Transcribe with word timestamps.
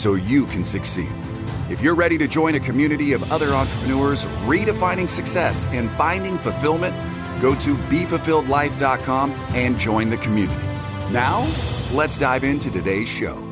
so 0.00 0.14
you 0.14 0.46
can 0.46 0.64
succeed. 0.64 1.12
If 1.68 1.82
you're 1.82 1.94
ready 1.94 2.16
to 2.18 2.26
join 2.26 2.54
a 2.54 2.60
community 2.60 3.12
of 3.12 3.30
other 3.30 3.48
entrepreneurs 3.48 4.24
redefining 4.46 5.08
success 5.08 5.66
and 5.66 5.90
finding 5.92 6.38
fulfillment, 6.38 6.94
go 7.42 7.54
to 7.56 7.76
BeFulfilledLife.com 7.76 9.30
and 9.54 9.78
join 9.78 10.08
the 10.08 10.16
community. 10.16 10.66
Now, 11.12 11.46
let's 11.92 12.16
dive 12.16 12.44
into 12.44 12.70
today's 12.70 13.08
show. 13.08 13.49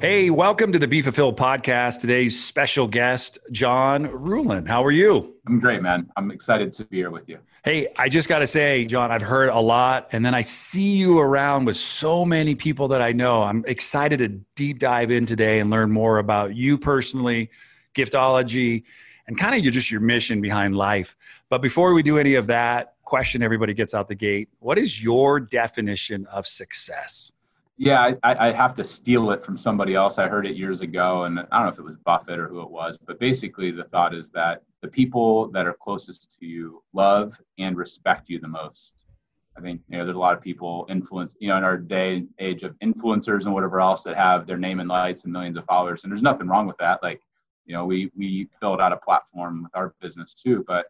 Hey, 0.00 0.28
welcome 0.28 0.72
to 0.72 0.78
the 0.78 0.88
Be 0.88 1.00
Fulfilled 1.00 1.38
podcast. 1.38 2.00
Today's 2.00 2.42
special 2.42 2.86
guest, 2.86 3.38
John 3.52 4.06
Ruhlin. 4.08 4.68
How 4.68 4.84
are 4.84 4.90
you? 4.90 5.36
I'm 5.46 5.58
great, 5.60 5.80
man. 5.80 6.10
I'm 6.16 6.30
excited 6.30 6.72
to 6.74 6.84
be 6.84 6.98
here 6.98 7.10
with 7.10 7.28
you. 7.28 7.38
Hey, 7.64 7.86
I 7.96 8.10
just 8.10 8.28
got 8.28 8.40
to 8.40 8.46
say, 8.46 8.84
John, 8.84 9.10
I've 9.10 9.22
heard 9.22 9.48
a 9.48 9.58
lot, 9.58 10.08
and 10.12 10.26
then 10.26 10.34
I 10.34 10.42
see 10.42 10.96
you 10.96 11.18
around 11.20 11.64
with 11.64 11.78
so 11.78 12.26
many 12.26 12.54
people 12.54 12.88
that 12.88 13.00
I 13.00 13.12
know. 13.12 13.42
I'm 13.42 13.64
excited 13.66 14.18
to 14.18 14.28
deep 14.56 14.78
dive 14.78 15.10
in 15.10 15.24
today 15.24 15.60
and 15.60 15.70
learn 15.70 15.90
more 15.90 16.18
about 16.18 16.54
you 16.54 16.76
personally, 16.76 17.50
giftology, 17.94 18.84
and 19.26 19.38
kind 19.38 19.54
of 19.54 19.62
your, 19.62 19.72
just 19.72 19.90
your 19.90 20.02
mission 20.02 20.42
behind 20.42 20.76
life. 20.76 21.16
But 21.48 21.62
before 21.62 21.94
we 21.94 22.02
do 22.02 22.18
any 22.18 22.34
of 22.34 22.48
that, 22.48 22.94
question 23.04 23.42
everybody 23.42 23.74
gets 23.74 23.94
out 23.94 24.08
the 24.08 24.14
gate 24.14 24.48
What 24.58 24.78
is 24.78 25.02
your 25.02 25.38
definition 25.40 26.26
of 26.26 26.46
success? 26.46 27.30
Yeah, 27.76 28.12
I, 28.22 28.48
I, 28.48 28.52
have 28.52 28.74
to 28.76 28.84
steal 28.84 29.32
it 29.32 29.44
from 29.44 29.56
somebody 29.56 29.96
else. 29.96 30.18
I 30.18 30.28
heard 30.28 30.46
it 30.46 30.56
years 30.56 30.80
ago, 30.80 31.24
and 31.24 31.40
I 31.40 31.42
don't 31.42 31.64
know 31.64 31.72
if 31.72 31.78
it 31.80 31.84
was 31.84 31.96
Buffett 31.96 32.38
or 32.38 32.46
who 32.46 32.60
it 32.62 32.70
was, 32.70 32.98
but 32.98 33.18
basically 33.18 33.72
the 33.72 33.82
thought 33.82 34.14
is 34.14 34.30
that 34.30 34.62
the 34.80 34.86
people 34.86 35.48
that 35.48 35.66
are 35.66 35.72
closest 35.72 36.36
to 36.38 36.46
you 36.46 36.84
love 36.92 37.36
and 37.58 37.76
respect 37.76 38.28
you 38.28 38.38
the 38.38 38.46
most. 38.46 38.94
I 39.58 39.60
think 39.60 39.80
you 39.88 39.98
know 39.98 40.04
there's 40.04 40.16
a 40.16 40.20
lot 40.20 40.36
of 40.36 40.42
people 40.42 40.86
influence 40.88 41.34
you 41.40 41.48
know 41.48 41.56
in 41.56 41.64
our 41.64 41.76
day 41.76 42.16
and 42.16 42.28
age 42.38 42.62
of 42.62 42.78
influencers 42.78 43.44
and 43.44 43.54
whatever 43.54 43.80
else 43.80 44.04
that 44.04 44.16
have 44.16 44.46
their 44.46 44.58
name 44.58 44.78
in 44.78 44.86
lights 44.86 45.24
and 45.24 45.32
millions 45.32 45.56
of 45.56 45.64
followers, 45.64 46.04
and 46.04 46.12
there's 46.12 46.22
nothing 46.22 46.46
wrong 46.46 46.68
with 46.68 46.78
that. 46.78 47.02
Like 47.02 47.22
you 47.66 47.74
know 47.74 47.84
we 47.84 48.08
we 48.16 48.48
build 48.60 48.80
out 48.80 48.92
a 48.92 48.96
platform 48.98 49.64
with 49.64 49.74
our 49.74 49.94
business 50.00 50.32
too, 50.32 50.64
but 50.68 50.86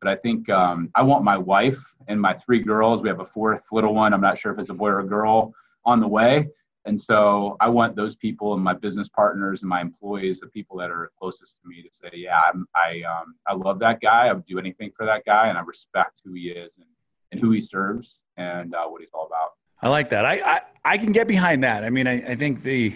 but 0.00 0.08
I 0.08 0.14
think 0.14 0.48
um, 0.50 0.88
I 0.94 1.02
want 1.02 1.24
my 1.24 1.36
wife 1.36 1.78
and 2.06 2.20
my 2.20 2.32
three 2.34 2.60
girls. 2.60 3.02
We 3.02 3.08
have 3.08 3.18
a 3.18 3.24
fourth 3.24 3.66
little 3.72 3.92
one. 3.92 4.14
I'm 4.14 4.20
not 4.20 4.38
sure 4.38 4.52
if 4.52 4.58
it's 4.60 4.70
a 4.70 4.74
boy 4.74 4.90
or 4.90 5.00
a 5.00 5.06
girl 5.06 5.52
on 5.88 6.00
the 6.00 6.08
way. 6.08 6.48
And 6.84 6.98
so 6.98 7.56
I 7.60 7.68
want 7.68 7.96
those 7.96 8.16
people 8.16 8.54
and 8.54 8.62
my 8.62 8.72
business 8.72 9.08
partners 9.08 9.62
and 9.62 9.68
my 9.68 9.80
employees, 9.80 10.40
the 10.40 10.46
people 10.46 10.76
that 10.78 10.90
are 10.90 11.10
closest 11.18 11.56
to 11.60 11.68
me, 11.68 11.82
to 11.82 11.88
say, 11.90 12.10
yeah, 12.14 12.40
I'm, 12.52 12.66
i 12.74 13.02
um, 13.02 13.34
I 13.46 13.54
love 13.54 13.78
that 13.80 14.00
guy. 14.00 14.28
I 14.28 14.32
would 14.32 14.46
do 14.46 14.58
anything 14.58 14.92
for 14.96 15.04
that 15.04 15.24
guy, 15.24 15.48
and 15.48 15.58
I 15.58 15.62
respect 15.62 16.22
who 16.24 16.32
he 16.34 16.48
is 16.48 16.78
and, 16.78 16.86
and 17.32 17.40
who 17.40 17.50
he 17.50 17.60
serves 17.60 18.22
and 18.36 18.74
uh, 18.74 18.86
what 18.86 19.00
he's 19.00 19.10
all 19.12 19.26
about. 19.26 19.50
I 19.82 19.88
like 19.88 20.10
that. 20.10 20.24
I, 20.24 20.40
I, 20.40 20.60
I 20.84 20.98
can 20.98 21.12
get 21.12 21.28
behind 21.28 21.62
that. 21.64 21.84
I 21.84 21.90
mean, 21.90 22.06
I, 22.06 22.32
I 22.32 22.34
think 22.36 22.62
the 22.62 22.94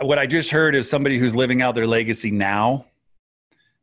what 0.00 0.18
I 0.18 0.26
just 0.26 0.50
heard 0.50 0.74
is 0.74 0.90
somebody 0.90 1.18
who's 1.18 1.36
living 1.36 1.62
out 1.62 1.74
their 1.76 1.86
legacy 1.86 2.32
now, 2.32 2.86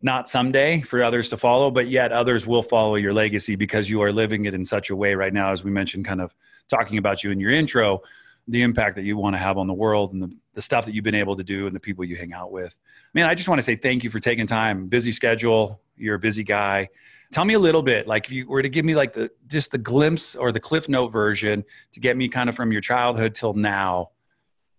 not 0.02 0.30
someday 0.30 0.81
for 0.81 1.03
others 1.03 1.30
to 1.30 1.38
follow, 1.38 1.72
but 1.72 1.89
yet 1.89 2.11
others 2.11 2.47
will 2.47 2.64
follow 2.64 2.95
your 2.95 3.14
legacy 3.14 3.55
because 3.55 3.89
you 3.89 4.02
are 4.02 4.11
living 4.11 4.46
it 4.46 4.53
in 4.53 4.63
such 4.63 4.90
a 4.90 4.96
way 4.96 5.13
right 5.13 5.34
now, 5.34 5.51
as 5.51 5.63
we 5.63 5.72
mentioned, 5.72 6.06
kind 6.06 6.22
of 6.22 6.34
talking 6.69 6.97
about 6.97 7.24
you 7.24 7.31
in 7.31 7.40
your 7.40 7.51
intro, 7.51 8.01
the 8.47 8.62
impact 8.62 8.96
that 8.96 9.03
you 9.03 9.18
want 9.18 9.35
to 9.35 9.38
have 9.38 9.57
on 9.57 9.68
the 9.68 9.74
world 9.74 10.13
and 10.13 10.24
the, 10.24 10.34
the 10.53 10.62
stuff 10.62 10.85
that 10.85 10.94
you've 10.94 11.03
been 11.03 11.16
able 11.16 11.35
to 11.35 11.44
do 11.44 11.68
and 11.68 11.75
the 11.75 11.79
people 11.79 12.06
you 12.06 12.16
hang 12.16 12.34
out 12.34 12.51
with. 12.51 12.79
Man, 13.13 13.28
I 13.28 13.35
just 13.35 13.50
want 13.50 13.59
to 13.59 13.63
say 13.63 13.75
thank 13.75 14.03
you 14.03 14.09
for 14.09 14.19
taking 14.19 14.47
time. 14.47 14.88
Busy 14.88 15.12
schedule, 15.12 15.81
you're 15.97 16.16
a 16.16 16.19
busy 16.19 16.44
guy. 16.44 16.90
Tell 17.31 17.45
me 17.45 17.53
a 17.53 17.59
little 17.59 17.84
bit, 17.84 18.07
like 18.07 18.25
if 18.25 18.31
you 18.31 18.47
were 18.47 18.63
to 18.63 18.69
give 18.69 18.85
me 18.85 18.95
like 18.95 19.13
the 19.13 19.29
just 19.47 19.72
the 19.72 19.78
glimpse 19.78 20.35
or 20.35 20.51
the 20.51 20.59
cliff 20.59 20.90
note 20.90 21.09
version 21.09 21.63
to 21.91 22.00
get 22.00 22.18
me 22.18 22.28
kind 22.28 22.50
of 22.50 22.56
from 22.56 22.72
your 22.72 22.81
childhood 22.81 23.35
till 23.35 23.53
now, 23.53 24.12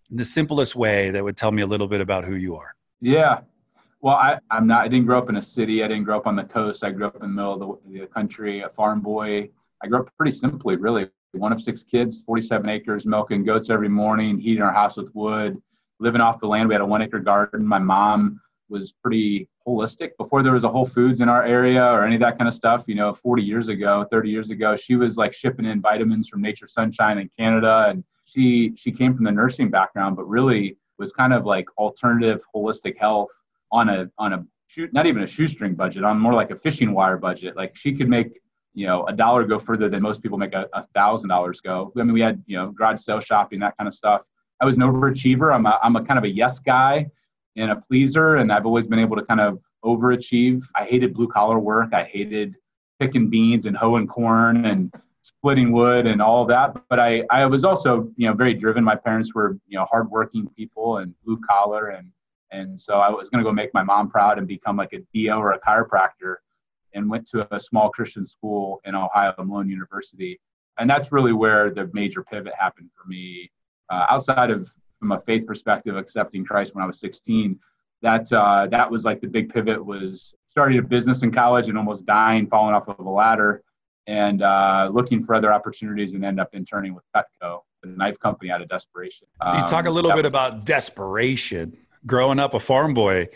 the 0.09 0.25
simplest 0.25 0.75
way 0.75 1.11
that 1.11 1.23
would 1.23 1.37
tell 1.37 1.51
me 1.51 1.61
a 1.61 1.65
little 1.65 1.87
bit 1.87 2.01
about 2.01 2.25
who 2.25 2.35
you 2.35 2.57
are. 2.57 2.75
Yeah. 2.99 3.41
Well, 4.01 4.15
I, 4.15 4.39
I'm 4.49 4.65
not, 4.65 4.81
I 4.81 4.87
didn't 4.87 5.05
grow 5.05 5.19
up 5.19 5.29
in 5.29 5.35
a 5.35 5.41
city. 5.41 5.83
I 5.83 5.87
didn't 5.87 6.05
grow 6.05 6.17
up 6.17 6.25
on 6.25 6.35
the 6.35 6.43
coast. 6.43 6.83
I 6.83 6.89
grew 6.89 7.05
up 7.05 7.15
in 7.15 7.21
the 7.21 7.27
middle 7.27 7.53
of 7.53 7.59
the, 7.59 7.99
the 7.99 8.07
country, 8.07 8.61
a 8.61 8.69
farm 8.69 8.99
boy. 8.99 9.49
I 9.83 9.87
grew 9.87 9.99
up 9.99 10.09
pretty 10.17 10.31
simply, 10.31 10.75
really 10.75 11.07
one 11.33 11.53
of 11.53 11.61
six 11.61 11.83
kids, 11.83 12.21
47 12.25 12.67
acres, 12.67 13.05
milking 13.05 13.43
goats 13.43 13.69
every 13.69 13.89
morning, 13.89 14.39
heating 14.39 14.63
our 14.63 14.73
house 14.73 14.97
with 14.97 15.13
wood, 15.13 15.61
living 15.99 16.19
off 16.19 16.39
the 16.39 16.47
land. 16.47 16.67
We 16.67 16.73
had 16.73 16.81
a 16.81 16.85
one 16.85 17.03
acre 17.03 17.19
garden. 17.19 17.65
My 17.65 17.77
mom 17.77 18.41
was 18.69 18.91
pretty 18.91 19.47
holistic 19.67 20.17
before 20.17 20.41
there 20.41 20.53
was 20.53 20.63
a 20.63 20.69
Whole 20.69 20.85
Foods 20.85 21.21
in 21.21 21.29
our 21.29 21.43
area 21.43 21.85
or 21.91 22.03
any 22.03 22.15
of 22.15 22.21
that 22.21 22.39
kind 22.39 22.47
of 22.47 22.55
stuff. 22.55 22.85
You 22.87 22.95
know, 22.95 23.13
40 23.13 23.43
years 23.43 23.69
ago, 23.69 24.05
30 24.09 24.29
years 24.29 24.49
ago, 24.49 24.75
she 24.75 24.95
was 24.95 25.17
like 25.17 25.31
shipping 25.31 25.65
in 25.65 25.79
vitamins 25.79 26.27
from 26.27 26.41
Nature 26.41 26.67
Sunshine 26.67 27.19
in 27.19 27.29
Canada, 27.37 27.85
and 27.89 28.03
she 28.25 28.73
she 28.75 28.91
came 28.91 29.13
from 29.13 29.25
the 29.25 29.31
nursing 29.31 29.69
background, 29.69 30.15
but 30.15 30.27
really 30.27 30.75
was 30.97 31.11
kind 31.11 31.33
of 31.33 31.45
like 31.45 31.67
alternative 31.77 32.41
holistic 32.55 32.97
health 32.97 33.29
on 33.71 33.89
a 33.89 34.09
on 34.17 34.33
a 34.33 34.45
not 34.93 35.05
even 35.05 35.23
a 35.23 35.27
shoestring 35.27 35.75
budget 35.75 36.03
on 36.03 36.19
more 36.19 36.33
like 36.33 36.51
a 36.51 36.55
fishing 36.55 36.93
wire 36.93 37.17
budget. 37.17 37.55
Like 37.55 37.75
she 37.75 37.93
could 37.93 38.09
make 38.09 38.41
you 38.73 38.87
know 38.87 39.05
a 39.05 39.13
dollar 39.13 39.43
go 39.43 39.59
further 39.59 39.89
than 39.89 40.01
most 40.01 40.21
people 40.21 40.37
make 40.37 40.53
a, 40.53 40.87
thousand 40.93 41.29
dollars 41.29 41.61
go. 41.61 41.91
I 41.97 42.03
mean 42.03 42.13
we 42.13 42.21
had 42.21 42.41
you 42.45 42.57
know 42.57 42.71
garage 42.71 43.01
sale 43.01 43.19
shopping 43.19 43.59
that 43.59 43.77
kind 43.77 43.87
of 43.87 43.93
stuff. 43.93 44.21
I 44.61 44.65
was 44.65 44.77
an 44.77 44.83
overachiever. 44.83 45.53
I'm 45.53 45.65
a, 45.65 45.79
I'm 45.83 45.95
a 45.95 46.03
kind 46.03 46.17
of 46.17 46.23
a 46.23 46.29
yes 46.29 46.59
guy 46.59 47.07
and 47.57 47.69
a 47.71 47.75
pleaser 47.75 48.35
and 48.35 48.49
i've 48.49 48.65
always 48.65 48.87
been 48.87 48.99
able 48.99 49.17
to 49.17 49.23
kind 49.23 49.41
of 49.41 49.59
overachieve. 49.83 50.63
I 50.75 50.85
hated 50.85 51.13
blue 51.13 51.27
collar 51.27 51.59
work. 51.59 51.93
I 51.93 52.03
hated 52.03 52.55
picking 52.99 53.29
beans 53.29 53.65
and 53.65 53.75
hoeing 53.75 54.07
corn 54.07 54.65
and 54.65 54.93
splitting 55.21 55.71
wood 55.71 56.05
and 56.05 56.21
all 56.21 56.45
that. 56.45 56.77
But 56.89 56.99
i 56.99 57.23
i 57.29 57.45
was 57.45 57.63
also 57.63 58.09
you 58.15 58.27
know 58.27 58.33
very 58.33 58.53
driven. 58.53 58.83
My 58.83 58.95
parents 58.95 59.33
were 59.33 59.57
you 59.67 59.77
know 59.77 59.85
hardworking 59.85 60.47
people 60.55 60.97
and 60.97 61.13
blue 61.25 61.39
collar 61.49 61.89
and 61.89 62.11
and 62.51 62.79
so 62.79 62.95
i 62.95 63.09
was 63.09 63.29
going 63.29 63.43
to 63.43 63.47
go 63.47 63.53
make 63.53 63.73
my 63.73 63.83
mom 63.83 64.09
proud 64.09 64.37
and 64.37 64.47
become 64.47 64.77
like 64.77 64.93
a 64.93 64.99
DO 65.13 65.33
or 65.33 65.51
a 65.51 65.59
chiropractor 65.59 66.35
and 66.93 67.09
went 67.09 67.27
to 67.29 67.53
a 67.53 67.59
small 67.59 67.89
Christian 67.89 68.25
school 68.25 68.81
in 68.85 68.95
Ohio, 68.95 69.33
Malone 69.37 69.69
University. 69.69 70.39
And 70.77 70.89
that's 70.89 71.11
really 71.11 71.33
where 71.33 71.69
the 71.69 71.89
major 71.93 72.23
pivot 72.23 72.53
happened 72.57 72.89
for 72.95 73.07
me. 73.07 73.51
Uh, 73.89 74.05
outside 74.09 74.49
of 74.51 74.71
from 74.99 75.11
a 75.11 75.19
faith 75.21 75.45
perspective, 75.45 75.95
accepting 75.97 76.45
Christ 76.45 76.75
when 76.75 76.83
I 76.83 76.87
was 76.87 76.99
16, 76.99 77.59
that 78.01 78.31
uh, 78.31 78.67
that 78.67 78.89
was 78.89 79.03
like 79.03 79.21
the 79.21 79.27
big 79.27 79.53
pivot 79.53 79.83
was 79.83 80.33
starting 80.49 80.79
a 80.79 80.81
business 80.81 81.23
in 81.23 81.31
college 81.31 81.67
and 81.67 81.77
almost 81.77 82.05
dying, 82.05 82.47
falling 82.47 82.73
off 82.73 82.87
of 82.87 82.99
a 83.05 83.09
ladder, 83.09 83.63
and 84.07 84.41
uh, 84.41 84.89
looking 84.91 85.23
for 85.23 85.35
other 85.35 85.53
opportunities, 85.53 86.13
and 86.13 86.25
end 86.25 86.39
up 86.39 86.49
interning 86.53 86.93
with 86.93 87.03
Cutco, 87.15 87.59
the 87.83 87.89
knife 87.89 88.19
company, 88.19 88.51
out 88.51 88.61
of 88.61 88.69
desperation. 88.69 89.27
Um, 89.39 89.57
you 89.57 89.63
talk 89.63 89.85
a 89.85 89.91
little 89.91 90.11
bit 90.11 90.23
was, 90.23 90.29
about 90.29 90.65
desperation. 90.65 91.77
Growing 92.05 92.39
up 92.39 92.53
a 92.53 92.59
farm 92.59 92.93
boy, 92.93 93.27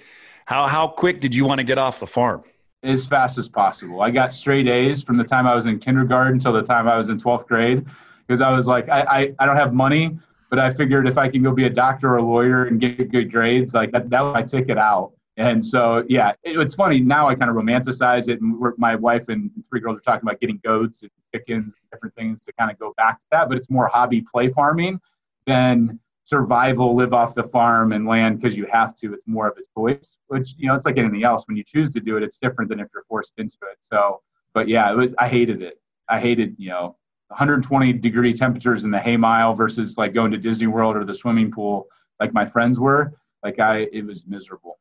how 0.45 0.67
how 0.67 0.87
quick 0.87 1.19
did 1.19 1.35
you 1.35 1.45
want 1.45 1.59
to 1.59 1.63
get 1.63 1.77
off 1.77 1.99
the 1.99 2.07
farm? 2.07 2.43
as 2.85 3.05
fast 3.05 3.37
as 3.37 3.49
possible. 3.49 4.01
I 4.01 4.11
got 4.11 4.31
straight 4.31 4.67
A's 4.67 5.03
from 5.03 5.17
the 5.17 5.23
time 5.23 5.47
I 5.47 5.55
was 5.55 5.65
in 5.65 5.79
kindergarten 5.79 6.33
until 6.33 6.53
the 6.53 6.61
time 6.61 6.87
I 6.87 6.97
was 6.97 7.09
in 7.09 7.17
12th 7.17 7.47
grade 7.47 7.85
because 8.27 8.41
I 8.41 8.51
was 8.51 8.67
like, 8.67 8.87
I, 8.89 9.01
I, 9.01 9.33
I, 9.39 9.45
don't 9.45 9.55
have 9.55 9.73
money, 9.73 10.17
but 10.49 10.59
I 10.59 10.69
figured 10.69 11.07
if 11.07 11.17
I 11.17 11.29
can 11.29 11.43
go 11.43 11.51
be 11.51 11.65
a 11.65 11.69
doctor 11.69 12.09
or 12.09 12.17
a 12.17 12.23
lawyer 12.23 12.65
and 12.65 12.79
get 12.79 13.11
good 13.11 13.31
grades, 13.31 13.73
like 13.73 13.91
that, 13.91 14.09
that 14.09 14.21
was 14.21 14.33
my 14.33 14.43
ticket 14.43 14.77
out. 14.77 15.13
And 15.37 15.63
so, 15.63 16.05
yeah, 16.07 16.31
it, 16.43 16.57
it's 16.59 16.75
funny 16.75 17.01
now. 17.01 17.27
I 17.27 17.35
kind 17.35 17.51
of 17.51 17.57
romanticize 17.57 18.29
it, 18.29 18.39
and 18.39 18.57
my 18.77 18.95
wife 18.95 19.27
and 19.27 19.51
three 19.69 19.81
girls 19.81 19.97
are 19.97 20.01
talking 20.01 20.25
about 20.25 20.39
getting 20.39 20.61
goats 20.63 21.01
and 21.01 21.11
chickens 21.33 21.75
and 21.75 21.91
different 21.91 22.15
things 22.15 22.39
to 22.41 22.53
kind 22.53 22.71
of 22.71 22.79
go 22.79 22.93
back 22.95 23.19
to 23.19 23.25
that. 23.31 23.49
But 23.49 23.57
it's 23.57 23.69
more 23.69 23.87
hobby 23.87 24.21
play 24.21 24.47
farming 24.47 25.01
than 25.45 25.99
survival, 26.25 26.95
live 26.95 27.13
off 27.13 27.33
the 27.33 27.43
farm 27.43 27.93
and 27.93 28.05
land 28.05 28.41
because 28.41 28.57
you 28.57 28.67
have 28.71 28.93
to. 28.97 29.13
It's 29.13 29.27
more 29.27 29.47
of 29.47 29.57
a 29.57 29.79
choice, 29.79 30.17
which 30.27 30.55
you 30.57 30.67
know 30.67 30.75
it's 30.75 30.85
like 30.85 30.97
anything 30.97 31.23
else. 31.23 31.47
When 31.47 31.55
you 31.55 31.63
choose 31.63 31.89
to 31.91 32.01
do 32.01 32.17
it, 32.17 32.23
it's 32.23 32.37
different 32.37 32.69
than 32.69 32.81
if 32.81 32.87
you're 32.93 33.03
forced 33.03 33.33
into 33.37 33.57
it. 33.71 33.77
So, 33.79 34.21
but 34.53 34.67
yeah, 34.67 34.91
it 34.91 34.95
was. 34.95 35.15
I 35.17 35.29
hated 35.29 35.61
it. 35.61 35.79
I 36.09 36.19
hated 36.19 36.55
you 36.57 36.69
know 36.69 36.97
120 37.29 37.93
degree 37.93 38.33
temperatures 38.33 38.83
in 38.83 38.91
the 38.91 38.99
hay 38.99 39.15
mile 39.15 39.53
versus 39.53 39.97
like 39.97 40.13
going 40.13 40.31
to 40.31 40.37
Disney 40.37 40.67
World 40.67 40.97
or 40.97 41.05
the 41.05 41.13
swimming 41.13 41.51
pool 41.51 41.87
like 42.19 42.33
my 42.33 42.45
friends 42.45 42.79
were. 42.79 43.13
Like 43.43 43.59
I, 43.59 43.87
it 43.93 44.05
was 44.05 44.27
miserable. 44.27 44.79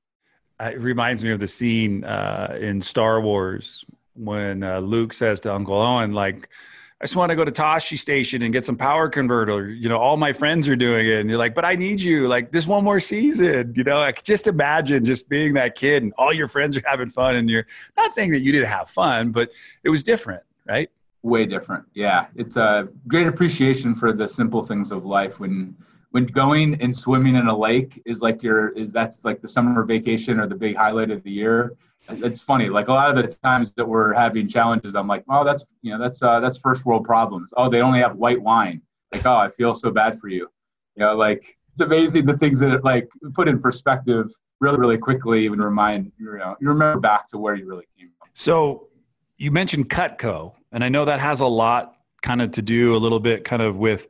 It 0.61 0.81
reminds 0.81 1.23
me 1.23 1.31
of 1.31 1.41
the 1.41 1.49
scene 1.49 2.05
uh, 2.05 2.57
in 2.61 2.81
Star 2.81 3.21
Wars 3.21 3.85
when 4.15 4.63
uh, 4.63 4.79
Luke 4.79 5.13
says 5.13 5.41
to 5.41 5.53
Uncle 5.53 5.75
Owen, 5.75 6.13
like, 6.13 6.49
I 7.05 7.07
just 7.07 7.17
want 7.17 7.29
to 7.29 7.37
go 7.37 7.45
to 7.45 7.53
Tosche 7.53 7.99
Station 7.99 8.43
and 8.43 8.51
get 8.51 8.65
some 8.65 8.79
power 8.79 9.11
converter. 9.11 9.69
You 9.69 9.91
know, 9.91 9.99
all 9.99 10.17
my 10.17 10.33
friends 10.33 10.67
are 10.71 10.75
doing 10.75 11.07
it. 11.07 11.21
And 11.21 11.29
you're 11.29 11.39
like, 11.39 11.55
but 11.55 11.63
I 11.63 11.75
need 11.75 12.01
you. 12.01 12.29
Like, 12.29 12.51
this 12.51 12.67
one 12.67 12.83
more 12.83 12.99
season. 12.99 13.75
You 13.77 13.85
know, 13.85 14.11
could 14.11 14.25
just 14.25 14.47
imagine 14.47 15.05
just 15.05 15.29
being 15.29 15.53
that 15.53 15.75
kid 15.75 16.03
and 16.03 16.15
all 16.17 16.33
your 16.33 16.49
friends 16.49 16.79
are 16.79 16.83
having 16.87 17.11
fun. 17.11 17.37
And 17.37 17.51
you're 17.51 17.67
not 17.95 18.15
saying 18.15 18.31
that 18.31 18.41
you 18.41 18.53
didn't 18.53 18.71
have 18.71 18.89
fun, 18.89 19.33
but 19.33 19.53
it 19.83 19.91
was 19.91 20.03
different, 20.03 20.45
right? 20.67 20.91
Way 21.23 21.45
different. 21.45 21.85
Yeah. 21.93 22.29
It's 22.37 22.57
a 22.57 22.89
great 23.07 23.27
appreciation 23.27 23.95
for 23.95 24.15
the 24.15 24.27
simple 24.27 24.63
things 24.63 24.91
of 24.91 25.05
life 25.05 25.39
when 25.39 25.77
when 26.13 26.25
going 26.25 26.81
and 26.81 26.97
swimming 26.97 27.35
in 27.37 27.49
a 27.49 27.57
lake 27.57 28.01
is 28.07 28.23
like 28.23 28.43
your 28.43 28.69
is 28.71 28.93
that's 28.93 29.27
like 29.27 29.43
the 29.43 29.49
summer 29.49 29.83
vacation 29.85 30.41
or 30.41 30.47
the 30.47 30.55
big 30.55 30.75
highlight 30.75 31.11
of 31.11 31.23
the 31.23 31.31
year 31.31 31.77
it's 32.09 32.43
funny 32.43 32.69
like 32.69 32.89
a 32.89 32.93
lot 32.93 33.11
of 33.11 33.17
the 33.17 33.37
times 33.43 33.73
that 33.75 33.87
we're 33.87 34.13
having 34.13 34.47
challenges 34.47 34.95
i'm 34.95 35.09
like 35.09 35.25
oh 35.29 35.45
that's 35.45 35.65
you 35.83 35.91
know 35.93 35.99
that's 35.99 36.23
uh, 36.23 36.41
that's 36.41 36.57
first 36.59 36.85
world 36.85 37.05
problems. 37.05 37.53
Oh 37.57 37.69
they 37.69 37.81
only 37.81 38.01
have 38.01 38.17
white 38.17 38.41
wine. 38.41 38.81
Like 39.13 39.27
oh 39.27 39.37
i 39.37 39.49
feel 39.49 39.75
so 39.75 39.91
bad 39.91 40.19
for 40.19 40.29
you. 40.29 40.49
You 40.97 41.05
know 41.05 41.15
like 41.15 41.57
it's 41.73 41.81
amazing 41.81 42.27
the 42.27 42.39
things 42.39 42.61
that 42.61 42.85
like 42.85 43.09
put 43.35 43.49
in 43.49 43.59
perspective 43.59 44.31
really 44.61 44.79
really 44.79 44.99
quickly 44.99 45.47
and 45.47 45.63
remind 45.63 46.13
you 46.19 46.39
know 46.39 46.57
you 46.61 46.69
remember 46.69 47.01
back 47.01 47.27
to 47.29 47.39
where 47.39 47.55
you 47.55 47.67
really 47.67 47.87
came 47.99 48.11
from. 48.19 48.29
So 48.35 48.89
you 49.37 49.51
mentioned 49.51 49.89
cutco 49.89 50.55
and 50.73 50.85
i 50.85 50.89
know 50.89 51.05
that 51.05 51.21
has 51.21 51.41
a 51.41 51.47
lot 51.47 51.97
kind 52.23 52.41
of 52.41 52.53
to 52.53 52.63
do 52.63 52.97
a 52.97 52.99
little 52.99 53.21
bit 53.21 53.45
kind 53.45 53.63
of 53.63 53.77
with 53.77 54.09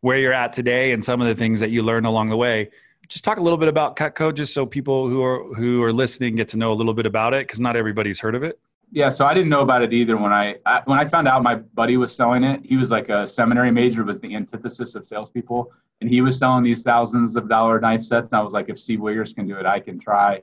where 0.00 0.18
you're 0.18 0.32
at 0.32 0.52
today 0.52 0.92
and 0.92 1.04
some 1.04 1.20
of 1.20 1.26
the 1.26 1.34
things 1.34 1.60
that 1.60 1.70
you 1.70 1.82
learned 1.82 2.06
along 2.06 2.28
the 2.28 2.36
way 2.36 2.70
just 3.08 3.24
talk 3.24 3.38
a 3.38 3.42
little 3.42 3.58
bit 3.58 3.68
about 3.68 3.96
Cutco, 3.96 4.34
just 4.34 4.52
so 4.52 4.66
people 4.66 5.08
who 5.08 5.22
are 5.22 5.54
who 5.54 5.82
are 5.82 5.92
listening 5.92 6.36
get 6.36 6.48
to 6.48 6.56
know 6.56 6.72
a 6.72 6.74
little 6.74 6.94
bit 6.94 7.06
about 7.06 7.34
it, 7.34 7.46
because 7.46 7.60
not 7.60 7.76
everybody's 7.76 8.20
heard 8.20 8.34
of 8.34 8.42
it. 8.42 8.58
Yeah, 8.92 9.08
so 9.08 9.26
I 9.26 9.34
didn't 9.34 9.48
know 9.48 9.62
about 9.62 9.82
it 9.82 9.92
either 9.92 10.16
when 10.16 10.32
I, 10.32 10.56
I, 10.64 10.80
when 10.84 10.98
I 10.98 11.04
found 11.04 11.26
out 11.26 11.42
my 11.42 11.56
buddy 11.56 11.96
was 11.96 12.14
selling 12.14 12.44
it. 12.44 12.60
He 12.64 12.76
was 12.76 12.90
like 12.90 13.08
a 13.08 13.26
seminary 13.26 13.72
major, 13.72 14.04
was 14.04 14.20
the 14.20 14.34
antithesis 14.34 14.94
of 14.94 15.04
salespeople, 15.04 15.72
and 16.00 16.08
he 16.08 16.20
was 16.20 16.38
selling 16.38 16.62
these 16.62 16.82
thousands 16.84 17.34
of 17.34 17.48
dollar 17.48 17.80
knife 17.80 18.02
sets. 18.02 18.30
And 18.30 18.38
I 18.38 18.42
was 18.42 18.52
like, 18.52 18.68
if 18.68 18.78
Steve 18.78 19.00
Wiggers 19.00 19.34
can 19.34 19.46
do 19.46 19.56
it, 19.56 19.66
I 19.66 19.80
can 19.80 19.98
try. 19.98 20.40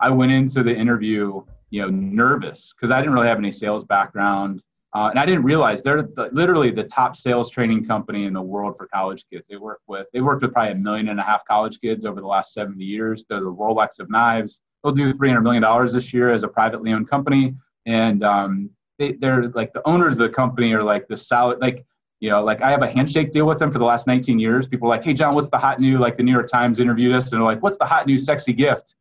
I 0.00 0.08
went 0.08 0.32
into 0.32 0.62
the 0.62 0.74
interview, 0.74 1.44
you 1.68 1.82
know, 1.82 1.90
nervous 1.90 2.72
because 2.72 2.90
I 2.90 2.98
didn't 3.00 3.12
really 3.12 3.28
have 3.28 3.38
any 3.38 3.50
sales 3.50 3.84
background. 3.84 4.62
Uh, 4.92 5.08
and 5.10 5.18
I 5.20 5.26
didn't 5.26 5.44
realize 5.44 5.82
they're 5.82 6.02
the, 6.02 6.30
literally 6.32 6.70
the 6.70 6.82
top 6.82 7.14
sales 7.14 7.48
training 7.48 7.84
company 7.84 8.24
in 8.24 8.32
the 8.32 8.42
world 8.42 8.76
for 8.76 8.88
college 8.88 9.24
kids. 9.32 9.46
They 9.48 9.56
work 9.56 9.80
with 9.86 10.08
they 10.12 10.20
worked 10.20 10.42
with 10.42 10.52
probably 10.52 10.72
a 10.72 10.76
million 10.76 11.08
and 11.08 11.20
a 11.20 11.22
half 11.22 11.44
college 11.44 11.80
kids 11.80 12.04
over 12.04 12.20
the 12.20 12.26
last 12.26 12.52
70 12.54 12.84
years. 12.84 13.24
They're 13.28 13.40
the 13.40 13.52
Rolex 13.52 14.00
of 14.00 14.10
knives. 14.10 14.60
They'll 14.82 14.92
do 14.92 15.12
300 15.12 15.42
million 15.42 15.62
dollars 15.62 15.92
this 15.92 16.12
year 16.12 16.30
as 16.30 16.42
a 16.42 16.48
privately 16.48 16.92
owned 16.92 17.08
company, 17.08 17.54
and 17.86 18.24
um, 18.24 18.70
they, 18.98 19.12
they're 19.12 19.48
like 19.50 19.72
the 19.72 19.86
owners 19.86 20.14
of 20.14 20.18
the 20.18 20.28
company 20.28 20.72
are 20.72 20.82
like 20.82 21.06
the 21.06 21.16
solid 21.16 21.60
like 21.60 21.84
you 22.18 22.30
know 22.30 22.42
like 22.42 22.60
I 22.60 22.70
have 22.72 22.82
a 22.82 22.90
handshake 22.90 23.30
deal 23.30 23.46
with 23.46 23.60
them 23.60 23.70
for 23.70 23.78
the 23.78 23.84
last 23.84 24.08
19 24.08 24.40
years. 24.40 24.66
People 24.66 24.88
are 24.88 24.96
like, 24.96 25.04
hey 25.04 25.14
John, 25.14 25.36
what's 25.36 25.50
the 25.50 25.58
hot 25.58 25.78
new? 25.78 25.98
Like 25.98 26.16
the 26.16 26.24
New 26.24 26.32
York 26.32 26.48
Times 26.50 26.80
interviewed 26.80 27.14
us, 27.14 27.30
and 27.30 27.40
they're 27.40 27.46
like, 27.46 27.62
what's 27.62 27.78
the 27.78 27.86
hot 27.86 28.08
new 28.08 28.18
sexy 28.18 28.52
gift? 28.52 28.96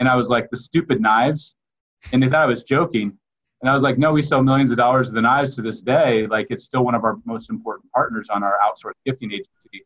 And 0.00 0.08
I 0.08 0.16
was 0.16 0.28
like, 0.28 0.50
the 0.50 0.56
stupid 0.58 1.00
knives, 1.00 1.56
and 2.12 2.22
they 2.22 2.28
thought 2.28 2.42
I 2.42 2.46
was 2.46 2.62
joking 2.62 3.16
and 3.60 3.68
I 3.68 3.74
was 3.74 3.82
like, 3.82 3.98
no, 3.98 4.12
we 4.12 4.22
sell 4.22 4.42
millions 4.42 4.70
of 4.70 4.78
dollars 4.78 5.08
of 5.08 5.14
the 5.14 5.22
knives 5.22 5.54
to 5.56 5.62
this 5.62 5.80
day. 5.82 6.26
Like 6.26 6.46
it's 6.50 6.64
still 6.64 6.84
one 6.84 6.94
of 6.94 7.04
our 7.04 7.16
most 7.24 7.50
important 7.50 7.90
partners 7.92 8.28
on 8.30 8.42
our 8.42 8.56
outsourced 8.64 8.94
gifting 9.04 9.32
agency. 9.32 9.84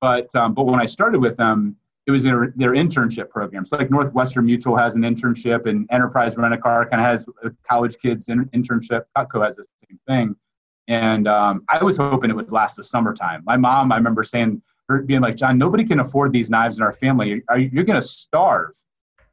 But 0.00 0.34
um, 0.34 0.54
but 0.54 0.64
when 0.64 0.80
I 0.80 0.86
started 0.86 1.20
with 1.20 1.36
them, 1.36 1.76
it 2.06 2.10
was 2.10 2.22
their, 2.22 2.52
their 2.56 2.72
internship 2.72 3.28
program. 3.28 3.64
So 3.64 3.76
like 3.76 3.90
Northwestern 3.90 4.46
Mutual 4.46 4.74
has 4.76 4.96
an 4.96 5.02
internship, 5.02 5.66
and 5.66 5.86
Enterprise 5.90 6.36
Rent 6.36 6.54
a 6.54 6.58
Car 6.58 6.88
kind 6.88 7.00
of 7.02 7.06
has 7.06 7.26
college 7.68 7.98
kids 7.98 8.28
in, 8.28 8.46
internship. 8.46 9.02
Cutco 9.16 9.44
has 9.44 9.56
the 9.56 9.64
same 9.88 10.00
thing. 10.08 10.36
And 10.88 11.28
um, 11.28 11.62
I 11.68 11.84
was 11.84 11.98
hoping 11.98 12.30
it 12.30 12.36
would 12.36 12.50
last 12.50 12.76
the 12.76 12.84
summertime. 12.84 13.42
My 13.44 13.56
mom, 13.56 13.92
I 13.92 13.96
remember 13.96 14.24
saying, 14.24 14.60
her 14.88 15.02
being 15.02 15.20
like, 15.20 15.36
John, 15.36 15.56
nobody 15.56 15.84
can 15.84 16.00
afford 16.00 16.32
these 16.32 16.50
knives 16.50 16.78
in 16.78 16.82
our 16.82 16.92
family. 16.92 17.42
Are 17.48 17.58
you, 17.58 17.70
you're 17.72 17.84
going 17.84 18.00
to 18.00 18.06
starve. 18.06 18.72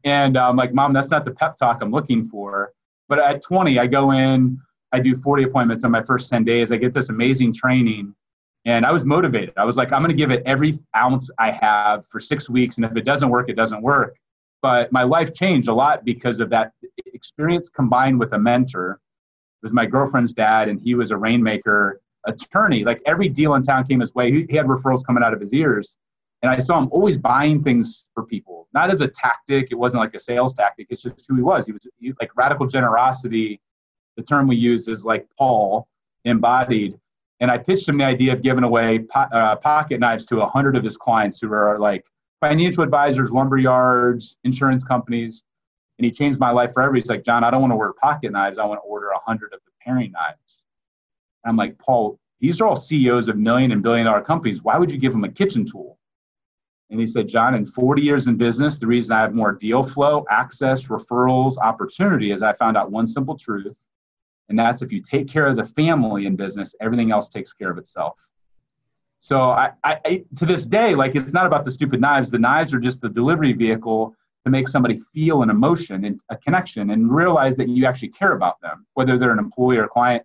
And 0.04 0.38
I'm 0.38 0.52
um, 0.52 0.56
like, 0.56 0.72
Mom, 0.72 0.94
that's 0.94 1.10
not 1.10 1.26
the 1.26 1.32
pep 1.32 1.56
talk 1.56 1.80
I'm 1.82 1.90
looking 1.90 2.24
for. 2.24 2.74
But 3.10 3.20
at 3.20 3.42
20, 3.42 3.80
I 3.80 3.88
go 3.88 4.12
in, 4.12 4.60
I 4.92 5.00
do 5.00 5.16
40 5.16 5.44
appointments 5.44 5.84
on 5.84 5.92
my 5.92 6.04
first 6.04 6.30
10 6.30 6.44
days. 6.44 6.72
I 6.72 6.78
get 6.78 6.94
this 6.94 7.10
amazing 7.10 7.54
training. 7.54 8.14
And 8.66 8.86
I 8.86 8.92
was 8.92 9.06
motivated. 9.06 9.54
I 9.58 9.64
was 9.64 9.78
like, 9.78 9.94
I'm 9.94 10.02
going 10.02 10.10
to 10.10 10.18
give 10.18 10.32
it 10.32 10.44
every 10.46 10.74
ounce 10.96 11.30
I 11.40 11.52
have 11.52 12.06
for 12.06 12.20
six 12.20 12.50
weeks. 12.50 12.78
And 12.78 12.86
if 12.86 12.98
it 12.98 13.06
doesn't 13.06 13.30
work, 13.30 13.48
it 13.50 13.56
doesn't 13.56 13.82
work. 13.82 14.18
But 14.62 14.92
my 14.92 15.04
life 15.04 15.34
changed 15.34 15.70
a 15.70 15.74
lot 15.74 16.04
because 16.04 16.40
of 16.40 16.50
that 16.50 16.74
experience 17.06 17.70
combined 17.70 18.20
with 18.20 18.34
a 18.34 18.40
mentor. 18.40 19.00
It 19.62 19.66
was 19.66 19.74
my 19.74 19.86
girlfriend's 19.86 20.34
dad, 20.34 20.68
and 20.68 20.82
he 20.82 20.96
was 20.96 21.12
a 21.12 21.18
rainmaker 21.18 22.02
attorney. 22.26 22.84
Like 22.84 23.02
every 23.06 23.30
deal 23.30 23.56
in 23.56 23.62
town 23.62 23.86
came 23.86 24.00
his 24.00 24.14
way. 24.14 24.32
He, 24.32 24.46
he 24.50 24.58
had 24.58 24.66
referrals 24.66 25.06
coming 25.06 25.24
out 25.24 25.34
of 25.34 25.40
his 25.40 25.54
ears. 25.54 25.98
And 26.42 26.52
I 26.52 26.60
saw 26.60 26.78
him 26.78 26.88
always 26.92 27.18
buying 27.18 27.64
things 27.64 28.08
for 28.14 28.24
people, 28.24 28.68
not 28.74 28.92
as 28.92 29.02
a 29.02 29.08
tactic. 29.08 29.72
It 29.72 29.76
wasn't 29.76 30.04
like 30.04 30.14
a 30.14 30.20
sales 30.20 30.54
tactic. 30.54 30.88
It's 30.90 31.02
just 31.02 31.26
who 31.28 31.36
he 31.36 31.42
was. 31.42 31.66
He 31.66 31.72
was 31.72 31.88
he, 32.00 32.14
like 32.20 32.36
radical 32.36 32.68
generosity. 32.68 33.60
The 34.18 34.24
term 34.24 34.48
we 34.48 34.56
use 34.56 34.88
is 34.88 35.04
like 35.04 35.28
Paul 35.38 35.88
embodied. 36.26 37.00
And 37.40 37.50
I 37.50 37.58
pitched 37.58 37.88
him 37.88 37.98
the 37.98 38.04
idea 38.04 38.34
of 38.34 38.42
giving 38.42 38.64
away 38.64 39.00
po- 39.00 39.28
uh, 39.32 39.56
pocket 39.56 40.00
knives 40.00 40.26
to 40.28 40.42
a 40.42 40.46
hundred 40.48 40.76
of 40.76 40.84
his 40.84 40.98
clients 40.98 41.40
who 41.40 41.52
are 41.54 41.78
like 41.80 42.06
financial 42.40 42.84
advisors, 42.84 43.32
lumber 43.32 43.58
yards, 43.58 44.38
insurance 44.44 44.84
companies. 44.84 45.44
And 45.98 46.06
he 46.06 46.12
changed 46.12 46.40
my 46.40 46.52
life 46.52 46.74
forever. 46.74 46.94
He's 46.94 47.10
like, 47.10 47.24
John, 47.24 47.44
I 47.44 47.50
don't 47.50 47.62
want 47.62 47.72
to 47.72 47.76
order 47.76 47.94
pocket 47.94 48.32
knives. 48.32 48.60
I 48.60 48.66
want 48.66 48.80
to 48.80 48.84
order 48.84 49.10
a 49.10 49.20
hundred 49.20 49.54
of 49.54 49.60
the 49.66 49.72
paring 49.82 50.12
knives. 50.12 50.64
And 51.44 51.50
I'm 51.50 51.58
like, 51.58 51.78
Paul, 51.80 52.20
these 52.40 52.62
are 52.62 52.68
all 52.68 52.76
CEOs 52.76 53.28
of 53.28 53.38
million 53.38 53.72
and 53.72 53.82
billion 53.82 54.06
dollar 54.06 54.22
companies. 54.22 54.62
Why 54.62 54.78
would 54.78 54.92
you 54.92 55.00
give 55.00 55.14
them 55.14 55.24
a 55.24 55.32
kitchen 55.32 55.66
tool? 55.66 55.97
And 56.90 57.00
he 57.00 57.06
said, 57.06 57.28
John, 57.28 57.54
in 57.54 57.66
40 57.66 58.02
years 58.02 58.28
in 58.28 58.38
business, 58.38 58.78
the 58.78 58.88
reason 58.88 59.16
I 59.16 59.22
have 59.22 59.34
more 59.34 59.52
deal 59.52 59.84
flow, 59.84 60.26
access, 60.30 60.88
referrals, 60.88 61.58
opportunity 61.58 62.32
is 62.32 62.42
I 62.42 62.54
found 62.54 62.78
out 62.78 62.92
one 62.92 63.06
simple 63.06 63.36
truth. 63.36 63.78
And 64.50 64.58
that's 64.58 64.82
if 64.82 64.94
you 64.94 65.02
take 65.02 65.28
care 65.28 65.46
of 65.48 65.58
the 65.58 65.66
family 65.66 66.26
in 66.26 66.38
business, 66.38 66.74
everything 66.80 67.12
else 67.12 67.28
takes 67.28 67.52
care 67.52 67.70
of 67.70 67.78
itself. 67.78 68.30
So 69.20 69.42
I, 69.42 69.74
I, 69.84 70.24
to 70.36 70.46
this 70.46 70.66
day, 70.66 70.96
like 70.96 71.16
it's 71.16 71.34
not 71.34 71.46
about 71.46 71.66
the 71.66 71.72
stupid 71.72 72.00
knives. 72.00 72.32
The 72.32 72.40
knives 72.40 72.74
are 72.74 72.80
just 72.80 73.02
the 73.02 73.10
delivery 73.10 73.52
vehicle 73.52 74.16
to 74.46 74.52
make 74.52 74.68
somebody 74.68 75.02
feel 75.14 75.42
an 75.42 75.50
emotion 75.50 76.06
and 76.06 76.22
a 76.30 76.38
connection 76.38 76.92
and 76.92 77.14
realize 77.14 77.58
that 77.58 77.68
you 77.68 77.86
actually 77.86 78.10
care 78.10 78.34
about 78.34 78.62
them, 78.62 78.86
whether 78.94 79.18
they're 79.18 79.34
an 79.34 79.40
employee 79.40 79.78
or 79.78 79.88
client. 79.88 80.24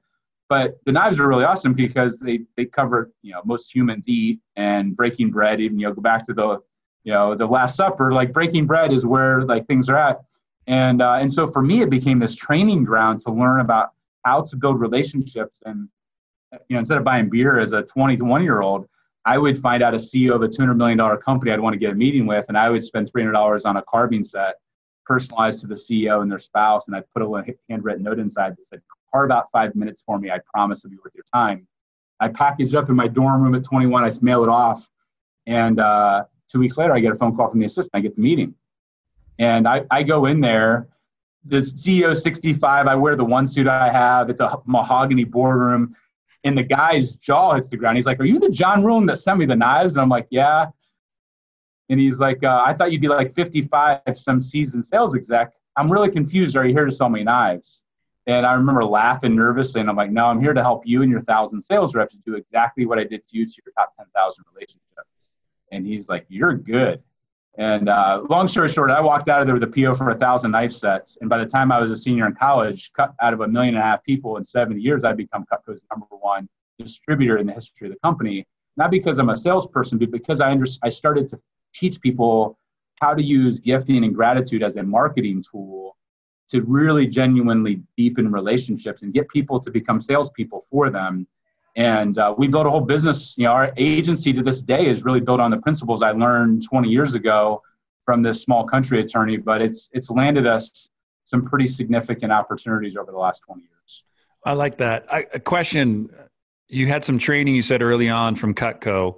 But 0.53 0.77
the 0.85 0.93
knives 0.93 1.19
are 1.19 1.27
really 1.27 1.45
awesome 1.45 1.73
because 1.73 2.21
they 2.21 2.41
they 2.59 2.67
cover 2.67 3.11
you 3.23 3.33
know 3.33 3.41
most 3.47 3.75
humans 3.75 4.07
eat 4.07 4.39
and 4.57 4.95
breaking 4.95 5.31
bread. 5.31 5.63
Even 5.63 5.79
you 5.79 5.87
know 5.87 5.95
go 5.95 6.03
back 6.03 6.27
to 6.27 6.35
the 6.35 6.59
you 7.05 7.13
know 7.15 7.35
the 7.35 7.47
Last 7.47 7.75
Supper. 7.75 8.13
Like 8.13 8.35
breaking 8.35 8.67
bread 8.67 8.93
is 8.93 9.07
where 9.07 9.47
like 9.47 9.67
things 9.67 9.89
are 9.89 9.97
at. 9.97 10.21
And 10.67 11.01
uh, 11.01 11.15
and 11.15 11.33
so 11.33 11.47
for 11.47 11.63
me, 11.63 11.81
it 11.81 11.89
became 11.89 12.19
this 12.19 12.35
training 12.35 12.85
ground 12.85 13.23
to 13.23 13.33
learn 13.33 13.61
about 13.61 13.93
how 14.27 14.43
to 14.43 14.57
build 14.57 14.79
relationships. 14.79 15.57
And 15.65 15.89
you 16.69 16.75
know 16.75 16.81
instead 16.81 16.99
of 16.99 17.05
buying 17.05 17.31
beer 17.31 17.59
as 17.59 17.73
a 17.73 17.83
21 17.85 18.43
year 18.43 18.61
old, 18.61 18.87
I 19.25 19.39
would 19.39 19.57
find 19.57 19.83
out 19.83 19.95
a 19.95 19.97
CEO 19.97 20.35
of 20.35 20.43
a 20.43 20.49
200 20.49 20.75
million 20.75 20.99
dollar 20.99 21.17
company 21.17 21.51
I'd 21.51 21.61
want 21.61 21.73
to 21.73 21.79
get 21.79 21.93
a 21.93 21.95
meeting 21.95 22.27
with, 22.27 22.45
and 22.49 22.59
I 22.59 22.69
would 22.69 22.85
spend 22.85 23.11
300 23.11 23.33
dollars 23.33 23.65
on 23.65 23.79
a 23.79 23.83
carving 23.89 24.23
set 24.23 24.57
personalized 25.07 25.63
to 25.63 25.67
the 25.67 25.77
CEO 25.77 26.21
and 26.21 26.31
their 26.31 26.39
spouse, 26.39 26.89
and 26.89 26.97
I'd 26.97 27.09
put 27.17 27.23
a 27.23 27.55
handwritten 27.71 28.03
note 28.03 28.19
inside 28.19 28.53
that 28.53 28.67
said, 28.67 28.83
carve 29.13 29.31
out 29.31 29.49
five 29.53 29.75
minutes 29.75 30.03
for 30.05 30.19
me. 30.19 30.31
I 30.31 30.41
promise 30.53 30.85
it'll 30.85 30.93
be 30.93 30.97
worth 30.97 31.15
your 31.15 31.25
time. 31.35 31.67
I 32.21 32.29
package 32.29 32.75
up 32.75 32.89
in 32.89 32.97
my 32.97 33.09
dorm 33.09 33.43
room 33.43 33.55
at 33.55 33.65
21. 33.65 34.05
I 34.05 34.11
mail 34.23 34.43
it 34.43 34.49
off. 34.49 34.89
And 35.47 35.81
uh, 35.81 36.25
two 36.51 36.61
weeks 36.61 36.79
later, 36.79 36.95
I 36.95 37.01
get 37.01 37.13
a 37.13 37.17
phone 37.17 37.35
call 37.35 37.49
from 37.49 37.59
the 37.59 37.67
assistant. 37.67 37.91
I 37.95 38.01
get 38.01 38.15
the 38.15 38.23
meeting. 38.23 38.55
And 39.39 39.67
I, 39.67 39.85
I 39.91 40.03
go 40.03 40.27
in 40.27 40.41
there. 40.41 40.89
The 41.45 41.57
CEO 41.57 42.17
65. 42.17 42.87
I 42.87 42.95
wear 42.95 43.17
the 43.17 43.25
one 43.25 43.49
suit 43.49 43.67
I 43.67 43.91
have. 43.91 44.31
It's 44.31 44.41
a 44.41 44.61
mahogany 44.67 45.25
boardroom. 45.25 45.95
And 46.45 46.57
the 46.57 46.63
guy's 46.63 47.13
jaw 47.13 47.55
hits 47.55 47.69
the 47.69 47.77
ground. 47.77 47.97
He's 47.97 48.07
like, 48.07 48.21
Are 48.21 48.25
you 48.25 48.39
the 48.39 48.51
John 48.51 48.83
Ruhlin 48.83 49.07
that 49.09 49.19
sent 49.19 49.39
me 49.39 49.47
the 49.47 49.57
knives? 49.57 49.95
And 49.95 50.03
I'm 50.03 50.09
like, 50.09 50.29
Yeah. 50.31 50.67
And 51.89 52.01
he's 52.01 52.21
like, 52.21 52.43
uh, 52.43 52.63
I 52.65 52.73
thought 52.73 52.93
you'd 52.93 53.01
be 53.01 53.09
like 53.09 53.33
55, 53.33 54.01
some 54.13 54.41
seasoned 54.41 54.85
sales 54.85 55.15
exec. 55.15 55.53
I'm 55.77 55.91
really 55.93 56.11
confused. 56.11 56.57
Are 56.57 56.65
you 56.65 56.73
here 56.73 56.85
to 56.85 56.93
sell 56.93 57.09
me 57.09 57.23
knives? 57.23 57.85
And 58.27 58.47
I 58.47 58.55
remember 58.55 58.85
laughing 58.85 59.35
nervously, 59.35 59.81
and 59.81 59.91
I'm 59.91 59.97
like, 59.97 60.13
no, 60.13 60.27
I'm 60.27 60.41
here 60.41 60.55
to 60.55 60.63
help 60.63 60.87
you 60.87 61.03
and 61.03 61.11
your 61.11 61.21
thousand 61.21 61.61
sales 61.61 61.95
reps 61.95 62.15
do 62.25 62.35
exactly 62.35 62.87
what 62.87 62.99
I 62.99 63.05
did 63.05 63.27
to 63.29 63.37
you 63.37 63.47
to 63.47 63.53
your 63.65 63.73
top 63.77 63.97
10,000 63.97 64.45
relationships. 64.55 64.81
And 65.73 65.87
he's 65.87 66.09
like, 66.09 66.27
you're 66.29 66.55
good. 66.55 67.03
And 67.59 67.89
uh, 67.89 68.23
long 68.31 68.47
story 68.47 68.69
short, 68.69 68.91
I 68.91 69.01
walked 69.01 69.29
out 69.29 69.41
of 69.41 69.47
there 69.47 69.55
with 69.55 69.65
a 69.65 69.67
PO 69.67 69.95
for 69.95 70.11
a 70.11 70.15
thousand 70.15 70.53
knife 70.53 70.73
sets. 70.73 71.19
And 71.21 71.29
by 71.29 71.39
the 71.39 71.47
time 71.47 71.71
I 71.71 71.81
was 71.81 71.91
a 71.91 71.97
senior 71.97 72.27
in 72.27 72.35
college, 72.35 72.93
cut 72.93 73.15
out 73.21 73.35
of 73.35 73.41
a 73.41 73.49
million 73.49 73.75
and 73.75 73.83
a 73.83 73.87
half 73.87 74.03
people 74.05 74.37
in 74.37 74.45
70 74.45 74.81
years, 74.81 75.05
I'd 75.05 75.17
become 75.17 75.45
Cutco's 75.53 75.85
number 75.91 76.07
one 76.11 76.49
distributor 76.79 77.39
in 77.39 77.47
the 77.47 77.53
history 77.53 77.89
of 77.89 77.93
the 77.93 77.99
company. 78.01 78.47
Not 78.77 78.91
because 78.91 79.19
I'm 79.19 79.29
a 79.29 79.37
salesperson, 79.37 79.99
but 79.99 80.11
because 80.11 80.41
I, 80.41 80.51
under- 80.51 80.67
I 80.83 80.89
started 80.89 81.29
to 81.29 81.41
teach 81.75 82.01
people 82.01 82.59
how 83.01 83.15
to 83.15 83.23
use 83.23 83.59
gifting 83.59 84.05
and 84.05 84.15
gratitude 84.15 84.63
as 84.63 84.77
a 84.77 84.83
marketing 84.83 85.43
tool 85.51 85.97
to 86.53 86.61
really 86.63 87.07
genuinely 87.07 87.83
deepen 87.97 88.31
relationships 88.31 89.03
and 89.03 89.15
get 89.15 89.27
people 89.29 89.59
to 89.59 89.71
become 89.71 90.03
salespeople 90.03 90.61
for 90.61 90.91
them. 90.91 91.27
And 91.77 92.19
uh, 92.19 92.35
we 92.37 92.47
built 92.47 92.67
a 92.67 92.71
whole 92.71 92.83
business. 92.83 93.39
You 93.39 93.45
know, 93.45 93.53
our 93.53 93.73
agency 93.79 94.35
to 94.35 94.43
this 94.43 94.61
day 94.61 94.85
is 94.87 95.03
really 95.03 95.21
built 95.21 95.41
on 95.41 95.51
the 95.51 95.57
principles 95.57 96.03
I 96.03 96.11
learned 96.11 96.63
20 96.69 96.91
years 96.91 97.15
ago 97.15 97.63
from 98.05 98.23
this 98.23 98.43
small 98.43 98.65
country 98.65 99.01
attorney. 99.01 99.39
But 99.39 99.63
it's 99.63 99.89
it's 99.95 100.11
landed 100.11 100.47
us 100.47 100.91
some 101.25 101.43
pretty 101.43 101.67
significant 101.67 102.31
opportunities 102.31 102.97
over 102.97 103.11
the 103.11 103.19
last 103.19 103.41
20 103.47 103.63
years. 103.63 104.05
I 104.45 104.53
like 104.53 104.77
that. 104.77 105.07
I, 105.11 105.25
a 105.33 105.41
question: 105.41 106.11
You 106.69 106.87
had 106.87 107.03
some 107.03 107.19
training 107.19 107.57
you 107.57 107.63
said 107.63 107.81
early 107.81 108.11
on 108.11 108.35
from 108.37 108.53
Cutco. 108.53 109.17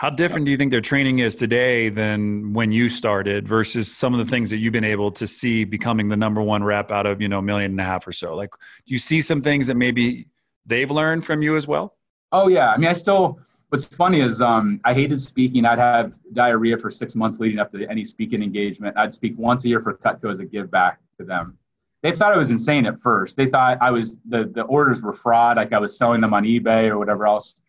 How 0.00 0.08
different 0.08 0.46
do 0.46 0.50
you 0.50 0.56
think 0.56 0.70
their 0.70 0.80
training 0.80 1.18
is 1.18 1.36
today 1.36 1.90
than 1.90 2.54
when 2.54 2.72
you 2.72 2.88
started 2.88 3.46
versus 3.46 3.94
some 3.94 4.14
of 4.14 4.18
the 4.18 4.24
things 4.24 4.48
that 4.48 4.56
you've 4.56 4.72
been 4.72 4.82
able 4.82 5.10
to 5.10 5.26
see 5.26 5.64
becoming 5.64 6.08
the 6.08 6.16
number 6.16 6.40
one 6.40 6.64
rep 6.64 6.90
out 6.90 7.04
of, 7.04 7.20
you 7.20 7.28
know, 7.28 7.40
a 7.40 7.42
million 7.42 7.72
and 7.72 7.80
a 7.80 7.84
half 7.84 8.06
or 8.06 8.12
so? 8.12 8.34
Like, 8.34 8.48
do 8.50 8.94
you 8.94 8.96
see 8.96 9.20
some 9.20 9.42
things 9.42 9.66
that 9.66 9.74
maybe 9.74 10.26
they've 10.64 10.90
learned 10.90 11.26
from 11.26 11.42
you 11.42 11.54
as 11.54 11.68
well? 11.68 11.98
Oh, 12.32 12.48
yeah. 12.48 12.70
I 12.70 12.78
mean, 12.78 12.88
I 12.88 12.94
still, 12.94 13.40
what's 13.68 13.84
funny 13.84 14.22
is 14.22 14.40
um, 14.40 14.80
I 14.86 14.94
hated 14.94 15.20
speaking. 15.20 15.66
I'd 15.66 15.78
have 15.78 16.18
diarrhea 16.32 16.78
for 16.78 16.90
six 16.90 17.14
months 17.14 17.38
leading 17.38 17.58
up 17.58 17.70
to 17.72 17.86
any 17.90 18.06
speaking 18.06 18.42
engagement. 18.42 18.96
I'd 18.96 19.12
speak 19.12 19.34
once 19.36 19.66
a 19.66 19.68
year 19.68 19.80
for 19.82 19.98
Cutco 19.98 20.30
as 20.30 20.40
a 20.40 20.46
give 20.46 20.70
back 20.70 21.00
to 21.18 21.24
them. 21.26 21.58
They 22.02 22.12
thought 22.12 22.32
I 22.32 22.38
was 22.38 22.48
insane 22.48 22.86
at 22.86 22.98
first. 22.98 23.36
They 23.36 23.50
thought 23.50 23.76
I 23.82 23.90
was, 23.90 24.18
the, 24.26 24.46
the 24.46 24.62
orders 24.62 25.02
were 25.02 25.12
fraud, 25.12 25.58
like 25.58 25.74
I 25.74 25.78
was 25.78 25.98
selling 25.98 26.22
them 26.22 26.32
on 26.32 26.44
eBay 26.44 26.84
or 26.84 26.96
whatever 26.96 27.26
else 27.26 27.60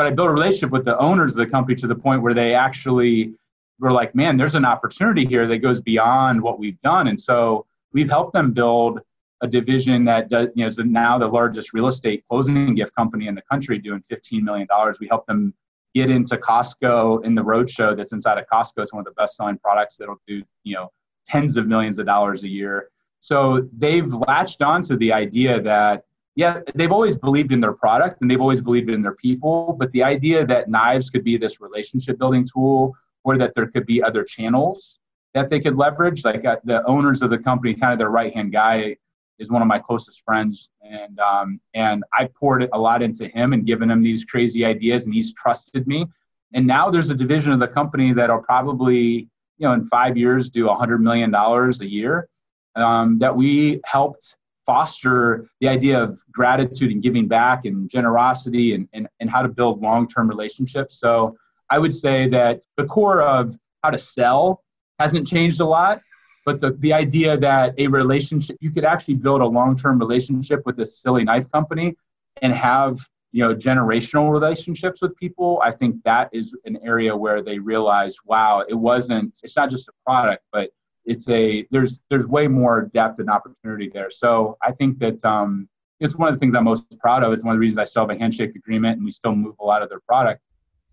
but 0.00 0.06
I 0.06 0.10
built 0.12 0.30
a 0.30 0.32
relationship 0.32 0.70
with 0.70 0.86
the 0.86 0.98
owners 0.98 1.32
of 1.32 1.36
the 1.36 1.46
company 1.46 1.76
to 1.76 1.86
the 1.86 1.94
point 1.94 2.22
where 2.22 2.32
they 2.32 2.54
actually 2.54 3.34
were 3.80 3.92
like, 3.92 4.14
man, 4.14 4.38
there's 4.38 4.54
an 4.54 4.64
opportunity 4.64 5.26
here 5.26 5.46
that 5.46 5.58
goes 5.58 5.78
beyond 5.78 6.40
what 6.40 6.58
we've 6.58 6.80
done. 6.80 7.08
And 7.08 7.20
so 7.20 7.66
we've 7.92 8.08
helped 8.08 8.32
them 8.32 8.52
build 8.52 9.00
a 9.42 9.46
division 9.46 10.06
that 10.06 10.30
does, 10.30 10.48
you 10.54 10.62
know, 10.62 10.68
is 10.68 10.78
now 10.78 11.18
the 11.18 11.28
largest 11.28 11.74
real 11.74 11.86
estate 11.86 12.24
closing 12.26 12.74
gift 12.74 12.94
company 12.94 13.26
in 13.26 13.34
the 13.34 13.42
country 13.42 13.78
doing 13.78 14.02
$15 14.10 14.40
million. 14.40 14.66
We 15.02 15.06
helped 15.06 15.26
them 15.26 15.52
get 15.94 16.10
into 16.10 16.38
Costco 16.38 17.22
in 17.22 17.34
the 17.34 17.44
roadshow 17.44 17.94
that's 17.94 18.12
inside 18.12 18.38
of 18.38 18.46
Costco. 18.50 18.78
It's 18.78 18.94
one 18.94 19.00
of 19.00 19.04
the 19.04 19.20
best 19.20 19.36
selling 19.36 19.58
products 19.58 19.98
that'll 19.98 20.22
do, 20.26 20.42
you 20.64 20.76
know, 20.76 20.90
tens 21.26 21.58
of 21.58 21.66
millions 21.66 21.98
of 21.98 22.06
dollars 22.06 22.42
a 22.42 22.48
year. 22.48 22.88
So 23.18 23.68
they've 23.76 24.10
latched 24.10 24.62
onto 24.62 24.96
the 24.96 25.12
idea 25.12 25.60
that 25.60 26.04
yeah, 26.40 26.60
they've 26.74 26.90
always 26.90 27.18
believed 27.18 27.52
in 27.52 27.60
their 27.60 27.74
product 27.74 28.22
and 28.22 28.30
they've 28.30 28.40
always 28.40 28.62
believed 28.62 28.88
in 28.88 29.02
their 29.02 29.14
people. 29.16 29.76
But 29.78 29.92
the 29.92 30.02
idea 30.02 30.46
that 30.46 30.70
knives 30.70 31.10
could 31.10 31.22
be 31.22 31.36
this 31.36 31.60
relationship 31.60 32.18
building 32.18 32.46
tool 32.50 32.96
or 33.24 33.36
that 33.36 33.52
there 33.54 33.66
could 33.66 33.84
be 33.84 34.02
other 34.02 34.24
channels 34.24 34.98
that 35.34 35.50
they 35.50 35.60
could 35.60 35.76
leverage, 35.76 36.24
like 36.24 36.46
uh, 36.46 36.56
the 36.64 36.82
owners 36.86 37.20
of 37.20 37.28
the 37.28 37.36
company, 37.36 37.74
kind 37.74 37.92
of 37.92 37.98
their 37.98 38.08
right 38.08 38.32
hand 38.32 38.52
guy 38.52 38.96
is 39.38 39.50
one 39.50 39.60
of 39.60 39.68
my 39.68 39.78
closest 39.78 40.22
friends. 40.24 40.70
And, 40.82 41.20
um, 41.20 41.60
and 41.74 42.04
I 42.14 42.30
poured 42.34 42.66
a 42.72 42.78
lot 42.78 43.02
into 43.02 43.28
him 43.28 43.52
and 43.52 43.66
given 43.66 43.90
him 43.90 44.02
these 44.02 44.24
crazy 44.24 44.64
ideas 44.64 45.04
and 45.04 45.12
he's 45.12 45.34
trusted 45.34 45.86
me. 45.86 46.06
And 46.54 46.66
now 46.66 46.90
there's 46.90 47.10
a 47.10 47.14
division 47.14 47.52
of 47.52 47.60
the 47.60 47.68
company 47.68 48.14
that'll 48.14 48.40
probably, 48.40 49.28
you 49.58 49.66
know, 49.66 49.74
in 49.74 49.84
five 49.84 50.16
years 50.16 50.48
do 50.48 50.64
$100 50.66 51.00
million 51.00 51.34
a 51.34 51.84
year 51.84 52.30
um, 52.76 53.18
that 53.18 53.36
we 53.36 53.80
helped 53.84 54.36
foster 54.70 55.50
the 55.60 55.66
idea 55.66 56.00
of 56.00 56.16
gratitude 56.30 56.92
and 56.92 57.02
giving 57.02 57.26
back 57.26 57.64
and 57.64 57.90
generosity 57.90 58.74
and, 58.74 58.88
and, 58.92 59.08
and 59.18 59.28
how 59.28 59.42
to 59.42 59.48
build 59.48 59.82
long-term 59.82 60.28
relationships. 60.28 61.00
So 61.00 61.36
i 61.70 61.78
would 61.78 61.94
say 61.94 62.28
that 62.28 62.60
the 62.76 62.84
core 62.84 63.22
of 63.22 63.56
how 63.82 63.90
to 63.90 63.98
sell 63.98 64.62
hasn't 64.98 65.26
changed 65.26 65.60
a 65.60 65.64
lot 65.64 66.00
but 66.44 66.60
the, 66.60 66.70
the 66.78 66.92
idea 66.92 67.36
that 67.36 67.74
a 67.78 67.86
relationship 67.86 68.56
you 68.60 68.70
could 68.70 68.84
actually 68.84 69.14
build 69.14 69.40
a 69.40 69.46
long-term 69.46 69.98
relationship 69.98 70.60
with 70.66 70.76
this 70.76 71.00
silly 71.00 71.24
knife 71.24 71.50
company 71.50 71.96
and 72.42 72.52
have 72.54 72.98
you 73.32 73.42
know 73.42 73.54
generational 73.54 74.30
relationships 74.32 75.00
with 75.02 75.16
people 75.16 75.60
i 75.64 75.70
think 75.70 75.92
that 76.04 76.28
is 76.32 76.56
an 76.64 76.76
area 76.84 77.16
where 77.16 77.40
they 77.42 77.58
realize 77.58 78.16
wow 78.24 78.64
it 78.68 78.78
wasn't 78.90 79.38
it's 79.42 79.56
not 79.56 79.70
just 79.70 79.88
a 79.88 79.92
product 80.04 80.42
but 80.52 80.70
it's 81.04 81.28
a 81.28 81.66
there's 81.70 82.00
there's 82.10 82.26
way 82.26 82.48
more 82.48 82.90
depth 82.94 83.18
and 83.20 83.30
opportunity 83.30 83.90
there. 83.92 84.10
So 84.10 84.56
I 84.62 84.72
think 84.72 84.98
that 84.98 85.24
um, 85.24 85.68
it's 85.98 86.16
one 86.16 86.28
of 86.28 86.34
the 86.34 86.38
things 86.38 86.54
I'm 86.54 86.64
most 86.64 86.98
proud 86.98 87.22
of. 87.22 87.32
It's 87.32 87.44
one 87.44 87.54
of 87.54 87.56
the 87.56 87.60
reasons 87.60 87.78
I 87.78 87.84
still 87.84 88.02
have 88.06 88.16
a 88.16 88.18
handshake 88.18 88.54
agreement 88.56 88.96
and 88.96 89.04
we 89.04 89.10
still 89.10 89.34
move 89.34 89.54
a 89.60 89.64
lot 89.64 89.82
of 89.82 89.88
their 89.88 90.00
product 90.00 90.42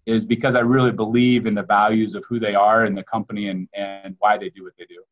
is 0.06 0.26
because 0.26 0.56
I 0.56 0.62
really 0.62 0.92
believe 0.92 1.46
in 1.46 1.54
the 1.54 1.64
values 1.64 2.16
of 2.16 2.24
who 2.30 2.40
they 2.40 2.56
are 2.56 2.86
and 2.86 2.98
the 2.98 3.04
company 3.04 3.50
and 3.50 3.68
and 3.74 4.16
why 4.20 4.38
they 4.38 4.50
do 4.50 4.64
what 4.64 4.74
they 4.78 4.86
do. 4.86 5.04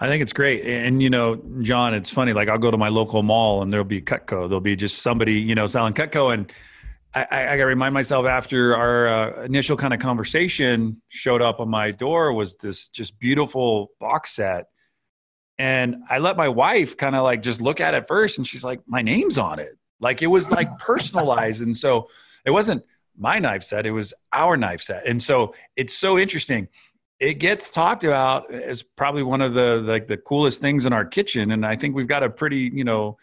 I 0.00 0.06
think 0.06 0.22
it's 0.22 0.32
great. 0.32 0.64
And, 0.64 1.02
you 1.02 1.10
know, 1.10 1.42
John, 1.60 1.92
it's 1.92 2.08
funny. 2.08 2.32
Like, 2.32 2.48
I'll 2.48 2.58
go 2.58 2.70
to 2.70 2.76
my 2.76 2.88
local 2.88 3.24
mall 3.24 3.62
and 3.62 3.72
there'll 3.72 3.84
be 3.84 4.00
Cutco. 4.00 4.48
There'll 4.48 4.60
be 4.60 4.76
just 4.76 4.98
somebody, 4.98 5.40
you 5.40 5.56
know, 5.56 5.66
selling 5.66 5.92
Cutco. 5.92 6.32
And 6.32 6.52
I, 7.14 7.26
I, 7.30 7.56
got 7.56 7.64
to 7.64 7.66
remind 7.66 7.94
myself 7.94 8.26
after 8.26 8.76
our 8.76 9.08
uh, 9.08 9.44
initial 9.44 9.76
kind 9.76 9.94
of 9.94 10.00
conversation 10.00 11.00
showed 11.08 11.40
up 11.40 11.58
on 11.58 11.68
my 11.68 11.90
door 11.90 12.32
was 12.32 12.56
this 12.56 12.88
just 12.88 13.18
beautiful 13.18 13.90
box 13.98 14.32
set. 14.32 14.66
And 15.58 15.96
I 16.08 16.18
let 16.18 16.36
my 16.36 16.48
wife 16.48 16.96
kind 16.96 17.16
of 17.16 17.24
like 17.24 17.42
just 17.42 17.60
look 17.60 17.80
at 17.80 17.94
it 17.94 18.06
first 18.06 18.38
and 18.38 18.46
she's 18.46 18.62
like, 18.62 18.80
my 18.86 19.02
name's 19.02 19.38
on 19.38 19.58
it. 19.58 19.76
Like 20.00 20.22
it 20.22 20.28
was 20.28 20.50
like 20.50 20.68
personalized. 20.78 21.62
And 21.62 21.76
so 21.76 22.08
it 22.44 22.50
wasn't 22.50 22.84
my 23.16 23.38
knife 23.38 23.64
set, 23.64 23.86
it 23.86 23.90
was 23.90 24.14
our 24.32 24.56
knife 24.56 24.80
set. 24.80 25.06
And 25.06 25.20
so 25.22 25.54
it's 25.76 25.94
so 25.94 26.18
interesting. 26.18 26.68
It 27.18 27.34
gets 27.34 27.68
talked 27.68 28.04
about 28.04 28.52
as 28.52 28.84
probably 28.84 29.24
one 29.24 29.40
of 29.40 29.54
the 29.54 29.78
like 29.78 30.06
the 30.06 30.16
coolest 30.16 30.60
things 30.60 30.86
in 30.86 30.92
our 30.92 31.04
kitchen. 31.04 31.50
And 31.50 31.66
I 31.66 31.74
think 31.74 31.96
we've 31.96 32.06
got 32.06 32.22
a 32.22 32.30
pretty, 32.30 32.70
you 32.72 32.84
know, 32.84 33.18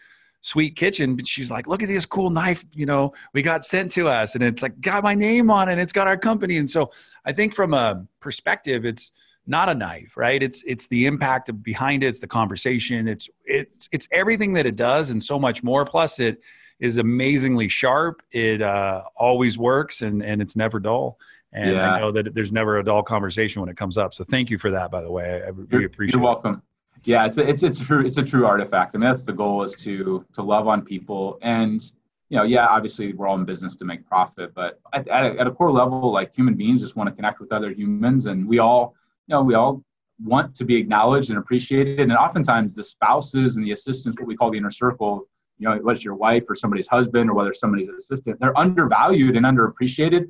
sweet 0.45 0.75
kitchen 0.75 1.15
but 1.15 1.27
she's 1.27 1.49
like 1.49 1.65
look 1.65 1.81
at 1.81 1.89
this 1.89 2.05
cool 2.05 2.29
knife 2.29 2.63
you 2.71 2.85
know 2.85 3.11
we 3.33 3.41
got 3.41 3.63
sent 3.63 3.89
to 3.91 4.07
us. 4.07 4.35
And 4.35 4.43
it's 4.43 4.61
like 4.61 4.79
got 4.79 5.03
my 5.03 5.15
name 5.15 5.49
on 5.49 5.69
it 5.69 5.73
and 5.73 5.81
it's 5.81 5.91
got 5.91 6.07
our 6.07 6.17
company. 6.17 6.57
And 6.57 6.69
so 6.69 6.91
i 7.25 7.31
think 7.31 7.53
from 7.53 7.73
a 7.73 8.05
perspective 8.19 8.85
it's 8.85 9.11
not 9.47 9.69
a 9.69 9.75
knife 9.75 10.15
right? 10.17 10.41
It's 10.41 10.63
it's 10.63 10.87
the 10.87 11.07
impact 11.07 11.49
of 11.49 11.63
behind 11.63 12.03
it 12.03 12.07
it's 12.07 12.19
the 12.19 12.27
conversation 12.27 13.07
it's 13.07 13.27
it's 13.43 13.89
it's 13.91 14.07
everything 14.11 14.53
that 14.53 14.67
it 14.67 14.75
does 14.75 15.09
and 15.09 15.23
so 15.23 15.39
much 15.39 15.63
more. 15.63 15.83
Plus 15.83 16.19
it 16.19 16.43
is 16.79 16.99
amazingly 16.99 17.67
sharp. 17.67 18.21
It 18.31 18.61
uh, 18.61 19.03
always 19.15 19.57
works 19.57 20.03
and 20.03 20.23
and 20.23 20.43
it's 20.43 20.55
never 20.55 20.79
dull. 20.79 21.17
And 21.53 21.75
yeah. 21.75 21.93
i 21.93 21.99
know 21.99 22.11
that 22.11 22.35
there's 22.35 22.51
never 22.51 22.77
a 22.77 22.83
dull 22.83 23.01
conversation 23.01 23.61
when 23.61 23.69
it 23.69 23.77
comes 23.77 23.97
up. 23.97 24.13
So 24.13 24.23
thank 24.23 24.51
you 24.51 24.59
for 24.59 24.69
that 24.71 24.91
by 24.91 25.01
the 25.01 25.11
way. 25.11 25.41
I, 25.41 25.47
I 25.47 25.49
really 25.49 25.85
appreciate 25.85 26.17
you're 26.17 26.23
welcome 26.23 26.61
yeah, 27.05 27.25
it's 27.25 27.37
a, 27.37 27.47
it's 27.47 27.63
a 27.63 27.69
true 27.69 28.05
it's 28.05 28.17
a 28.17 28.23
true 28.23 28.45
artifact. 28.45 28.95
I 28.95 28.97
mean, 28.97 29.07
that's 29.07 29.23
the 29.23 29.33
goal 29.33 29.63
is 29.63 29.73
to 29.75 30.25
to 30.33 30.41
love 30.41 30.67
on 30.67 30.81
people, 30.83 31.37
and 31.41 31.81
you 32.29 32.37
know, 32.37 32.43
yeah, 32.43 32.65
obviously 32.67 33.13
we're 33.13 33.27
all 33.27 33.37
in 33.37 33.45
business 33.45 33.75
to 33.77 33.85
make 33.85 34.05
profit, 34.07 34.53
but 34.55 34.79
at, 34.93 35.07
at, 35.07 35.25
a, 35.25 35.39
at 35.39 35.47
a 35.47 35.51
core 35.51 35.71
level, 35.71 36.11
like 36.11 36.35
human 36.35 36.55
beings 36.55 36.81
just 36.81 36.95
want 36.95 37.07
to 37.07 37.15
connect 37.15 37.39
with 37.39 37.51
other 37.51 37.71
humans, 37.71 38.25
and 38.25 38.47
we 38.47 38.59
all, 38.59 38.95
you 39.27 39.33
know, 39.33 39.43
we 39.43 39.53
all 39.53 39.83
want 40.23 40.55
to 40.55 40.65
be 40.65 40.75
acknowledged 40.75 41.29
and 41.29 41.37
appreciated, 41.37 41.99
and 41.99 42.13
oftentimes 42.13 42.73
the 42.73 42.83
spouses 42.83 43.57
and 43.57 43.65
the 43.65 43.71
assistants, 43.71 44.19
what 44.19 44.27
we 44.27 44.35
call 44.35 44.49
the 44.49 44.57
inner 44.57 44.71
circle, 44.71 45.27
you 45.59 45.67
know, 45.67 45.75
whether 45.77 45.91
it's 45.91 46.03
your 46.03 46.15
wife 46.15 46.49
or 46.49 46.55
somebody's 46.55 46.87
husband 46.87 47.29
or 47.29 47.33
whether 47.33 47.53
somebody's 47.53 47.89
assistant, 47.89 48.39
they're 48.39 48.57
undervalued 48.57 49.35
and 49.37 49.45
underappreciated, 49.45 50.27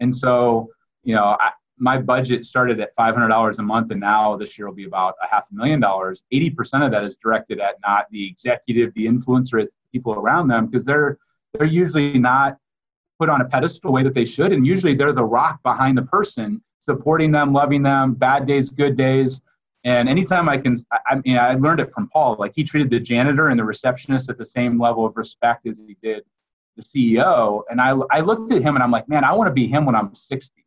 and 0.00 0.14
so 0.14 0.70
you 1.02 1.14
know, 1.14 1.36
I, 1.38 1.50
my 1.78 1.98
budget 1.98 2.44
started 2.44 2.80
at 2.80 2.94
$500 2.96 3.58
a 3.58 3.62
month 3.62 3.90
and 3.90 4.00
now 4.00 4.36
this 4.36 4.56
year 4.56 4.68
will 4.68 4.74
be 4.74 4.84
about 4.84 5.14
a 5.22 5.26
half 5.26 5.48
a 5.50 5.54
million 5.54 5.80
dollars. 5.80 6.22
80% 6.32 6.84
of 6.84 6.92
that 6.92 7.02
is 7.04 7.16
directed 7.16 7.60
at 7.60 7.76
not 7.84 8.06
the 8.10 8.26
executive 8.26 8.94
the 8.94 9.06
influencer 9.06 9.60
it's 9.60 9.74
people 9.92 10.14
around 10.14 10.48
them 10.48 10.66
because 10.66 10.84
they're 10.84 11.18
they're 11.52 11.66
usually 11.66 12.18
not 12.18 12.58
put 13.18 13.28
on 13.28 13.40
a 13.40 13.44
pedestal 13.44 13.92
way 13.92 14.02
that 14.02 14.14
they 14.14 14.24
should 14.24 14.52
and 14.52 14.66
usually 14.66 14.94
they're 14.94 15.12
the 15.12 15.24
rock 15.24 15.62
behind 15.62 15.96
the 15.98 16.02
person 16.02 16.62
supporting 16.80 17.32
them 17.32 17.52
loving 17.52 17.82
them 17.82 18.14
bad 18.14 18.46
days 18.46 18.70
good 18.70 18.96
days. 18.96 19.40
And 19.84 20.08
anytime 20.08 20.48
i 20.48 20.56
can 20.56 20.76
i 21.06 21.16
mean 21.24 21.36
i 21.36 21.54
learned 21.54 21.80
it 21.80 21.92
from 21.92 22.08
paul 22.08 22.36
like 22.38 22.52
he 22.54 22.64
treated 22.64 22.88
the 22.88 22.98
janitor 23.00 23.48
and 23.48 23.58
the 23.58 23.64
receptionist 23.64 24.30
at 24.30 24.38
the 24.38 24.44
same 24.44 24.80
level 24.80 25.04
of 25.04 25.16
respect 25.16 25.66
as 25.66 25.76
he 25.76 25.96
did 26.02 26.22
the 26.76 26.82
ceo 26.82 27.62
and 27.68 27.82
i, 27.82 27.90
I 28.10 28.20
looked 28.20 28.50
at 28.50 28.62
him 28.62 28.76
and 28.76 28.82
i'm 28.82 28.90
like 28.90 29.10
man 29.10 29.24
i 29.24 29.32
want 29.34 29.48
to 29.48 29.52
be 29.52 29.66
him 29.66 29.84
when 29.84 29.94
i'm 29.94 30.14
60 30.14 30.63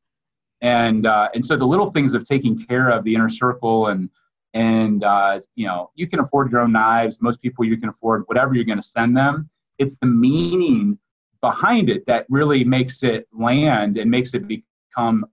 and 0.62 1.06
uh, 1.06 1.30
and 1.34 1.44
so 1.44 1.56
the 1.56 1.66
little 1.66 1.92
things 1.92 2.14
of 2.14 2.24
taking 2.24 2.58
care 2.58 2.90
of 2.90 3.04
the 3.04 3.14
inner 3.14 3.30
circle 3.30 3.88
and 3.88 4.10
and 4.54 5.04
uh, 5.04 5.40
you 5.56 5.68
know 5.68 5.92
you 5.96 6.08
can 6.08 6.20
afford 6.20 6.52
your 6.52 6.62
own 6.62 6.72
knives 6.72 7.22
most 7.22 7.42
people 7.42 7.64
you 7.66 7.78
can 7.78 7.90
afford 7.90 8.24
whatever 8.28 8.56
you're 8.56 8.66
going 8.66 8.80
to 8.80 8.86
send 8.86 9.16
them. 9.16 9.50
It's 9.78 9.98
the 9.98 10.08
meaning 10.08 10.98
behind 11.42 11.90
it 11.90 12.06
that 12.08 12.26
really 12.30 12.64
makes 12.64 13.04
it 13.04 13.28
land 13.32 13.98
and 13.98 14.10
makes 14.10 14.34
it 14.34 14.48
become 14.48 15.26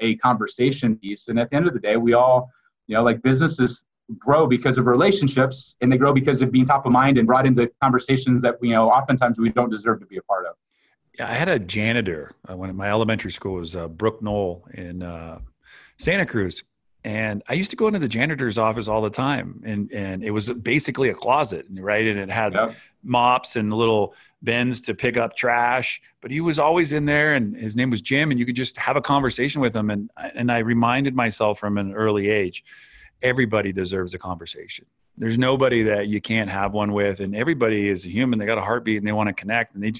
a 0.00 0.16
conversation 0.16 0.96
piece. 0.96 1.28
And 1.28 1.38
at 1.38 1.50
the 1.50 1.56
end 1.56 1.68
of 1.68 1.74
the 1.74 1.80
day 1.80 1.96
we 1.96 2.14
all 2.14 2.50
you 2.86 2.96
know 2.96 3.02
like 3.02 3.22
businesses 3.22 3.84
grow 4.18 4.46
because 4.46 4.78
of 4.78 4.86
relationships 4.86 5.76
and 5.80 5.92
they 5.92 5.98
grow 5.98 6.12
because 6.12 6.40
of 6.40 6.50
being 6.50 6.64
top 6.64 6.86
of 6.86 6.92
mind 6.92 7.18
and 7.18 7.26
brought 7.26 7.46
into 7.46 7.70
conversations 7.82 8.42
that 8.42 8.56
you 8.62 8.70
know 8.70 8.90
oftentimes 8.90 9.38
we 9.38 9.50
don't 9.50 9.70
deserve 9.70 10.00
to 10.00 10.06
be 10.06 10.16
a 10.16 10.22
part 10.22 10.46
of 10.46 10.54
I 11.20 11.34
had 11.34 11.48
a 11.48 11.58
janitor 11.58 12.32
uh, 12.48 12.56
when 12.56 12.74
my 12.76 12.88
elementary 12.88 13.30
school 13.30 13.54
was 13.54 13.74
uh, 13.74 13.88
Brook 13.88 14.22
Knoll 14.22 14.64
in 14.72 15.02
uh, 15.02 15.40
Santa 15.96 16.26
Cruz, 16.26 16.62
And 17.04 17.42
I 17.48 17.54
used 17.54 17.70
to 17.70 17.76
go 17.76 17.86
into 17.86 17.98
the 17.98 18.08
janitor's 18.08 18.58
office 18.58 18.88
all 18.88 19.02
the 19.02 19.10
time, 19.10 19.62
and 19.64 19.90
and 19.92 20.24
it 20.24 20.30
was 20.30 20.50
basically 20.50 21.08
a 21.08 21.14
closet, 21.14 21.66
right? 21.70 22.06
And 22.06 22.18
it 22.18 22.30
had 22.30 22.54
yep. 22.54 22.76
mops 23.02 23.56
and 23.56 23.72
little 23.72 24.14
bins 24.42 24.80
to 24.82 24.94
pick 24.94 25.16
up 25.16 25.36
trash. 25.36 26.00
But 26.20 26.30
he 26.30 26.40
was 26.40 26.58
always 26.58 26.92
in 26.92 27.04
there, 27.06 27.34
and 27.34 27.56
his 27.56 27.76
name 27.76 27.90
was 27.90 28.00
Jim, 28.00 28.30
and 28.30 28.38
you 28.38 28.46
could 28.46 28.56
just 28.56 28.76
have 28.78 28.96
a 28.96 29.00
conversation 29.00 29.60
with 29.60 29.74
him. 29.74 29.90
And 29.90 30.10
and 30.34 30.50
I 30.50 30.58
reminded 30.58 31.14
myself 31.14 31.58
from 31.58 31.78
an 31.78 31.94
early 31.94 32.28
age, 32.30 32.64
everybody 33.22 33.72
deserves 33.72 34.14
a 34.14 34.18
conversation. 34.18 34.86
There's 35.18 35.38
nobody 35.38 35.82
that 35.82 36.08
you 36.08 36.20
can't 36.20 36.48
have 36.48 36.72
one 36.72 36.92
with, 36.92 37.20
and 37.20 37.34
everybody 37.34 37.88
is 37.88 38.06
a 38.06 38.08
human. 38.08 38.38
They 38.38 38.46
got 38.46 38.58
a 38.58 38.62
heartbeat, 38.62 38.98
and 38.98 39.06
they 39.06 39.12
want 39.12 39.28
to 39.28 39.34
connect. 39.34 39.74
And 39.74 39.82
they, 39.82 39.92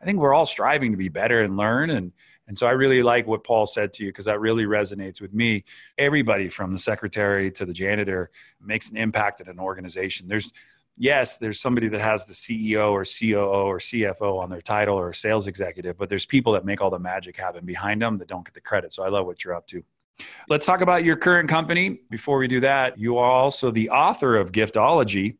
I 0.00 0.04
think 0.04 0.18
we're 0.18 0.34
all 0.34 0.46
striving 0.46 0.92
to 0.92 0.96
be 0.96 1.08
better 1.08 1.40
and 1.40 1.56
learn 1.56 1.90
and 1.90 2.12
and 2.52 2.58
so 2.58 2.66
I 2.66 2.72
really 2.72 3.02
like 3.02 3.26
what 3.26 3.44
Paul 3.44 3.64
said 3.64 3.94
to 3.94 4.04
you 4.04 4.10
because 4.10 4.26
that 4.26 4.38
really 4.38 4.64
resonates 4.64 5.22
with 5.22 5.32
me. 5.32 5.64
Everybody 5.96 6.50
from 6.50 6.72
the 6.72 6.78
secretary 6.78 7.50
to 7.52 7.64
the 7.64 7.72
janitor 7.72 8.30
makes 8.60 8.90
an 8.90 8.98
impact 8.98 9.40
at 9.40 9.48
an 9.48 9.58
organization. 9.58 10.28
There's 10.28 10.52
yes, 10.94 11.38
there's 11.38 11.58
somebody 11.58 11.88
that 11.88 12.02
has 12.02 12.26
the 12.26 12.34
CEO 12.34 12.90
or 12.90 13.04
COO 13.04 13.64
or 13.64 13.78
CFO 13.78 14.38
on 14.38 14.50
their 14.50 14.60
title 14.60 14.98
or 14.98 15.08
a 15.08 15.14
sales 15.14 15.46
executive, 15.46 15.96
but 15.96 16.10
there's 16.10 16.26
people 16.26 16.52
that 16.52 16.66
make 16.66 16.82
all 16.82 16.90
the 16.90 16.98
magic 16.98 17.38
happen 17.38 17.64
behind 17.64 18.02
them 18.02 18.16
that 18.16 18.28
don't 18.28 18.44
get 18.44 18.52
the 18.52 18.60
credit. 18.60 18.92
So 18.92 19.02
I 19.02 19.08
love 19.08 19.24
what 19.24 19.44
you're 19.44 19.54
up 19.54 19.66
to. 19.68 19.82
Let's 20.48 20.66
talk 20.66 20.80
about 20.80 21.04
your 21.04 21.16
current 21.16 21.48
company. 21.48 22.00
Before 22.10 22.38
we 22.38 22.48
do 22.48 22.60
that, 22.60 22.98
you 22.98 23.18
are 23.18 23.30
also 23.30 23.70
the 23.70 23.90
author 23.90 24.36
of 24.36 24.52
Giftology, 24.52 25.36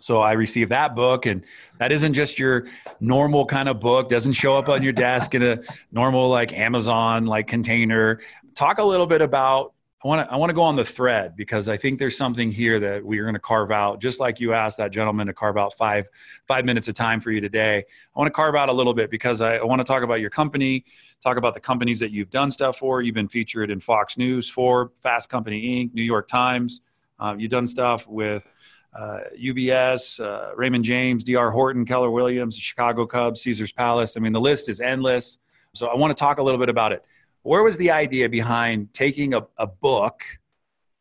so 0.00 0.20
I 0.20 0.32
received 0.32 0.70
that 0.72 0.96
book, 0.96 1.26
and 1.26 1.44
that 1.78 1.92
isn't 1.92 2.14
just 2.14 2.38
your 2.38 2.66
normal 3.00 3.46
kind 3.46 3.68
of 3.68 3.78
book. 3.78 4.08
Doesn't 4.08 4.32
show 4.32 4.56
up 4.56 4.68
on 4.68 4.82
your 4.82 4.92
desk 4.92 5.34
in 5.34 5.42
a 5.42 5.60
normal 5.92 6.28
like 6.28 6.52
Amazon 6.52 7.26
like 7.26 7.46
container. 7.46 8.20
Talk 8.54 8.78
a 8.78 8.84
little 8.84 9.06
bit 9.06 9.22
about. 9.22 9.71
I 10.04 10.08
want 10.08 10.28
to 10.28 10.32
I 10.32 10.36
want 10.36 10.50
to 10.50 10.54
go 10.54 10.62
on 10.62 10.74
the 10.74 10.84
thread 10.84 11.36
because 11.36 11.68
I 11.68 11.76
think 11.76 12.00
there's 12.00 12.16
something 12.16 12.50
here 12.50 12.80
that 12.80 13.04
we 13.04 13.20
are 13.20 13.22
going 13.22 13.34
to 13.34 13.40
carve 13.40 13.70
out. 13.70 14.00
Just 14.00 14.18
like 14.18 14.40
you 14.40 14.52
asked 14.52 14.78
that 14.78 14.90
gentleman 14.90 15.28
to 15.28 15.32
carve 15.32 15.56
out 15.56 15.74
five 15.74 16.08
five 16.48 16.64
minutes 16.64 16.88
of 16.88 16.94
time 16.94 17.20
for 17.20 17.30
you 17.30 17.40
today. 17.40 17.78
I 17.78 18.18
want 18.18 18.26
to 18.26 18.32
carve 18.32 18.56
out 18.56 18.68
a 18.68 18.72
little 18.72 18.94
bit 18.94 19.10
because 19.10 19.40
I, 19.40 19.58
I 19.58 19.64
want 19.64 19.80
to 19.80 19.84
talk 19.84 20.02
about 20.02 20.20
your 20.20 20.30
company, 20.30 20.84
talk 21.22 21.36
about 21.36 21.54
the 21.54 21.60
companies 21.60 22.00
that 22.00 22.10
you've 22.10 22.30
done 22.30 22.50
stuff 22.50 22.78
for. 22.78 23.00
You've 23.00 23.14
been 23.14 23.28
featured 23.28 23.70
in 23.70 23.78
Fox 23.78 24.18
News, 24.18 24.48
for 24.48 24.90
Fast 24.96 25.30
Company 25.30 25.84
Inc., 25.84 25.94
New 25.94 26.02
York 26.02 26.26
Times. 26.26 26.80
Uh, 27.20 27.36
you've 27.38 27.52
done 27.52 27.68
stuff 27.68 28.08
with 28.08 28.48
uh, 28.94 29.20
UBS, 29.40 30.22
uh, 30.22 30.54
Raymond 30.56 30.84
James, 30.84 31.22
DR 31.22 31.50
Horton, 31.50 31.86
Keller 31.86 32.10
Williams, 32.10 32.58
Chicago 32.58 33.06
Cubs, 33.06 33.40
Caesars 33.42 33.72
Palace. 33.72 34.16
I 34.16 34.20
mean, 34.20 34.32
the 34.32 34.40
list 34.40 34.68
is 34.68 34.80
endless. 34.80 35.38
So 35.74 35.86
I 35.86 35.96
want 35.96 36.10
to 36.14 36.20
talk 36.20 36.38
a 36.38 36.42
little 36.42 36.58
bit 36.58 36.68
about 36.68 36.92
it. 36.92 37.04
Where 37.42 37.62
was 37.62 37.76
the 37.76 37.90
idea 37.90 38.28
behind 38.28 38.92
taking 38.92 39.34
a, 39.34 39.46
a 39.56 39.66
book 39.66 40.24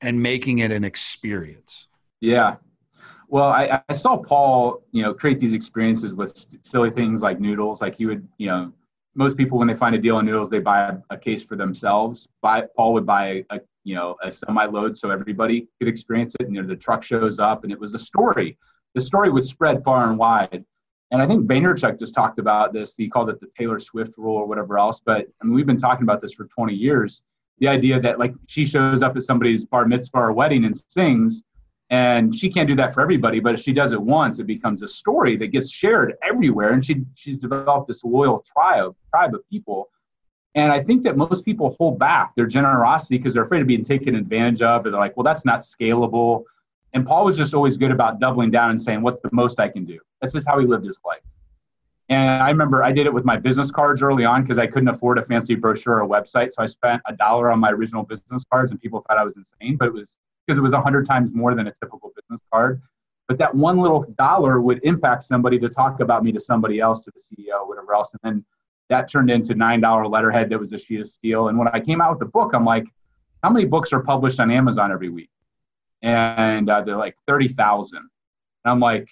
and 0.01 0.21
making 0.21 0.59
it 0.59 0.71
an 0.71 0.83
experience? 0.83 1.87
Yeah. 2.19 2.57
Well, 3.27 3.49
I, 3.49 3.81
I 3.87 3.93
saw 3.93 4.17
Paul, 4.17 4.83
you 4.91 5.03
know, 5.03 5.13
create 5.13 5.39
these 5.39 5.53
experiences 5.53 6.13
with 6.13 6.45
silly 6.63 6.91
things 6.91 7.21
like 7.21 7.39
noodles. 7.39 7.81
Like 7.81 7.97
he 7.97 8.05
would, 8.05 8.27
you 8.37 8.47
know, 8.47 8.73
most 9.15 9.37
people 9.37 9.57
when 9.57 9.67
they 9.67 9.75
find 9.75 9.95
a 9.95 9.99
deal 9.99 10.17
on 10.17 10.25
noodles, 10.25 10.49
they 10.49 10.59
buy 10.59 10.89
a, 10.89 10.97
a 11.11 11.17
case 11.17 11.43
for 11.43 11.55
themselves. 11.55 12.27
Buy, 12.41 12.65
Paul 12.75 12.93
would 12.93 13.05
buy 13.05 13.45
a, 13.49 13.59
you 13.83 13.95
know 13.95 14.15
a 14.21 14.31
semi 14.31 14.65
load 14.65 14.95
so 14.95 15.09
everybody 15.09 15.67
could 15.79 15.87
experience 15.87 16.35
it 16.39 16.45
and 16.45 16.55
you 16.55 16.61
know, 16.61 16.67
the 16.67 16.75
truck 16.75 17.03
shows 17.03 17.39
up 17.39 17.63
and 17.63 17.71
it 17.71 17.79
was 17.79 17.93
a 17.93 17.99
story 17.99 18.57
the 18.93 19.01
story 19.01 19.29
would 19.29 19.43
spread 19.43 19.81
far 19.83 20.09
and 20.09 20.17
wide 20.17 20.63
and 21.11 21.21
i 21.21 21.27
think 21.27 21.47
vaynerchuk 21.47 21.99
just 21.99 22.13
talked 22.13 22.39
about 22.39 22.73
this. 22.73 22.95
He 22.95 23.07
called 23.07 23.29
it 23.29 23.39
the 23.39 23.47
taylor 23.57 23.79
swift 23.79 24.17
rule 24.17 24.35
or 24.35 24.47
whatever 24.47 24.77
else. 24.77 24.99
But 24.99 25.27
i 25.41 25.45
mean 25.45 25.53
we've 25.53 25.65
been 25.65 25.77
talking 25.77 26.03
about 26.03 26.21
this 26.21 26.33
for 26.33 26.45
20 26.45 26.73
years. 26.73 27.21
The 27.59 27.67
idea 27.67 27.99
that 27.99 28.17
like 28.17 28.33
she 28.47 28.65
shows 28.65 29.01
up 29.01 29.15
at 29.15 29.21
somebody's 29.23 29.65
bar 29.65 29.85
mitzvah 29.85 30.17
or 30.17 30.31
wedding 30.31 30.65
and 30.65 30.75
sings 30.75 31.43
and 31.89 32.33
she 32.33 32.49
can't 32.49 32.67
do 32.67 32.75
that 32.75 32.93
for 32.93 33.01
everybody 33.01 33.39
but 33.39 33.53
if 33.53 33.59
she 33.59 33.73
does 33.73 33.91
it 33.91 34.01
once 34.01 34.39
it 34.39 34.45
becomes 34.45 34.81
a 34.81 34.87
story 34.87 35.35
that 35.37 35.47
gets 35.47 35.71
shared 35.71 36.15
everywhere. 36.23 36.71
And 36.73 36.83
she 36.83 37.03
she's 37.15 37.37
developed 37.37 37.87
this 37.87 38.03
loyal 38.03 38.43
tribe 38.53 38.95
tribe 39.13 39.35
of 39.35 39.47
people. 39.49 39.89
And 40.55 40.71
I 40.71 40.83
think 40.83 41.03
that 41.03 41.15
most 41.15 41.45
people 41.45 41.75
hold 41.77 41.97
back 41.97 42.35
their 42.35 42.45
generosity 42.45 43.17
because 43.17 43.33
they're 43.33 43.43
afraid 43.43 43.61
of 43.61 43.67
being 43.67 43.83
taken 43.83 44.15
advantage 44.15 44.61
of. 44.61 44.85
Or 44.85 44.91
they're 44.91 44.99
like, 44.99 45.15
well, 45.15 45.23
that's 45.23 45.45
not 45.45 45.61
scalable. 45.61 46.43
And 46.93 47.05
Paul 47.05 47.25
was 47.25 47.37
just 47.37 47.53
always 47.53 47.77
good 47.77 47.91
about 47.91 48.19
doubling 48.19 48.51
down 48.51 48.69
and 48.69 48.81
saying, 48.81 49.01
what's 49.01 49.19
the 49.19 49.29
most 49.31 49.59
I 49.59 49.69
can 49.69 49.85
do? 49.85 49.99
That's 50.19 50.33
just 50.33 50.47
how 50.47 50.59
he 50.59 50.65
lived 50.65 50.85
his 50.85 50.99
life. 51.05 51.21
And 52.09 52.43
I 52.43 52.49
remember 52.49 52.83
I 52.83 52.91
did 52.91 53.05
it 53.05 53.13
with 53.13 53.23
my 53.23 53.37
business 53.37 53.71
cards 53.71 54.01
early 54.01 54.25
on 54.25 54.41
because 54.41 54.57
I 54.57 54.67
couldn't 54.67 54.89
afford 54.89 55.17
a 55.17 55.23
fancy 55.23 55.55
brochure 55.55 56.03
or 56.03 56.07
website. 56.07 56.51
So 56.51 56.61
I 56.61 56.65
spent 56.65 57.01
a 57.05 57.15
dollar 57.15 57.49
on 57.49 57.59
my 57.59 57.71
original 57.71 58.03
business 58.03 58.43
cards 58.51 58.71
and 58.71 58.81
people 58.81 59.05
thought 59.07 59.17
I 59.17 59.23
was 59.23 59.37
insane, 59.37 59.77
but 59.77 59.87
it 59.87 59.93
was 59.93 60.17
because 60.45 60.57
it 60.57 60.61
was 60.61 60.73
a 60.73 60.81
hundred 60.81 61.05
times 61.05 61.31
more 61.33 61.55
than 61.55 61.67
a 61.67 61.71
typical 61.71 62.11
business 62.13 62.41
card. 62.51 62.81
But 63.29 63.37
that 63.37 63.55
one 63.55 63.77
little 63.77 64.03
dollar 64.17 64.59
would 64.59 64.83
impact 64.83 65.23
somebody 65.23 65.57
to 65.59 65.69
talk 65.69 66.01
about 66.01 66.25
me 66.25 66.33
to 66.33 66.39
somebody 66.39 66.81
else, 66.81 66.99
to 67.05 67.11
the 67.11 67.21
CEO, 67.21 67.65
whatever 67.65 67.93
else. 67.93 68.13
And 68.13 68.19
then 68.23 68.45
that 68.89 69.09
turned 69.09 69.31
into 69.31 69.53
$9 69.53 70.09
letterhead 70.09 70.49
that 70.49 70.59
was 70.59 70.73
a 70.73 70.77
sheet 70.77 70.99
of 70.99 71.07
steel. 71.07 71.47
And 71.47 71.57
when 71.57 71.69
I 71.69 71.79
came 71.79 72.01
out 72.01 72.09
with 72.09 72.19
the 72.19 72.25
book, 72.25 72.51
I'm 72.53 72.65
like, 72.65 72.83
how 73.41 73.49
many 73.49 73.65
books 73.65 73.93
are 73.93 74.01
published 74.01 74.41
on 74.41 74.51
Amazon 74.51 74.91
every 74.91 75.07
week? 75.07 75.29
And 76.01 76.69
uh, 76.69 76.81
they're 76.81 76.97
like 76.97 77.15
30,000. 77.27 77.97
And 77.97 78.07
I'm 78.65 78.79
like, 78.79 79.09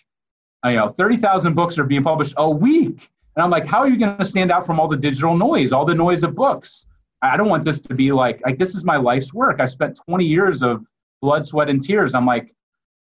you 0.65 0.73
know, 0.73 0.89
30,000 0.89 1.54
books 1.54 1.78
are 1.78 1.84
being 1.84 2.04
published 2.04 2.34
a 2.38 2.49
week. 2.49 3.10
And 3.36 3.43
I'm 3.43 3.49
like, 3.49 3.65
how 3.65 3.80
are 3.80 3.89
you 3.89 3.97
going 3.97 4.17
to 4.17 4.25
stand 4.25 4.52
out 4.52 4.65
from 4.65 4.80
all 4.80 4.88
the 4.88 4.97
digital 4.97 5.36
noise, 5.38 5.71
all 5.71 5.86
the 5.86 5.95
noise 5.95 6.23
of 6.23 6.36
books? 6.36 6.86
I 7.21 7.38
don't 7.38 7.49
want 7.49 7.63
this 7.63 7.80
to 7.82 7.93
be 7.93 8.12
like, 8.12 8.41
like 8.45 8.58
this 8.58 8.75
is 8.75 8.84
my 8.84 8.97
life's 8.97 9.34
work. 9.34 9.60
I 9.60 9.65
spent 9.65 9.99
20 10.08 10.25
years 10.25 10.62
of 10.62 10.86
blood, 11.21 11.45
sweat, 11.45 11.69
and 11.69 11.82
tears. 11.82 12.13
I'm 12.13 12.25
like, 12.25 12.54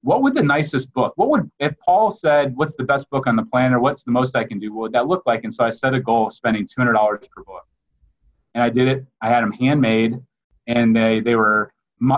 what 0.02 0.22
would 0.22 0.34
the 0.34 0.42
nicest 0.42 0.92
book 0.92 1.12
what 1.16 1.28
would 1.30 1.50
if 1.58 1.74
paul 1.78 2.10
said 2.10 2.54
what's 2.56 2.76
the 2.76 2.84
best 2.84 3.08
book 3.10 3.26
on 3.26 3.36
the 3.36 3.44
planet 3.44 3.76
or 3.76 3.80
what's 3.80 4.04
the 4.04 4.10
most 4.10 4.36
i 4.36 4.44
can 4.44 4.58
do 4.58 4.72
what 4.72 4.82
would 4.82 4.92
that 4.92 5.06
look 5.06 5.22
like 5.26 5.44
and 5.44 5.54
so 5.54 5.64
i 5.64 5.70
set 5.70 5.94
a 5.94 6.00
goal 6.00 6.26
of 6.26 6.32
spending 6.32 6.66
$200 6.66 7.30
per 7.30 7.42
book 7.44 7.66
and 8.54 8.62
i 8.62 8.68
did 8.68 8.88
it 8.88 9.06
i 9.22 9.28
had 9.28 9.42
them 9.42 9.52
handmade 9.52 10.20
and 10.66 10.94
they 10.94 11.20
they 11.20 11.36
were 11.36 11.72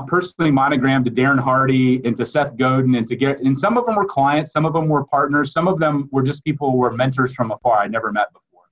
personally 0.07 0.51
monogrammed 0.51 1.05
to 1.05 1.11
darren 1.11 1.39
hardy 1.39 2.05
and 2.05 2.17
to 2.17 2.25
seth 2.25 2.57
godin 2.57 2.95
and 2.95 3.07
to 3.07 3.17
get 3.17 3.41
and 3.41 3.57
some 3.57 3.77
of 3.77 3.85
them 3.87 3.97
were 3.97 4.05
clients 4.05 4.53
some 4.53 4.65
of 4.65 4.73
them 4.73 4.89
were 4.89 5.05
partners 5.05 5.53
some 5.53 5.69
of 5.69 5.79
them 5.79 6.09
were 6.11 6.23
just 6.23 6.43
people 6.45 6.71
who 6.71 6.79
were 6.79 6.93
mentors 6.93 7.35
from 7.35 7.51
afar 7.51 7.79
i 7.79 7.87
never 7.87 8.13
met 8.13 8.33
before 8.33 8.65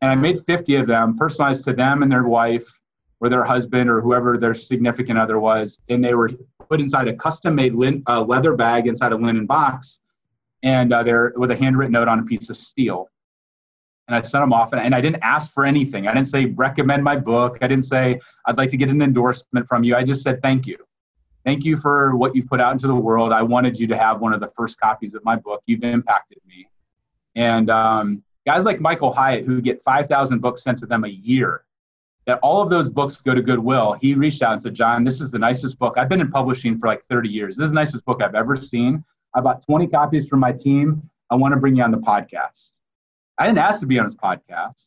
and 0.00 0.10
i 0.10 0.14
made 0.14 0.38
50 0.40 0.76
of 0.76 0.86
them 0.86 1.16
personalized 1.16 1.64
to 1.64 1.72
them 1.72 2.02
and 2.02 2.10
their 2.10 2.24
wife 2.24 2.82
or 3.22 3.28
their 3.28 3.44
husband 3.44 3.88
or 3.88 4.00
whoever 4.00 4.36
their 4.36 4.52
significant 4.52 5.16
other 5.16 5.38
was, 5.38 5.80
and 5.88 6.04
they 6.04 6.12
were 6.12 6.28
put 6.68 6.80
inside 6.80 7.06
a 7.06 7.14
custom-made 7.14 7.72
lin- 7.72 8.02
uh, 8.08 8.20
leather 8.20 8.54
bag 8.56 8.88
inside 8.88 9.12
a 9.12 9.16
linen 9.16 9.46
box, 9.46 10.00
and 10.64 10.92
uh, 10.92 11.04
they're 11.04 11.32
with 11.36 11.52
a 11.52 11.56
handwritten 11.56 11.92
note 11.92 12.08
on 12.08 12.18
a 12.18 12.24
piece 12.24 12.50
of 12.50 12.56
steel. 12.56 13.08
And 14.08 14.16
I 14.16 14.22
sent 14.22 14.42
them 14.42 14.52
off, 14.52 14.72
and, 14.72 14.80
and 14.80 14.94
I 14.94 15.00
didn't 15.00 15.22
ask 15.22 15.52
for 15.52 15.64
anything. 15.64 16.08
I 16.08 16.14
didn't 16.14 16.28
say 16.28 16.46
recommend 16.46 17.04
my 17.04 17.16
book. 17.16 17.58
I 17.62 17.68
didn't 17.68 17.84
say 17.84 18.18
I'd 18.46 18.58
like 18.58 18.68
to 18.70 18.76
get 18.76 18.88
an 18.88 19.00
endorsement 19.00 19.66
from 19.66 19.84
you. 19.84 19.94
I 19.94 20.02
just 20.02 20.22
said 20.22 20.42
thank 20.42 20.66
you. 20.66 20.76
Thank 21.44 21.64
you 21.64 21.76
for 21.76 22.16
what 22.16 22.34
you've 22.34 22.46
put 22.46 22.60
out 22.60 22.72
into 22.72 22.86
the 22.86 22.94
world. 22.94 23.32
I 23.32 23.42
wanted 23.42 23.78
you 23.78 23.86
to 23.88 23.98
have 23.98 24.20
one 24.20 24.32
of 24.32 24.40
the 24.40 24.48
first 24.48 24.78
copies 24.78 25.14
of 25.14 25.24
my 25.24 25.36
book. 25.36 25.62
You've 25.66 25.82
impacted 25.82 26.38
me. 26.46 26.68
And 27.34 27.70
um, 27.70 28.22
guys 28.46 28.64
like 28.64 28.80
Michael 28.80 29.12
Hyatt, 29.12 29.44
who 29.44 29.60
get 29.60 29.82
5,000 29.82 30.40
books 30.40 30.62
sent 30.62 30.78
to 30.78 30.86
them 30.86 31.04
a 31.04 31.08
year, 31.08 31.64
that 32.26 32.38
all 32.42 32.62
of 32.62 32.70
those 32.70 32.90
books 32.90 33.20
go 33.20 33.34
to 33.34 33.42
Goodwill, 33.42 33.94
he 33.94 34.14
reached 34.14 34.42
out 34.42 34.52
and 34.52 34.62
said, 34.62 34.74
John, 34.74 35.02
this 35.02 35.20
is 35.20 35.32
the 35.32 35.38
nicest 35.38 35.78
book. 35.78 35.98
I've 35.98 36.08
been 36.08 36.20
in 36.20 36.30
publishing 36.30 36.78
for 36.78 36.86
like 36.86 37.02
30 37.04 37.28
years. 37.28 37.56
This 37.56 37.66
is 37.66 37.70
the 37.72 37.76
nicest 37.76 38.04
book 38.04 38.22
I've 38.22 38.36
ever 38.36 38.54
seen. 38.54 39.04
I 39.34 39.40
bought 39.40 39.64
20 39.64 39.88
copies 39.88 40.28
for 40.28 40.36
my 40.36 40.52
team. 40.52 41.08
I 41.30 41.34
want 41.34 41.52
to 41.54 41.58
bring 41.58 41.76
you 41.76 41.82
on 41.82 41.90
the 41.90 41.98
podcast. 41.98 42.71
I 43.38 43.46
didn't 43.46 43.58
ask 43.58 43.80
to 43.80 43.86
be 43.86 43.98
on 43.98 44.04
his 44.04 44.16
podcast. 44.16 44.86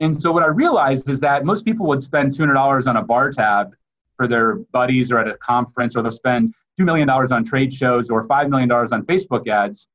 And 0.00 0.14
so 0.14 0.30
what 0.30 0.42
I 0.42 0.46
realized 0.46 1.08
is 1.08 1.20
that 1.20 1.44
most 1.44 1.64
people 1.64 1.86
would 1.86 2.02
spend 2.02 2.32
$200 2.32 2.86
on 2.86 2.96
a 2.96 3.02
bar 3.02 3.30
tab 3.30 3.74
for 4.16 4.26
their 4.26 4.56
buddies 4.72 5.10
or 5.10 5.18
at 5.18 5.28
a 5.28 5.36
conference, 5.38 5.96
or 5.96 6.02
they'll 6.02 6.12
spend 6.12 6.52
$2 6.80 6.84
million 6.84 7.08
on 7.08 7.44
trade 7.44 7.72
shows 7.72 8.10
or 8.10 8.26
$5 8.26 8.48
million 8.48 8.70
on 8.70 9.04
Facebook 9.06 9.48
ads. 9.48 9.88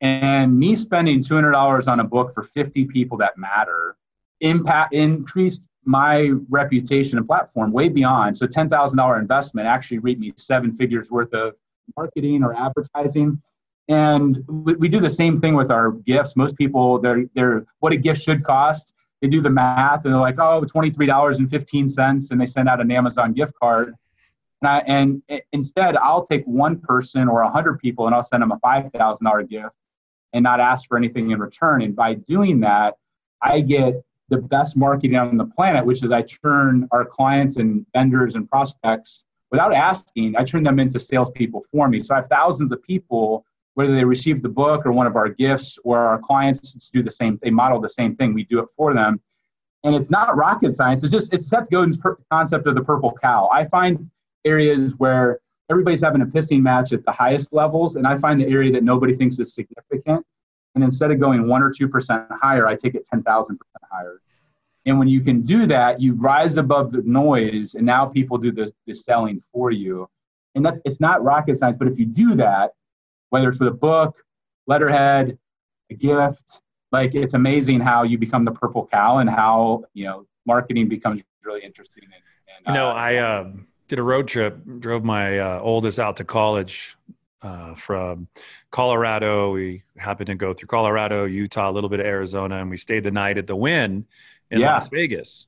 And 0.00 0.58
me 0.58 0.74
spending 0.74 1.20
$200 1.20 1.88
on 1.88 2.00
a 2.00 2.04
book 2.04 2.32
for 2.32 2.42
50 2.42 2.86
people 2.86 3.18
that 3.18 3.36
matter 3.36 3.96
impact 4.40 4.94
increased 4.94 5.62
my 5.84 6.30
reputation 6.48 7.18
and 7.18 7.26
platform 7.26 7.72
way 7.72 7.88
beyond. 7.88 8.36
So 8.36 8.46
$10,000 8.46 9.18
investment 9.18 9.66
actually 9.66 9.98
reaped 9.98 10.20
me 10.20 10.32
seven 10.36 10.72
figures 10.72 11.10
worth 11.10 11.32
of 11.34 11.54
marketing 11.96 12.42
or 12.42 12.54
advertising. 12.54 13.42
And 13.88 14.44
we, 14.46 14.74
we, 14.74 14.88
do 14.88 15.00
the 15.00 15.10
same 15.10 15.36
thing 15.36 15.54
with 15.54 15.70
our 15.70 15.90
gifts. 15.90 16.36
Most 16.36 16.56
people, 16.56 17.00
they're, 17.00 17.24
they're 17.34 17.64
what 17.80 17.92
a 17.92 17.96
gift 17.96 18.22
should 18.22 18.44
cost. 18.44 18.94
They 19.20 19.28
do 19.28 19.40
the 19.40 19.50
math 19.50 20.04
and 20.04 20.14
they're 20.14 20.20
like, 20.20 20.38
oh, 20.38 20.62
$23.15. 20.62 22.30
And 22.30 22.40
they 22.40 22.46
send 22.46 22.68
out 22.68 22.80
an 22.80 22.90
Amazon 22.90 23.32
gift 23.32 23.54
card. 23.60 23.94
And, 24.62 24.68
I, 24.68 24.78
and 24.86 25.22
eh, 25.28 25.40
instead, 25.52 25.96
I'll 25.96 26.24
take 26.24 26.44
one 26.44 26.78
person 26.78 27.28
or 27.28 27.42
100 27.42 27.78
people 27.78 28.06
and 28.06 28.14
I'll 28.14 28.22
send 28.22 28.42
them 28.42 28.52
a 28.52 28.58
$5,000 28.58 29.48
gift 29.48 29.76
and 30.32 30.42
not 30.42 30.60
ask 30.60 30.86
for 30.86 30.96
anything 30.96 31.30
in 31.30 31.40
return. 31.40 31.82
And 31.82 31.96
by 31.96 32.14
doing 32.14 32.60
that, 32.60 32.94
I 33.42 33.60
get 33.60 34.02
the 34.28 34.38
best 34.38 34.76
marketing 34.76 35.16
on 35.16 35.36
the 35.36 35.46
planet, 35.46 35.84
which 35.84 36.04
is 36.04 36.12
I 36.12 36.22
turn 36.22 36.88
our 36.92 37.04
clients 37.04 37.56
and 37.56 37.84
vendors 37.92 38.36
and 38.36 38.48
prospects 38.48 39.24
without 39.50 39.74
asking, 39.74 40.36
I 40.36 40.44
turn 40.44 40.62
them 40.62 40.78
into 40.78 41.00
salespeople 41.00 41.64
for 41.70 41.88
me. 41.88 42.00
So 42.00 42.14
I 42.14 42.18
have 42.18 42.28
thousands 42.28 42.70
of 42.70 42.82
people, 42.82 43.44
whether 43.74 43.94
they 43.94 44.04
receive 44.04 44.42
the 44.42 44.48
book 44.48 44.84
or 44.84 44.92
one 44.92 45.06
of 45.06 45.16
our 45.16 45.28
gifts 45.28 45.78
or 45.84 45.98
our 45.98 46.18
clients 46.18 46.90
do 46.90 47.02
the 47.02 47.10
same, 47.10 47.38
they 47.42 47.50
model 47.50 47.80
the 47.80 47.88
same 47.88 48.16
thing. 48.16 48.34
We 48.34 48.44
do 48.44 48.58
it 48.60 48.68
for 48.76 48.94
them. 48.94 49.20
And 49.84 49.94
it's 49.94 50.10
not 50.10 50.36
rocket 50.36 50.74
science. 50.74 51.02
It's 51.02 51.12
just, 51.12 51.32
it's 51.32 51.48
Seth 51.48 51.70
Godin's 51.70 51.96
per- 51.96 52.18
concept 52.30 52.66
of 52.66 52.74
the 52.74 52.82
purple 52.82 53.16
cow. 53.20 53.48
I 53.50 53.64
find 53.64 54.10
areas 54.44 54.94
where 54.98 55.40
everybody's 55.70 56.02
having 56.02 56.20
a 56.20 56.26
pissing 56.26 56.60
match 56.60 56.92
at 56.92 57.04
the 57.04 57.12
highest 57.12 57.52
levels. 57.52 57.96
And 57.96 58.06
I 58.06 58.16
find 58.16 58.40
the 58.40 58.46
area 58.46 58.70
that 58.72 58.82
nobody 58.82 59.14
thinks 59.14 59.38
is 59.38 59.54
significant. 59.54 60.26
And 60.74 60.84
instead 60.84 61.10
of 61.10 61.18
going 61.18 61.48
one 61.48 61.62
or 61.62 61.70
2% 61.70 62.26
higher, 62.32 62.66
I 62.66 62.76
take 62.76 62.94
it 62.94 63.08
10,000% 63.12 63.56
higher. 63.90 64.20
And 64.86 64.98
when 64.98 65.08
you 65.08 65.20
can 65.20 65.42
do 65.42 65.66
that, 65.66 66.00
you 66.00 66.14
rise 66.14 66.56
above 66.56 66.92
the 66.92 67.02
noise, 67.02 67.74
and 67.74 67.84
now 67.84 68.06
people 68.06 68.38
do 68.38 68.50
the, 68.50 68.72
the 68.86 68.94
selling 68.94 69.40
for 69.52 69.70
you. 69.70 70.08
And 70.54 70.64
that's 70.64 70.80
it's 70.84 71.00
not 71.00 71.22
rocket 71.22 71.56
science, 71.56 71.76
but 71.76 71.86
if 71.86 71.98
you 71.98 72.06
do 72.06 72.34
that, 72.34 72.72
whether 73.30 73.48
it's 73.48 73.58
with 73.58 73.68
a 73.68 73.72
book, 73.72 74.22
letterhead, 74.66 75.38
a 75.90 75.94
gift, 75.94 76.62
like 76.92 77.14
it's 77.14 77.34
amazing 77.34 77.80
how 77.80 78.02
you 78.02 78.18
become 78.18 78.44
the 78.44 78.52
purple 78.52 78.86
cow 78.86 79.18
and 79.18 79.30
how 79.30 79.84
you 79.94 80.04
know 80.04 80.26
marketing 80.46 80.88
becomes 80.88 81.22
really 81.44 81.62
interesting. 81.64 82.04
And, 82.04 82.22
and 82.66 82.74
you 82.74 82.74
know, 82.74 82.90
uh, 82.90 82.94
I 82.94 83.16
uh, 83.16 83.52
did 83.88 83.98
a 83.98 84.02
road 84.02 84.28
trip, 84.28 84.58
drove 84.78 85.04
my 85.04 85.38
uh, 85.38 85.60
oldest 85.60 85.98
out 85.98 86.16
to 86.18 86.24
college 86.24 86.96
uh, 87.42 87.74
from 87.74 88.28
Colorado. 88.70 89.52
We 89.52 89.82
happened 89.96 90.26
to 90.28 90.34
go 90.34 90.52
through 90.52 90.68
Colorado, 90.68 91.24
Utah, 91.24 91.70
a 91.70 91.72
little 91.72 91.90
bit 91.90 92.00
of 92.00 92.06
Arizona, 92.06 92.56
and 92.56 92.70
we 92.70 92.76
stayed 92.76 93.04
the 93.04 93.10
night 93.10 93.38
at 93.38 93.46
the 93.46 93.56
Wynn 93.56 94.06
in 94.50 94.60
yeah. 94.60 94.74
Las 94.74 94.88
Vegas. 94.88 95.46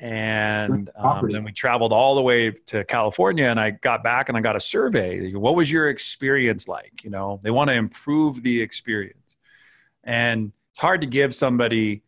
And 0.00 0.90
um, 0.96 1.28
then 1.30 1.42
we 1.42 1.50
traveled 1.50 1.92
all 1.92 2.14
the 2.14 2.22
way 2.22 2.52
to 2.66 2.84
California, 2.84 3.46
and 3.46 3.58
I 3.58 3.70
got 3.70 4.04
back 4.04 4.28
and 4.28 4.38
I 4.38 4.40
got 4.40 4.54
a 4.54 4.60
survey. 4.60 5.32
What 5.32 5.56
was 5.56 5.72
your 5.72 5.88
experience 5.88 6.68
like? 6.68 7.02
You 7.02 7.10
know, 7.10 7.40
they 7.42 7.50
want 7.50 7.68
to 7.68 7.74
improve 7.74 8.42
the 8.42 8.60
experience, 8.62 9.36
and 10.04 10.52
it's 10.70 10.80
hard 10.80 11.00
to 11.00 11.08
give 11.08 11.34
somebody 11.34 12.02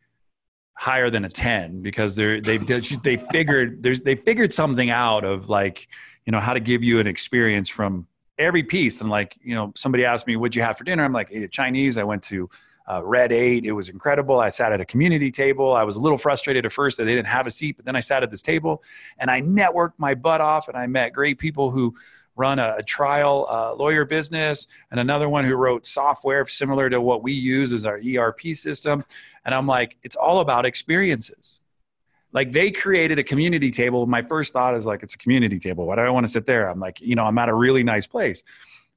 higher 0.80 1.10
than 1.10 1.24
a 1.26 1.28
10 1.28 1.82
because 1.82 2.16
they're 2.16 2.40
they 2.40 2.56
they 2.56 3.16
figured 3.16 3.82
there's 3.82 4.00
they 4.00 4.14
figured 4.14 4.50
something 4.50 4.88
out 4.88 5.26
of 5.26 5.50
like 5.50 5.88
you 6.24 6.32
know 6.32 6.40
how 6.40 6.54
to 6.54 6.60
give 6.60 6.82
you 6.82 7.00
an 7.00 7.06
experience 7.06 7.68
from 7.68 8.06
every 8.38 8.62
piece. 8.62 9.00
And 9.00 9.10
like 9.10 9.36
you 9.42 9.54
know 9.54 9.72
somebody 9.76 10.04
asked 10.04 10.26
me 10.26 10.36
what'd 10.36 10.54
you 10.56 10.62
have 10.62 10.78
for 10.78 10.84
dinner? 10.84 11.04
I'm 11.04 11.12
like 11.12 11.28
ate 11.32 11.50
chinese. 11.50 11.98
I 11.98 12.04
went 12.04 12.22
to 12.24 12.48
uh, 12.86 13.02
Red 13.04 13.32
8. 13.32 13.64
It 13.64 13.72
was 13.72 13.88
incredible. 13.88 14.40
I 14.40 14.50
sat 14.50 14.72
at 14.72 14.80
a 14.80 14.84
community 14.84 15.30
table. 15.30 15.72
I 15.74 15.84
was 15.84 15.96
a 15.96 16.00
little 16.00 16.18
frustrated 16.18 16.66
at 16.66 16.72
first 16.72 16.96
that 16.98 17.04
they 17.04 17.14
didn't 17.14 17.28
have 17.28 17.46
a 17.46 17.50
seat, 17.50 17.76
but 17.76 17.84
then 17.84 17.96
I 17.96 18.00
sat 18.00 18.22
at 18.22 18.30
this 18.30 18.42
table 18.42 18.82
and 19.18 19.30
I 19.30 19.40
networked 19.42 19.94
my 19.98 20.14
butt 20.14 20.40
off 20.40 20.68
and 20.68 20.76
I 20.76 20.86
met 20.86 21.12
great 21.12 21.38
people 21.38 21.70
who 21.70 21.94
run 22.36 22.58
a, 22.58 22.76
a 22.78 22.82
trial 22.82 23.46
uh, 23.48 23.74
lawyer 23.74 24.04
business 24.04 24.66
and 24.90 24.98
another 24.98 25.28
one 25.28 25.44
who 25.44 25.54
wrote 25.54 25.86
software 25.86 26.46
similar 26.46 26.88
to 26.90 27.00
what 27.00 27.22
we 27.22 27.32
use 27.32 27.72
as 27.72 27.84
our 27.84 28.00
ERP 28.00 28.40
system. 28.54 29.04
And 29.44 29.54
I'm 29.54 29.66
like, 29.66 29.98
it's 30.02 30.16
all 30.16 30.40
about 30.40 30.64
experiences. 30.64 31.60
Like 32.32 32.52
they 32.52 32.70
created 32.70 33.18
a 33.18 33.24
community 33.24 33.70
table. 33.70 34.06
My 34.06 34.22
first 34.22 34.52
thought 34.52 34.74
is 34.74 34.86
like, 34.86 35.02
it's 35.02 35.14
a 35.14 35.18
community 35.18 35.58
table. 35.58 35.86
Why 35.86 35.96
do 35.96 36.02
I 36.02 36.10
want 36.10 36.24
to 36.24 36.32
sit 36.32 36.46
there? 36.46 36.68
I'm 36.68 36.78
like, 36.78 37.00
you 37.00 37.16
know, 37.16 37.24
I'm 37.24 37.36
at 37.38 37.48
a 37.48 37.54
really 37.54 37.82
nice 37.82 38.06
place 38.06 38.44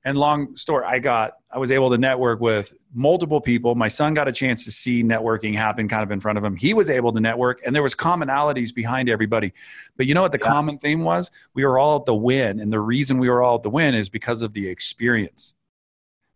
and 0.06 0.18
long 0.18 0.56
story 0.56 0.86
i 0.86 1.00
got 1.00 1.34
i 1.52 1.58
was 1.58 1.72
able 1.72 1.90
to 1.90 1.98
network 1.98 2.40
with 2.40 2.74
multiple 2.94 3.42
people. 3.42 3.76
My 3.76 3.88
son 3.88 4.14
got 4.14 4.28
a 4.28 4.32
chance 4.32 4.66
to 4.66 4.72
see 4.72 5.04
networking 5.04 5.56
happen 5.56 5.88
kind 5.88 6.04
of 6.04 6.12
in 6.12 6.20
front 6.20 6.38
of 6.38 6.44
him. 6.44 6.56
He 6.56 6.74
was 6.74 6.90
able 6.90 7.12
to 7.14 7.20
network 7.20 7.62
and 7.66 7.76
there 7.76 7.84
was 7.84 7.96
commonalities 7.96 8.74
behind 8.74 9.10
everybody. 9.10 9.54
But 9.98 10.06
you 10.06 10.14
know 10.14 10.22
what 10.22 10.32
the 10.32 10.40
yeah. 10.42 10.50
common 10.50 10.78
theme 10.78 11.04
was? 11.04 11.32
We 11.54 11.66
were 11.66 11.80
all 11.80 12.00
at 12.00 12.06
the 12.06 12.16
Wynn 12.16 12.60
and 12.60 12.72
the 12.72 12.80
reason 12.80 13.18
we 13.18 13.30
were 13.30 13.42
all 13.42 13.56
at 13.56 13.64
the 13.64 13.70
Wynn 13.70 13.96
is 13.96 14.10
because 14.10 14.42
of 14.42 14.54
the 14.54 14.70
experience. 14.70 15.56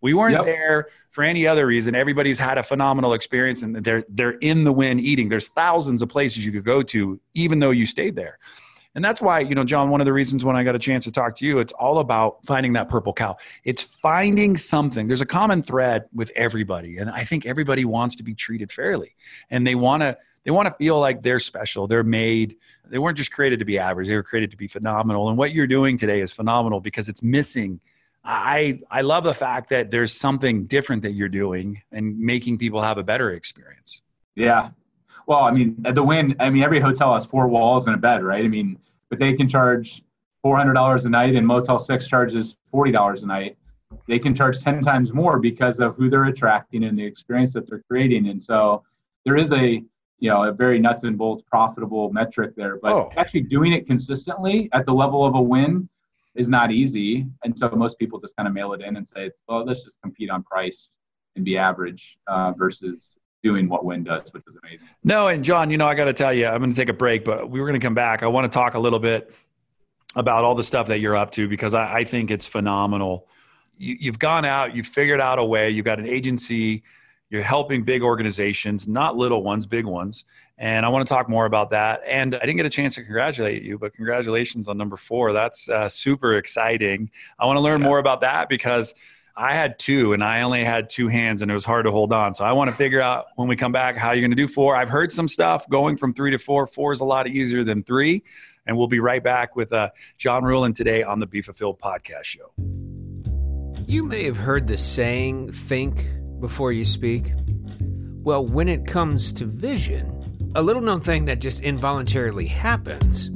We 0.02 0.14
weren't 0.14 0.34
yep. 0.34 0.46
there 0.46 0.90
for 1.10 1.24
any 1.24 1.48
other 1.48 1.66
reason. 1.66 1.96
Everybody's 1.96 2.38
had 2.38 2.58
a 2.58 2.64
phenomenal 2.64 3.14
experience 3.14 3.64
and 3.64 3.76
they're 3.78 4.06
they're 4.10 4.32
in 4.32 4.64
the 4.64 4.74
Wynn 4.74 5.00
eating. 5.00 5.30
There's 5.30 5.48
thousands 5.48 6.02
of 6.02 6.10
places 6.10 6.46
you 6.46 6.52
could 6.52 6.66
go 6.66 6.82
to 6.84 7.20
even 7.34 7.60
though 7.60 7.72
you 7.72 7.86
stayed 7.86 8.16
there 8.16 8.38
and 8.98 9.06
that's 9.06 9.22
why, 9.22 9.42
you 9.42 9.54
know, 9.54 9.64
John, 9.64 9.92
one 9.92 10.02
of 10.02 10.06
the 10.06 10.12
reasons 10.12 10.44
when 10.44 10.56
I 10.56 10.64
got 10.64 10.74
a 10.74 10.80
chance 10.80 11.04
to 11.04 11.12
talk 11.12 11.36
to 11.36 11.46
you, 11.46 11.60
it's 11.60 11.72
all 11.74 12.00
about 12.00 12.44
finding 12.48 12.74
that 12.74 12.90
purple 12.90 13.14
cow. 13.14 13.38
It's 13.64 13.84
finding 13.84 14.58
something. 14.58 15.06
There's 15.06 15.22
a 15.22 15.26
common 15.28 15.62
thread 15.62 16.06
with 16.16 16.32
everybody. 16.36 16.98
And 16.98 17.08
I 17.12 17.20
think 17.20 17.46
everybody 17.46 17.86
wants 17.86 18.16
to 18.16 18.24
be 18.24 18.34
treated 18.34 18.72
fairly. 18.72 19.16
And 19.52 19.68
they 19.68 19.76
want 19.76 20.02
to 20.02 20.18
they 20.46 20.50
want 20.50 20.68
to 20.68 20.74
feel 20.74 21.00
like 21.00 21.22
they're 21.22 21.38
special. 21.38 21.86
They're 21.86 22.04
made. 22.04 22.56
They 22.88 22.98
weren't 22.98 23.18
just 23.18 23.32
created 23.32 23.60
to 23.60 23.66
be 23.66 23.78
average. 23.78 24.08
They 24.08 24.16
were 24.16 24.24
created 24.24 24.50
to 24.50 24.58
be 24.58 24.68
phenomenal. 24.68 25.30
And 25.30 25.38
what 25.38 25.54
you're 25.54 25.68
doing 25.68 25.96
today 25.96 26.20
is 26.20 26.32
phenomenal 26.32 26.80
because 26.80 27.08
it's 27.08 27.22
missing 27.22 27.80
I 28.24 28.80
I 28.90 29.02
love 29.02 29.26
the 29.26 29.34
fact 29.36 29.70
that 29.70 29.92
there's 29.92 30.12
something 30.12 30.64
different 30.64 31.04
that 31.04 31.12
you're 31.12 31.30
doing 31.30 31.84
and 31.92 32.18
making 32.18 32.58
people 32.58 32.82
have 32.82 32.98
a 32.98 33.04
better 33.04 33.30
experience. 33.32 34.02
Yeah. 34.34 34.72
Well, 35.28 35.42
I 35.42 35.52
mean, 35.52 35.76
the 35.80 36.02
Wynn, 36.02 36.36
I 36.40 36.50
mean, 36.50 36.64
every 36.64 36.80
hotel 36.80 37.14
has 37.14 37.28
four 37.28 37.48
walls 37.48 37.86
and 37.86 37.96
a 37.96 38.00
bed, 38.00 38.24
right? 38.24 38.44
I 38.44 38.48
mean, 38.48 38.80
but 39.10 39.20
they 39.20 39.34
can 39.34 39.48
charge 39.48 40.04
$400 40.46 41.06
a 41.06 41.10
night 41.10 41.36
and 41.36 41.46
Motel 41.46 41.80
6 41.80 42.08
charges 42.08 42.58
$40 42.74 43.24
a 43.24 43.26
night. 43.26 43.58
They 44.08 44.20
can 44.20 44.36
charge 44.36 44.60
10 44.60 44.82
times 44.82 45.14
more 45.14 45.40
because 45.40 45.80
of 45.80 45.96
who 45.96 46.10
they're 46.10 46.26
attracting 46.26 46.84
and 46.84 46.98
the 46.98 47.04
experience 47.04 47.54
that 47.54 47.70
they're 47.70 47.84
creating. 47.90 48.28
And 48.30 48.42
so 48.42 48.84
there 49.26 49.36
is 49.36 49.52
a, 49.52 49.82
you 50.20 50.30
know, 50.30 50.44
a 50.44 50.52
very 50.52 50.80
nuts 50.80 51.04
and 51.04 51.18
bolts 51.18 51.44
profitable 51.44 52.12
metric 52.12 52.54
there, 52.56 52.80
but 52.82 52.92
oh. 52.92 53.12
actually 53.18 53.42
doing 53.42 53.74
it 53.74 53.86
consistently 53.86 54.70
at 54.74 54.86
the 54.86 54.94
level 54.94 55.26
of 55.26 55.36
a 55.36 55.42
Wynn 55.42 55.90
is 56.36 56.50
not 56.50 56.72
easy. 56.72 57.26
And 57.44 57.58
so 57.58 57.70
most 57.70 57.98
people 57.98 58.20
just 58.20 58.36
kind 58.36 58.48
of 58.48 58.54
mail 58.54 58.74
it 58.74 58.82
in 58.82 58.98
and 58.98 59.08
say, 59.08 59.32
well, 59.48 59.66
let's 59.66 59.84
just 59.84 59.98
compete 60.02 60.30
on 60.30 60.44
price 60.44 60.90
and 61.36 61.44
be 61.44 61.58
average 61.58 62.18
uh, 62.28 62.52
versus 62.54 63.17
doing 63.44 63.70
what 63.70 63.86
Wynn 63.86 64.04
does, 64.04 64.32
which 64.34 64.44
is 64.48 64.56
amazing. 64.64 64.88
No, 65.04 65.28
and 65.28 65.44
John, 65.44 65.70
you 65.70 65.78
know, 65.78 65.88
I 65.88 65.96
got 65.96 66.06
to 66.06 66.14
tell 66.14 66.34
you, 66.34 66.48
I'm 66.48 66.60
going 66.60 66.72
to 66.72 66.76
take 66.76 66.90
a 66.90 66.94
break, 66.94 67.24
but 67.24 67.50
we 67.50 67.60
were 67.60 67.68
going 67.68 67.80
to 67.80 67.86
come 67.86 67.94
back. 67.94 68.24
I 68.24 68.28
want 68.28 68.52
to 68.52 68.56
talk 68.56 68.74
a 68.74 68.80
little 68.80 69.00
bit 69.00 69.34
about 70.16 70.44
all 70.44 70.56
the 70.56 70.64
stuff 70.64 70.88
that 70.88 71.00
you're 71.00 71.16
up 71.16 71.32
to 71.32 71.48
because 71.48 71.74
I, 71.74 71.98
I 71.98 72.04
think 72.04 72.32
it's 72.32 72.48
phenomenal. 72.48 73.28
You, 73.78 73.96
you've 74.00 74.20
gone 74.20 74.46
out, 74.46 74.76
you've 74.76 74.88
figured 74.88 75.22
out 75.22 75.40
a 75.40 75.46
way, 75.46 75.70
you've 75.70 75.86
got 75.86 76.00
an 76.00 76.08
agency, 76.08 76.84
you're 77.30 77.44
helping 77.44 77.84
big 77.84 78.02
organizations, 78.02 78.88
not 78.88 79.16
little 79.16 79.44
ones, 79.44 79.66
big 79.66 79.86
ones. 79.86 80.26
And 80.58 80.86
I 80.86 80.90
want 80.90 81.08
to 81.08 81.14
talk 81.14 81.30
more 81.30 81.46
about 81.46 81.70
that. 81.70 82.02
And 82.08 82.34
I 82.34 82.40
didn't 82.40 82.58
get 82.58 82.66
a 82.66 82.70
chance 82.72 82.96
to 82.96 83.04
congratulate 83.04 83.62
you, 83.62 83.78
but 83.78 83.94
congratulations 83.94 84.68
on 84.68 84.78
number 84.78 84.98
four. 84.98 85.34
That's 85.34 85.70
uh, 85.70 85.90
super 85.90 86.34
exciting. 86.36 87.12
I 87.38 87.46
want 87.46 87.58
to 87.58 87.62
learn 87.62 87.82
yeah. 87.82 87.88
more 87.88 88.00
about 88.00 88.22
that 88.22 88.50
because– 88.50 88.96
I 89.40 89.54
had 89.54 89.78
two 89.78 90.14
and 90.14 90.24
I 90.24 90.42
only 90.42 90.64
had 90.64 90.90
two 90.90 91.10
hands 91.10 91.44
and 91.44 91.52
it 91.52 91.54
was 91.54 91.64
hard 91.64 91.86
to 91.86 91.92
hold 91.92 92.12
on. 92.12 92.34
So 92.34 92.44
I 92.44 92.54
want 92.54 92.72
to 92.72 92.76
figure 92.76 93.00
out 93.00 93.28
when 93.36 93.48
we 93.48 93.56
come 93.56 93.72
back 93.72 93.96
how 93.96 94.12
you're 94.12 94.22
going 94.22 94.32
to 94.32 94.36
do 94.36 94.48
four. 94.48 94.76
I've 94.76 94.90
heard 94.90 95.12
some 95.12 95.28
stuff 95.28 95.70
going 95.70 95.96
from 95.96 96.16
three 96.16 96.32
to 96.32 96.40
four. 96.40 96.66
Four 96.66 96.92
is 96.92 97.02
a 97.02 97.06
lot 97.06 97.28
easier 97.28 97.64
than 97.64 97.84
three. 97.84 98.24
And 98.66 98.76
we'll 98.76 98.88
be 98.88 99.00
right 99.00 99.24
back 99.24 99.56
with 99.56 99.72
uh, 99.72 99.92
John 100.18 100.42
Ruhlin 100.42 100.74
today 100.74 101.04
on 101.04 101.20
the 101.20 101.28
Be 101.28 101.44
Fulfilled 101.44 101.80
podcast 101.80 102.24
show. 102.24 102.52
You 103.86 104.04
may 104.04 104.24
have 104.24 104.38
heard 104.38 104.66
the 104.66 104.76
saying, 104.76 105.52
think 105.52 106.10
before 106.40 106.72
you 106.72 106.84
speak. 106.84 107.32
Well, 107.80 108.44
when 108.44 108.68
it 108.68 108.88
comes 108.88 109.32
to 109.34 109.46
vision, 109.46 110.52
a 110.56 110.64
little 110.64 110.82
known 110.82 111.02
thing 111.02 111.26
that 111.26 111.42
just 111.42 111.62
involuntarily 111.62 112.48
happens 112.48 113.30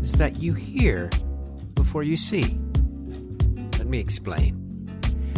is 0.00 0.14
that 0.14 0.40
you 0.40 0.54
hear 0.54 1.10
before 1.74 2.02
you 2.02 2.16
see. 2.16 2.58
Let 3.78 3.86
me 3.86 3.98
explain. 3.98 4.61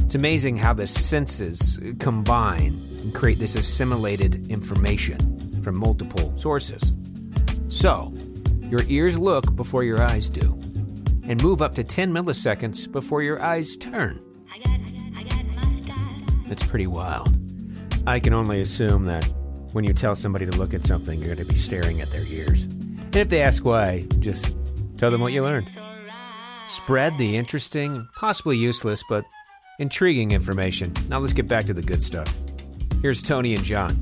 It's 0.05 0.15
amazing 0.15 0.59
how 0.59 0.75
the 0.75 0.87
senses 0.87 1.81
combine 1.99 2.87
and 3.01 3.15
create 3.15 3.39
this 3.39 3.57
assimilated 3.57 4.49
information 4.51 5.61
from 5.63 5.79
multiple 5.79 6.37
sources. 6.37 6.93
So, 7.69 8.13
your 8.61 8.83
ears 8.89 9.19
look 9.19 9.57
before 9.57 9.83
your 9.83 10.03
eyes 10.03 10.29
do, 10.29 10.53
and 11.27 11.43
move 11.43 11.63
up 11.63 11.75
to 11.77 11.85
10 11.85 12.13
milliseconds 12.13 12.93
before 12.93 13.23
your 13.23 13.43
eyes 13.43 13.77
turn. 13.77 14.23
That's 16.47 16.65
pretty 16.65 16.87
wild. 16.87 17.35
I 18.07 18.21
can 18.21 18.35
only 18.35 18.61
assume 18.61 19.07
that 19.07 19.25
when 19.73 19.85
you 19.85 19.95
tell 19.95 20.15
somebody 20.15 20.45
to 20.45 20.53
look 20.53 20.75
at 20.75 20.85
something, 20.85 21.19
you're 21.19 21.35
going 21.35 21.47
to 21.49 21.53
be 21.53 21.59
staring 21.59 22.03
at 22.03 22.11
their 22.11 22.25
ears. 22.27 22.65
And 22.65 23.17
if 23.17 23.31
they 23.31 23.43
ask 23.43 23.65
why, 23.65 24.07
just 24.19 24.55
tell 24.99 25.11
them 25.11 25.23
what 25.23 25.33
you 25.33 25.43
learned. 25.43 25.69
Spread 26.67 27.17
the 27.17 27.37
interesting, 27.37 28.07
possibly 28.17 28.59
useless, 28.59 29.03
but 29.09 29.25
Intriguing 29.81 30.31
information. 30.31 30.93
Now 31.09 31.19
let's 31.19 31.33
get 31.33 31.49
back 31.49 31.65
to 31.67 31.75
the 31.75 31.83
good 31.83 32.03
stuff. 32.03 32.33
Here's 33.03 33.23
Tony 33.23 33.55
and 33.55 33.65
John. 33.65 34.01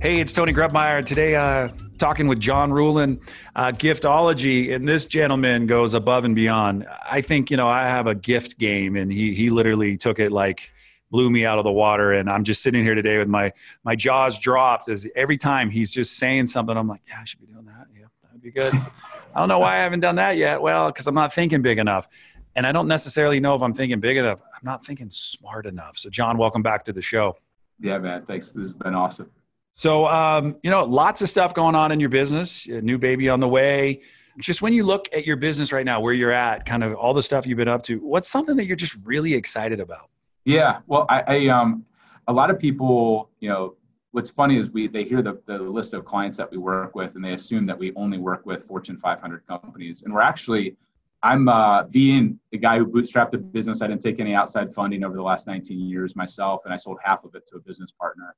Hey, 0.00 0.20
it's 0.20 0.32
Tony 0.32 0.52
Grebmeyer. 0.52 1.04
Today, 1.04 1.34
uh, 1.34 1.68
talking 1.98 2.28
with 2.28 2.38
John 2.38 2.70
Ruhlin, 2.70 3.20
uh, 3.56 3.72
giftology, 3.72 4.72
and 4.72 4.88
this 4.88 5.06
gentleman 5.06 5.66
goes 5.66 5.92
above 5.92 6.24
and 6.24 6.36
beyond. 6.36 6.86
I 7.04 7.20
think 7.20 7.50
you 7.50 7.56
know 7.56 7.66
I 7.66 7.88
have 7.88 8.06
a 8.06 8.14
gift 8.14 8.58
game, 8.58 8.94
and 8.94 9.12
he 9.12 9.34
he 9.34 9.50
literally 9.50 9.96
took 9.96 10.20
it 10.20 10.30
like 10.30 10.72
blew 11.10 11.28
me 11.30 11.44
out 11.44 11.58
of 11.58 11.64
the 11.64 11.72
water. 11.72 12.12
And 12.12 12.30
I'm 12.30 12.44
just 12.44 12.62
sitting 12.62 12.84
here 12.84 12.94
today 12.94 13.18
with 13.18 13.28
my 13.28 13.52
my 13.82 13.96
jaws 13.96 14.38
dropped 14.38 14.88
as 14.88 15.04
every 15.16 15.36
time 15.36 15.68
he's 15.68 15.90
just 15.92 16.16
saying 16.16 16.46
something, 16.46 16.76
I'm 16.76 16.86
like, 16.86 17.02
yeah, 17.08 17.18
I 17.20 17.24
should 17.24 17.40
be 17.40 17.46
doing 17.46 17.66
that. 17.66 17.88
Yeah, 17.92 18.06
That'd 18.22 18.40
be 18.40 18.52
good. 18.52 18.72
I 19.34 19.38
don't 19.38 19.48
know 19.48 19.58
why 19.58 19.76
I 19.76 19.78
haven't 19.80 20.00
done 20.00 20.16
that 20.16 20.36
yet. 20.36 20.60
Well, 20.60 20.88
because 20.88 21.06
I'm 21.06 21.14
not 21.14 21.32
thinking 21.32 21.62
big 21.62 21.78
enough. 21.78 22.08
And 22.56 22.66
I 22.66 22.72
don't 22.72 22.88
necessarily 22.88 23.40
know 23.40 23.54
if 23.54 23.62
I'm 23.62 23.74
thinking 23.74 24.00
big 24.00 24.16
enough. 24.16 24.40
I'm 24.40 24.64
not 24.64 24.84
thinking 24.84 25.08
smart 25.10 25.66
enough. 25.66 25.96
So, 25.96 26.10
John, 26.10 26.36
welcome 26.36 26.62
back 26.62 26.84
to 26.86 26.92
the 26.92 27.02
show. 27.02 27.36
Yeah, 27.78 27.98
man. 27.98 28.24
Thanks. 28.26 28.52
This 28.52 28.66
has 28.66 28.74
been 28.74 28.94
awesome. 28.94 29.30
So, 29.74 30.06
um, 30.08 30.56
you 30.62 30.70
know, 30.70 30.84
lots 30.84 31.22
of 31.22 31.28
stuff 31.28 31.54
going 31.54 31.74
on 31.74 31.92
in 31.92 32.00
your 32.00 32.10
business, 32.10 32.66
a 32.66 32.82
new 32.82 32.98
baby 32.98 33.28
on 33.28 33.40
the 33.40 33.48
way. 33.48 34.02
Just 34.40 34.62
when 34.62 34.72
you 34.72 34.84
look 34.84 35.08
at 35.12 35.26
your 35.26 35.36
business 35.36 35.72
right 35.72 35.84
now, 35.84 36.00
where 36.00 36.12
you're 36.12 36.32
at, 36.32 36.66
kind 36.66 36.84
of 36.84 36.94
all 36.94 37.14
the 37.14 37.22
stuff 37.22 37.46
you've 37.46 37.56
been 37.56 37.68
up 37.68 37.82
to, 37.84 37.98
what's 38.00 38.28
something 38.28 38.56
that 38.56 38.66
you're 38.66 38.76
just 38.76 38.96
really 39.04 39.34
excited 39.34 39.80
about? 39.80 40.10
Yeah, 40.44 40.80
well, 40.86 41.06
I, 41.08 41.22
I 41.26 41.48
um, 41.48 41.84
a 42.28 42.32
lot 42.32 42.50
of 42.50 42.58
people, 42.58 43.30
you 43.40 43.48
know, 43.48 43.76
what's 44.12 44.30
funny 44.30 44.56
is 44.56 44.70
we 44.70 44.88
they 44.88 45.04
hear 45.04 45.22
the, 45.22 45.40
the 45.46 45.58
list 45.58 45.94
of 45.94 46.04
clients 46.04 46.36
that 46.38 46.50
we 46.50 46.58
work 46.58 46.94
with 46.94 47.14
and 47.14 47.24
they 47.24 47.32
assume 47.32 47.66
that 47.66 47.78
we 47.78 47.92
only 47.96 48.18
work 48.18 48.44
with 48.46 48.62
Fortune 48.64 48.96
500 48.96 49.46
companies, 49.46 50.02
and 50.02 50.12
we're 50.12 50.22
actually 50.22 50.76
I'm 51.22 51.48
uh, 51.48 51.84
being 51.84 52.38
the 52.50 52.58
guy 52.58 52.78
who 52.78 52.86
bootstrapped 52.86 53.30
the 53.30 53.38
business. 53.38 53.82
I 53.82 53.86
didn't 53.86 54.00
take 54.00 54.20
any 54.20 54.34
outside 54.34 54.72
funding 54.72 55.04
over 55.04 55.14
the 55.14 55.22
last 55.22 55.46
19 55.46 55.78
years 55.78 56.16
myself, 56.16 56.62
and 56.64 56.72
I 56.72 56.76
sold 56.76 56.98
half 57.04 57.24
of 57.24 57.34
it 57.34 57.46
to 57.46 57.56
a 57.56 57.60
business 57.60 57.92
partner. 57.92 58.34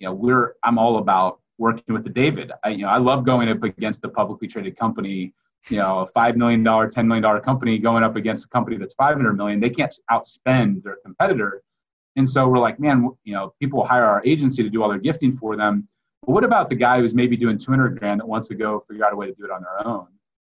You 0.00 0.08
know, 0.08 0.14
we're 0.14 0.54
I'm 0.64 0.78
all 0.78 0.98
about 0.98 1.40
working 1.58 1.94
with 1.94 2.02
the 2.02 2.10
David. 2.10 2.50
I, 2.64 2.70
you 2.70 2.82
know, 2.82 2.88
I 2.88 2.98
love 2.98 3.24
going 3.24 3.48
up 3.48 3.62
against 3.62 4.02
the 4.02 4.08
publicly 4.08 4.48
traded 4.48 4.76
company. 4.76 5.32
You 5.70 5.78
know, 5.78 6.00
a 6.00 6.06
five 6.08 6.36
million 6.36 6.62
dollar, 6.62 6.88
ten 6.90 7.06
million 7.06 7.22
dollar 7.22 7.40
company 7.40 7.78
going 7.78 8.02
up 8.02 8.16
against 8.16 8.46
a 8.46 8.48
company 8.48 8.76
that's 8.76 8.94
500 8.94 9.32
million. 9.34 9.60
They 9.60 9.70
can't 9.70 9.94
outspend 10.10 10.82
their 10.82 10.96
competitor, 11.04 11.62
and 12.16 12.28
so 12.28 12.48
we're 12.48 12.58
like, 12.58 12.80
man, 12.80 13.10
you 13.22 13.34
know, 13.34 13.54
people 13.60 13.84
hire 13.84 14.04
our 14.04 14.22
agency 14.26 14.62
to 14.62 14.68
do 14.68 14.82
all 14.82 14.88
their 14.88 14.98
gifting 14.98 15.32
for 15.32 15.56
them. 15.56 15.88
But 16.26 16.32
what 16.32 16.44
about 16.44 16.68
the 16.68 16.74
guy 16.74 16.98
who's 16.98 17.14
maybe 17.14 17.36
doing 17.36 17.58
200 17.58 17.98
grand 17.98 18.20
that 18.20 18.26
wants 18.26 18.48
to 18.48 18.54
go 18.54 18.80
figure 18.80 19.04
out 19.06 19.12
a 19.12 19.16
way 19.16 19.26
to 19.26 19.32
do 19.32 19.44
it 19.44 19.50
on 19.50 19.62
their 19.62 19.86
own? 19.86 20.08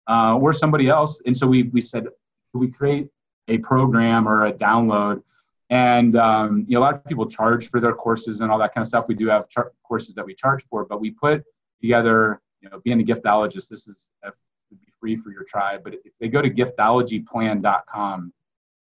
Uh, 0.09 0.37
or 0.37 0.53
somebody 0.53 0.89
else. 0.89 1.23
And 1.27 1.37
so 1.37 1.47
we, 1.47 1.65
we 1.65 1.81
said, 1.81 2.07
we 2.55 2.69
create 2.69 3.09
a 3.47 3.59
program 3.59 4.29
or 4.29 4.47
a 4.47 4.53
download? 4.53 5.23
And 5.71 6.17
um, 6.17 6.65
you 6.67 6.75
know, 6.75 6.81
a 6.81 6.85
lot 6.85 6.95
of 6.95 7.05
people 7.05 7.27
charge 7.27 7.69
for 7.69 7.79
their 7.79 7.93
courses 7.93 8.41
and 8.41 8.51
all 8.51 8.59
that 8.59 8.75
kind 8.75 8.83
of 8.83 8.89
stuff. 8.89 9.07
We 9.07 9.15
do 9.15 9.29
have 9.29 9.49
char- 9.49 9.73
courses 9.85 10.15
that 10.15 10.25
we 10.25 10.35
charge 10.35 10.65
for, 10.65 10.85
but 10.85 11.01
we 11.01 11.11
put 11.11 11.45
together, 11.81 12.41
you 12.61 12.71
know, 12.71 12.81
being 12.85 13.01
a 13.01 13.05
giftologist, 13.05 13.69
this 13.69 13.87
is 13.87 14.07
to 14.71 14.77
be 14.77 14.89
free 15.01 15.17
for 15.17 15.31
your 15.31 15.45
tribe. 15.45 15.83
But 15.85 15.95
if 15.95 16.13
they 16.21 16.29
go 16.29 16.43
to 16.43 16.51
giftologyplan.com, 16.51 18.33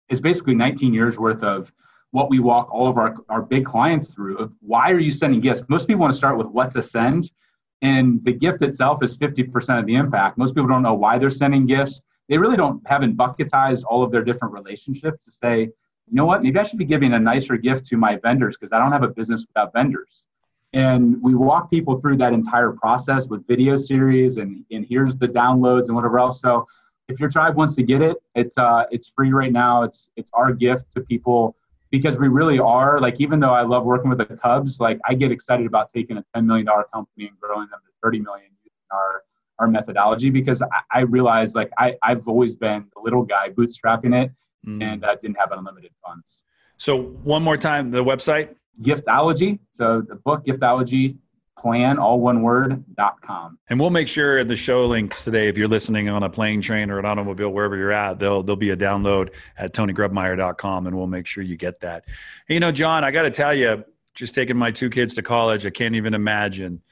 it's 0.08 0.20
basically 0.20 0.54
19 0.54 0.92
years 0.92 1.18
worth 1.18 1.42
of 1.42 1.72
what 2.10 2.30
we 2.30 2.38
walk 2.38 2.72
all 2.72 2.86
of 2.86 2.96
our, 2.96 3.16
our 3.28 3.42
big 3.42 3.64
clients 3.64 4.12
through 4.12 4.38
of 4.38 4.52
why 4.60 4.90
are 4.90 5.00
you 5.00 5.10
sending 5.10 5.40
gifts? 5.40 5.62
Most 5.68 5.88
people 5.88 6.00
want 6.02 6.12
to 6.12 6.16
start 6.16 6.36
with 6.36 6.46
what 6.48 6.70
to 6.72 6.82
send 6.82 7.30
and 7.84 8.24
the 8.24 8.32
gift 8.32 8.62
itself 8.62 9.02
is 9.02 9.16
50% 9.18 9.78
of 9.78 9.84
the 9.84 9.94
impact. 9.94 10.38
Most 10.38 10.54
people 10.54 10.68
don't 10.68 10.82
know 10.82 10.94
why 10.94 11.18
they're 11.18 11.28
sending 11.28 11.66
gifts. 11.66 12.00
They 12.30 12.38
really 12.38 12.56
don't 12.56 12.82
haven't 12.86 13.14
bucketized 13.14 13.84
all 13.84 14.02
of 14.02 14.10
their 14.10 14.24
different 14.24 14.54
relationships 14.54 15.18
to 15.26 15.30
say, 15.30 15.60
you 15.60 16.14
know 16.14 16.24
what, 16.24 16.42
maybe 16.42 16.58
I 16.58 16.62
should 16.62 16.78
be 16.78 16.86
giving 16.86 17.12
a 17.12 17.18
nicer 17.18 17.58
gift 17.58 17.84
to 17.86 17.96
my 17.98 18.16
vendors 18.16 18.56
because 18.56 18.72
I 18.72 18.78
don't 18.78 18.90
have 18.90 19.02
a 19.02 19.08
business 19.08 19.44
without 19.46 19.74
vendors. 19.74 20.26
And 20.72 21.22
we 21.22 21.34
walk 21.34 21.70
people 21.70 22.00
through 22.00 22.16
that 22.16 22.32
entire 22.32 22.72
process 22.72 23.28
with 23.28 23.46
video 23.46 23.76
series 23.76 24.38
and, 24.38 24.64
and 24.70 24.86
here's 24.88 25.16
the 25.16 25.28
downloads 25.28 25.86
and 25.86 25.94
whatever 25.94 26.18
else. 26.18 26.40
So 26.40 26.66
if 27.08 27.20
your 27.20 27.28
tribe 27.28 27.54
wants 27.54 27.74
to 27.76 27.82
get 27.82 28.00
it, 28.00 28.16
it's 28.34 28.56
uh, 28.56 28.84
it's 28.90 29.12
free 29.14 29.32
right 29.32 29.52
now. 29.52 29.82
It's 29.82 30.10
it's 30.16 30.30
our 30.32 30.54
gift 30.54 30.90
to 30.92 31.02
people 31.02 31.54
because 31.94 32.16
we 32.18 32.26
really 32.26 32.58
are 32.58 32.98
like 32.98 33.20
even 33.20 33.38
though 33.38 33.52
I 33.52 33.62
love 33.62 33.84
working 33.84 34.08
with 34.10 34.18
the 34.18 34.26
Cubs, 34.26 34.80
like 34.80 34.98
I 35.04 35.14
get 35.14 35.30
excited 35.30 35.64
about 35.64 35.90
taking 35.90 36.16
a 36.16 36.24
ten 36.34 36.44
million 36.44 36.66
dollar 36.66 36.82
company 36.92 37.28
and 37.28 37.38
growing 37.38 37.68
them 37.70 37.78
to 37.86 37.92
thirty 38.02 38.18
million 38.18 38.48
using 38.64 38.72
our 38.90 39.22
our 39.60 39.68
methodology 39.68 40.28
because 40.28 40.60
I, 40.60 40.80
I 40.90 41.00
realize 41.02 41.54
like 41.54 41.70
I 41.78 41.94
I've 42.02 42.26
always 42.26 42.56
been 42.56 42.86
the 42.96 43.00
little 43.00 43.22
guy 43.22 43.50
bootstrapping 43.50 44.12
it 44.24 44.32
mm. 44.66 44.82
and 44.82 45.04
uh, 45.04 45.14
didn't 45.22 45.38
have 45.38 45.52
unlimited 45.52 45.92
funds. 46.04 46.42
So 46.78 47.02
one 47.22 47.44
more 47.44 47.56
time, 47.56 47.92
the 47.92 48.02
website 48.02 48.56
Giftology. 48.82 49.60
So 49.70 50.00
the 50.00 50.16
book 50.16 50.44
Giftology 50.44 51.16
plan, 51.56 51.98
all 51.98 52.20
one 52.20 52.42
word, 52.42 52.84
dot 52.96 53.20
com. 53.20 53.58
And 53.68 53.78
we'll 53.80 53.90
make 53.90 54.08
sure 54.08 54.44
the 54.44 54.56
show 54.56 54.86
links 54.86 55.24
today, 55.24 55.48
if 55.48 55.56
you're 55.56 55.68
listening 55.68 56.08
on 56.08 56.22
a 56.22 56.30
plane, 56.30 56.60
train, 56.60 56.90
or 56.90 56.98
an 56.98 57.04
automobile, 57.04 57.50
wherever 57.50 57.76
you're 57.76 57.92
at, 57.92 58.18
there'll, 58.18 58.42
there'll 58.42 58.56
be 58.56 58.70
a 58.70 58.76
download 58.76 59.34
at 59.56 59.72
tonygrebmeyer.com 59.72 60.86
and 60.86 60.96
we'll 60.96 61.06
make 61.06 61.26
sure 61.26 61.42
you 61.42 61.56
get 61.56 61.80
that. 61.80 62.04
You 62.48 62.60
know, 62.60 62.72
John, 62.72 63.04
I 63.04 63.10
got 63.10 63.22
to 63.22 63.30
tell 63.30 63.54
you, 63.54 63.84
just 64.14 64.34
taking 64.34 64.56
my 64.56 64.70
two 64.70 64.90
kids 64.90 65.14
to 65.14 65.22
college, 65.22 65.66
I 65.66 65.70
can't 65.70 65.96
even 65.96 66.14
imagine 66.14 66.82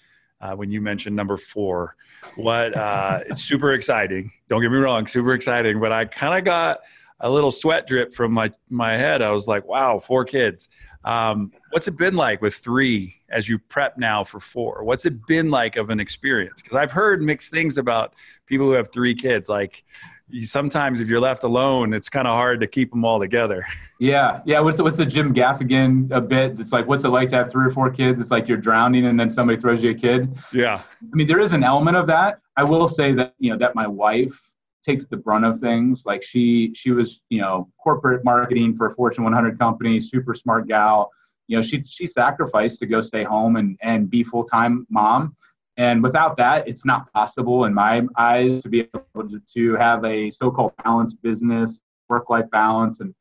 uh, 0.41 0.55
when 0.55 0.71
you 0.71 0.81
mentioned 0.81 1.15
number 1.15 1.37
four. 1.37 1.95
What 2.37 2.77
uh, 2.77 3.21
it's 3.27 3.43
super 3.43 3.73
exciting. 3.73 4.33
Don't 4.49 4.61
get 4.61 4.71
me 4.71 4.79
wrong, 4.79 5.07
super 5.07 5.33
exciting. 5.33 5.79
But 5.81 5.93
I 5.93 6.05
kind 6.05 6.37
of 6.37 6.45
got 6.45 6.81
a 7.21 7.31
little 7.31 7.53
sweat 7.53 7.87
drip 7.87 8.13
from 8.13 8.33
my 8.33 8.53
my 8.69 8.97
head. 8.97 9.23
I 9.23 9.31
was 9.31 9.47
like, 9.47 9.65
wow, 9.65 10.01
four 10.01 10.25
kids. 10.25 10.69
Um, 11.05 11.53
what's 11.71 11.89
it 11.89 11.97
been 11.97 12.15
like 12.15 12.41
with 12.41 12.55
three 12.55 13.15
as 13.29 13.49
you 13.49 13.59
prep 13.59 13.99
now 13.99 14.25
for 14.25 14.41
four? 14.41 14.85
What's 14.85 15.05
it 15.07 15.27
been 15.27 15.51
like 15.51 15.77
of 15.77 15.91
an 15.91 16.01
experience? 16.01 16.63
Because 16.63 16.77
I've 16.77 16.93
heard 16.93 17.23
mixed 17.23 17.51
things 17.51 17.79
about 17.79 18.15
people 18.47 18.67
who 18.67 18.73
have 18.73 18.93
three 18.93 19.15
kids. 19.15 19.49
Like 19.49 19.85
sometimes 20.41 21.01
if 21.01 21.09
you're 21.09 21.21
left 21.21 21.43
alone, 21.43 21.93
it's 21.93 22.09
kind 22.09 22.29
of 22.29 22.35
hard 22.35 22.61
to 22.61 22.67
keep 22.67 22.91
them 22.91 23.05
all 23.05 23.21
together. 23.21 23.65
Yeah, 24.03 24.41
yeah. 24.45 24.59
What's 24.59 24.79
the, 24.79 24.83
what's 24.83 24.97
the 24.97 25.07
Jim 25.07 25.33
Gaffigan 25.33 26.11
a 26.11 26.21
bit? 26.21 26.59
It's 26.59 26.73
like 26.73 26.89
what's 26.89 27.05
it 27.05 27.11
like 27.11 27.29
to 27.29 27.37
have 27.37 27.49
three 27.49 27.65
or 27.65 27.71
four 27.71 27.89
kids? 27.89 28.21
It's 28.21 28.33
like 28.33 28.49
you're 28.49 28.59
drowning 28.59 29.07
and 29.07 29.21
then 29.21 29.31
somebody 29.31 29.57
throws 29.57 29.85
you 29.85 29.93
a 29.93 29.95
kid. 29.95 30.37
Yeah. 30.53 30.83
I 31.01 31.17
mean, 31.17 31.29
there 31.29 31.39
is 31.39 31.53
an 31.53 31.63
element 31.63 31.97
of 31.97 32.09
that. 32.09 32.41
I 32.57 32.65
will 32.65 32.89
say 32.89 33.13
that 33.13 33.37
you 33.39 33.53
know 33.53 33.57
that 33.59 33.77
my 33.77 33.87
wife 33.87 34.52
takes 34.83 35.07
the 35.07 35.17
brunt 35.17 35.45
of 35.45 35.59
things. 35.59 36.05
Like 36.07 36.23
she 36.23 36.73
she 36.75 36.91
was 36.91 37.23
you 37.29 37.41
know 37.41 37.69
corporate 37.83 38.25
marketing 38.25 38.75
for 38.75 38.87
a 38.87 38.91
Fortune 38.91 39.25
100 39.25 39.59
company, 39.59 40.01
super 40.01 40.35
smart 40.35 40.69
gal. 40.69 41.11
You 41.49 41.57
know 41.57 41.63
she 41.63 41.83
she 41.85 42.07
sacrificed 42.07 42.79
to 42.81 42.87
go 42.87 43.01
stay 43.01 43.25
home 43.25 43.57
and 43.57 43.79
and 43.83 44.11
be 44.11 44.23
full 44.23 44.45
time 44.45 44.87
mom. 44.91 45.37
And 45.79 46.03
without 46.03 46.37
that, 46.37 46.69
it's 46.69 46.85
not 46.85 47.11
possible 47.13 47.65
in 47.65 47.73
my 47.73 48.03
eyes 48.19 48.63
to 48.63 48.69
be 48.69 48.91
able 48.95 49.29
to, 49.31 49.41
to 49.55 49.75
have 49.77 50.05
a 50.05 50.31
so-called 50.31 50.75
balanced 50.85 51.23
business, 51.23 51.81
work-life 52.11 52.45
balance, 52.51 53.01
and 53.01 53.15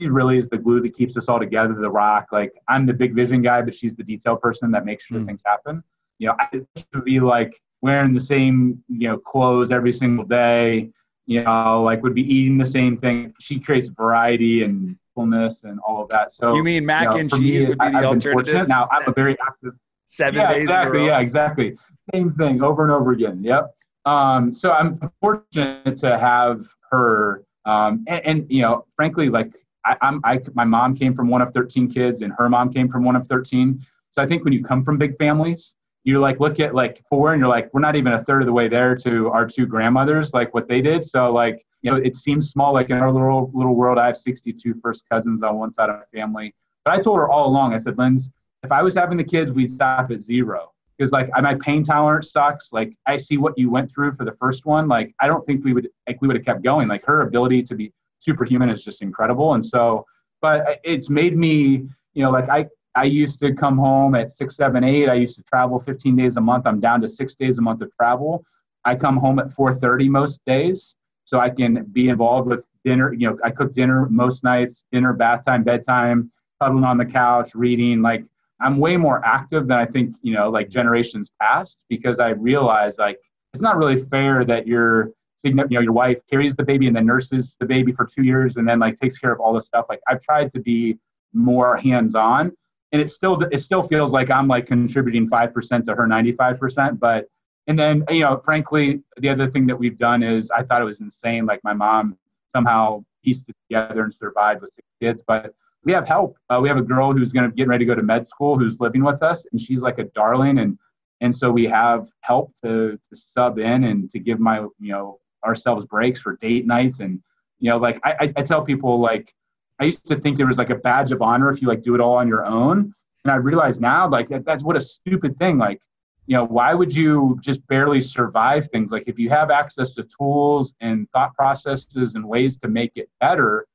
she 0.00 0.08
really 0.08 0.36
is 0.36 0.48
the 0.48 0.58
glue 0.58 0.80
that 0.80 0.96
keeps 0.96 1.16
us 1.16 1.28
all 1.28 1.38
together. 1.38 1.74
The 1.74 1.90
rock. 1.90 2.28
Like 2.32 2.52
I'm 2.68 2.86
the 2.86 2.94
big 2.94 3.14
vision 3.14 3.42
guy, 3.42 3.62
but 3.62 3.74
she's 3.74 3.94
the 3.94 4.02
detail 4.02 4.36
person 4.36 4.70
that 4.72 4.84
makes 4.84 5.04
sure 5.04 5.20
mm. 5.20 5.26
things 5.26 5.42
happen. 5.44 5.82
You 6.18 6.28
know, 6.28 6.36
I 6.40 6.48
should 6.76 7.04
be 7.04 7.20
like 7.20 7.60
wearing 7.86 8.12
the 8.12 8.20
same 8.20 8.82
you 8.88 9.08
know 9.08 9.16
clothes 9.16 9.70
every 9.70 9.92
single 9.92 10.24
day 10.24 10.90
you 11.26 11.42
know 11.42 11.82
like 11.82 12.02
would 12.02 12.14
be 12.14 12.22
eating 12.22 12.58
the 12.58 12.64
same 12.64 12.96
thing. 12.96 13.32
She 13.40 13.58
creates 13.58 13.88
variety 13.88 14.62
and 14.64 14.96
fullness 15.14 15.64
and 15.64 15.78
all 15.80 16.02
of 16.02 16.08
that. 16.10 16.32
So 16.32 16.54
you 16.54 16.62
mean 16.62 16.84
mac 16.84 17.04
you 17.04 17.10
know, 17.10 17.16
and 17.16 17.30
cheese 17.30 17.62
me, 17.62 17.68
would 17.68 17.78
be 17.78 17.90
the 17.90 18.04
alternative 18.04 18.68
now 18.68 18.86
i'm 18.92 19.08
a 19.08 19.12
very 19.12 19.36
active 19.46 19.74
seven 20.06 20.40
yeah, 20.40 20.52
days 20.52 20.62
exactly. 20.62 21.06
yeah 21.06 21.20
exactly. 21.20 21.78
Same 22.14 22.32
thing 22.34 22.62
over 22.62 22.82
and 22.84 22.92
over 22.92 23.12
again. 23.12 23.42
Yep. 23.42 23.74
Um, 24.04 24.54
so 24.54 24.72
i'm 24.72 24.98
fortunate 25.20 25.96
to 25.96 26.18
have 26.18 26.62
her 26.90 27.44
um, 27.64 28.04
and, 28.06 28.24
and, 28.24 28.46
you 28.48 28.62
know 28.62 28.86
frankly 28.94 29.28
like 29.28 29.52
I, 29.84 29.96
i'm 30.02 30.20
I, 30.24 30.40
my 30.54 30.64
mom 30.64 30.94
came 30.94 31.12
from 31.12 31.28
one 31.28 31.42
of 31.42 31.50
13 31.50 31.88
kids 31.88 32.22
and 32.22 32.32
her 32.38 32.48
mom 32.48 32.72
came 32.72 32.88
from 32.88 33.04
one 33.04 33.16
of 33.16 33.26
13 33.26 33.84
so 34.10 34.22
i 34.22 34.26
think 34.26 34.44
when 34.44 34.52
you 34.52 34.62
come 34.62 34.84
from 34.84 34.96
big 34.98 35.16
families 35.16 35.74
you 36.06 36.20
like 36.20 36.38
look 36.38 36.60
at 36.60 36.72
like 36.72 37.02
four 37.08 37.32
and 37.32 37.40
you're 37.40 37.48
like 37.48 37.68
we're 37.74 37.80
not 37.80 37.96
even 37.96 38.12
a 38.12 38.20
third 38.20 38.40
of 38.40 38.46
the 38.46 38.52
way 38.52 38.68
there 38.68 38.94
to 38.94 39.28
our 39.30 39.44
two 39.44 39.66
grandmothers 39.66 40.32
like 40.32 40.54
what 40.54 40.68
they 40.68 40.80
did. 40.80 41.04
So 41.04 41.32
like 41.32 41.66
you 41.82 41.90
know 41.90 41.96
it 41.96 42.14
seems 42.14 42.48
small 42.48 42.72
like 42.72 42.90
in 42.90 42.98
our 42.98 43.12
little 43.12 43.50
little 43.52 43.74
world 43.74 43.98
i 43.98 44.06
have 44.06 44.16
62 44.16 44.74
first 44.74 45.04
cousins 45.10 45.42
on 45.42 45.58
one 45.58 45.72
side 45.72 45.90
of 45.90 46.00
the 46.00 46.18
family. 46.18 46.54
But 46.84 46.94
i 46.94 47.00
told 47.00 47.18
her 47.18 47.28
all 47.28 47.48
along 47.48 47.74
i 47.74 47.76
said 47.76 47.98
linz 47.98 48.30
if 48.62 48.70
i 48.70 48.82
was 48.82 48.94
having 48.94 49.18
the 49.18 49.24
kids 49.24 49.52
we'd 49.52 49.70
stop 49.70 50.10
at 50.12 50.20
zero. 50.20 50.72
Because 50.96 51.10
like 51.10 51.28
my 51.42 51.54
pain 51.56 51.82
tolerance 51.82 52.30
sucks. 52.30 52.72
Like 52.72 52.96
i 53.06 53.16
see 53.16 53.36
what 53.36 53.58
you 53.58 53.68
went 53.68 53.90
through 53.90 54.12
for 54.12 54.24
the 54.24 54.32
first 54.32 54.64
one. 54.64 54.86
Like 54.86 55.12
i 55.20 55.26
don't 55.26 55.40
think 55.40 55.64
we 55.64 55.72
would 55.72 55.88
like 56.06 56.22
we 56.22 56.28
would 56.28 56.36
have 56.36 56.46
kept 56.46 56.62
going. 56.62 56.86
Like 56.86 57.04
her 57.04 57.22
ability 57.22 57.62
to 57.64 57.74
be 57.74 57.92
superhuman 58.20 58.68
is 58.68 58.84
just 58.84 59.02
incredible. 59.02 59.54
And 59.54 59.64
so 59.64 60.06
but 60.40 60.60
uh, 60.68 60.76
it's 60.84 61.10
made 61.10 61.36
me 61.36 61.88
you 62.14 62.22
know 62.22 62.30
like 62.30 62.48
i 62.48 62.64
I 62.96 63.04
used 63.04 63.38
to 63.40 63.52
come 63.52 63.76
home 63.76 64.14
at 64.14 64.32
six, 64.32 64.56
seven, 64.56 64.82
eight. 64.82 65.10
I 65.10 65.14
used 65.14 65.36
to 65.36 65.42
travel 65.42 65.78
15 65.78 66.16
days 66.16 66.38
a 66.38 66.40
month. 66.40 66.66
I'm 66.66 66.80
down 66.80 67.02
to 67.02 67.08
six 67.08 67.34
days 67.34 67.58
a 67.58 67.62
month 67.62 67.82
of 67.82 67.94
travel. 67.94 68.42
I 68.86 68.96
come 68.96 69.18
home 69.18 69.38
at 69.38 69.48
4:30 69.52 70.08
most 70.08 70.40
days, 70.46 70.96
so 71.24 71.38
I 71.38 71.50
can 71.50 71.84
be 71.92 72.08
involved 72.08 72.48
with 72.48 72.66
dinner. 72.84 73.12
You 73.12 73.30
know, 73.30 73.38
I 73.44 73.50
cook 73.50 73.74
dinner 73.74 74.08
most 74.08 74.42
nights, 74.44 74.84
dinner, 74.90 75.12
bath 75.12 75.44
time, 75.44 75.62
bedtime, 75.62 76.30
cuddling 76.58 76.84
on 76.84 76.96
the 76.96 77.04
couch, 77.04 77.54
reading. 77.54 78.00
Like 78.00 78.24
I'm 78.60 78.78
way 78.78 78.96
more 78.96 79.20
active 79.26 79.66
than 79.68 79.76
I 79.76 79.84
think 79.84 80.16
you 80.22 80.32
know, 80.32 80.48
like 80.48 80.70
generations 80.70 81.30
past, 81.40 81.76
because 81.90 82.18
I 82.18 82.30
realize 82.30 82.96
like 82.96 83.20
it's 83.52 83.62
not 83.62 83.76
really 83.76 83.98
fair 83.98 84.42
that 84.44 84.66
you're 84.66 85.10
you 85.44 85.52
know 85.52 85.80
your 85.80 85.92
wife 85.92 86.20
carries 86.30 86.56
the 86.56 86.64
baby 86.64 86.86
and 86.86 86.96
then 86.96 87.04
nurses 87.04 87.56
the 87.60 87.66
baby 87.66 87.92
for 87.92 88.06
two 88.06 88.22
years 88.22 88.56
and 88.56 88.66
then 88.66 88.78
like 88.78 88.96
takes 88.98 89.18
care 89.18 89.32
of 89.32 89.40
all 89.40 89.52
the 89.52 89.60
stuff. 89.60 89.84
Like 89.90 90.00
I've 90.08 90.22
tried 90.22 90.50
to 90.52 90.60
be 90.60 90.98
more 91.34 91.76
hands 91.76 92.14
on 92.14 92.52
and 92.92 93.02
it 93.02 93.10
still 93.10 93.42
it 93.50 93.58
still 93.58 93.82
feels 93.82 94.12
like 94.12 94.30
I'm 94.30 94.48
like 94.48 94.66
contributing 94.66 95.26
five 95.26 95.52
percent 95.52 95.84
to 95.86 95.94
her 95.94 96.06
ninety 96.06 96.32
five 96.32 96.58
percent. 96.58 97.00
But 97.00 97.28
And 97.66 97.78
then, 97.78 98.04
you 98.08 98.20
know, 98.20 98.38
frankly, 98.44 99.02
the 99.16 99.28
other 99.28 99.48
thing 99.48 99.66
that 99.66 99.76
we've 99.76 99.98
done 99.98 100.22
is 100.22 100.50
I 100.50 100.62
thought 100.62 100.80
it 100.80 100.84
was 100.84 101.00
insane. 101.00 101.46
Like 101.46 101.62
my 101.64 101.72
mom 101.72 102.16
somehow 102.54 103.04
pieced 103.24 103.48
it 103.48 103.56
together 103.68 104.04
and 104.04 104.14
survived 104.14 104.62
with 104.62 104.70
six 104.76 104.86
kids, 105.00 105.20
but 105.26 105.52
we 105.84 105.92
have 105.92 106.06
help. 106.06 106.36
Uh, 106.48 106.60
we 106.62 106.68
have 106.68 106.78
a 106.78 106.82
girl 106.82 107.12
who's 107.12 107.32
going 107.32 107.48
to 107.48 107.54
get 107.54 107.68
ready 107.68 107.84
to 107.84 107.92
go 107.92 107.98
to 107.98 108.04
med 108.04 108.28
school 108.28 108.58
who's 108.58 108.78
living 108.80 109.04
with 109.04 109.22
us, 109.22 109.44
and 109.50 109.60
she's 109.60 109.80
like 109.80 109.98
a 109.98 110.04
darling. 110.04 110.58
And 110.58 110.78
and 111.20 111.34
so 111.34 111.50
we 111.50 111.64
have 111.64 112.08
help 112.20 112.52
to 112.62 112.98
to 113.08 113.16
sub 113.16 113.58
in 113.58 113.84
and 113.84 114.10
to 114.12 114.18
give 114.18 114.38
my 114.38 114.58
you 114.60 114.92
know 114.92 115.18
ourselves 115.44 115.86
breaks 115.86 116.20
for 116.20 116.36
date 116.36 116.66
nights 116.66 117.00
and 117.00 117.20
you 117.58 117.70
know 117.70 117.78
like 117.78 118.00
I, 118.04 118.32
I 118.36 118.42
tell 118.42 118.62
people 118.64 119.00
like 119.00 119.32
I 119.78 119.84
used 119.84 120.06
to 120.06 120.16
think 120.16 120.36
there 120.36 120.46
was 120.46 120.58
like 120.58 120.70
a 120.70 120.76
badge 120.76 121.12
of 121.12 121.22
honor 121.22 121.50
if 121.50 121.60
you 121.60 121.68
like 121.68 121.82
do 121.82 121.94
it 121.94 122.00
all 122.00 122.14
on 122.14 122.28
your 122.28 122.44
own, 122.44 122.94
and 123.24 123.32
I 123.32 123.36
realize 123.36 123.80
now 123.80 124.08
like 124.08 124.28
that, 124.30 124.44
that's 124.44 124.62
what 124.62 124.76
a 124.76 124.80
stupid 124.80 125.38
thing. 125.38 125.58
Like 125.58 125.80
you 126.26 126.36
know 126.36 126.44
why 126.44 126.74
would 126.74 126.94
you 126.94 127.38
just 127.40 127.64
barely 127.68 128.00
survive 128.00 128.68
things 128.68 128.90
like 128.90 129.04
if 129.06 129.18
you 129.18 129.30
have 129.30 129.50
access 129.50 129.92
to 129.92 130.02
tools 130.04 130.74
and 130.80 131.08
thought 131.10 131.34
processes 131.34 132.16
and 132.16 132.26
ways 132.26 132.58
to 132.58 132.68
make 132.68 132.92
it 132.96 133.08
better 133.20 133.66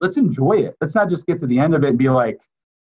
let's 0.00 0.16
enjoy 0.16 0.52
it. 0.54 0.76
Let's 0.80 0.94
not 0.94 1.08
just 1.08 1.26
get 1.26 1.38
to 1.40 1.46
the 1.46 1.58
end 1.58 1.74
of 1.74 1.84
it 1.84 1.88
and 1.88 1.98
be 1.98 2.08
like, 2.08 2.40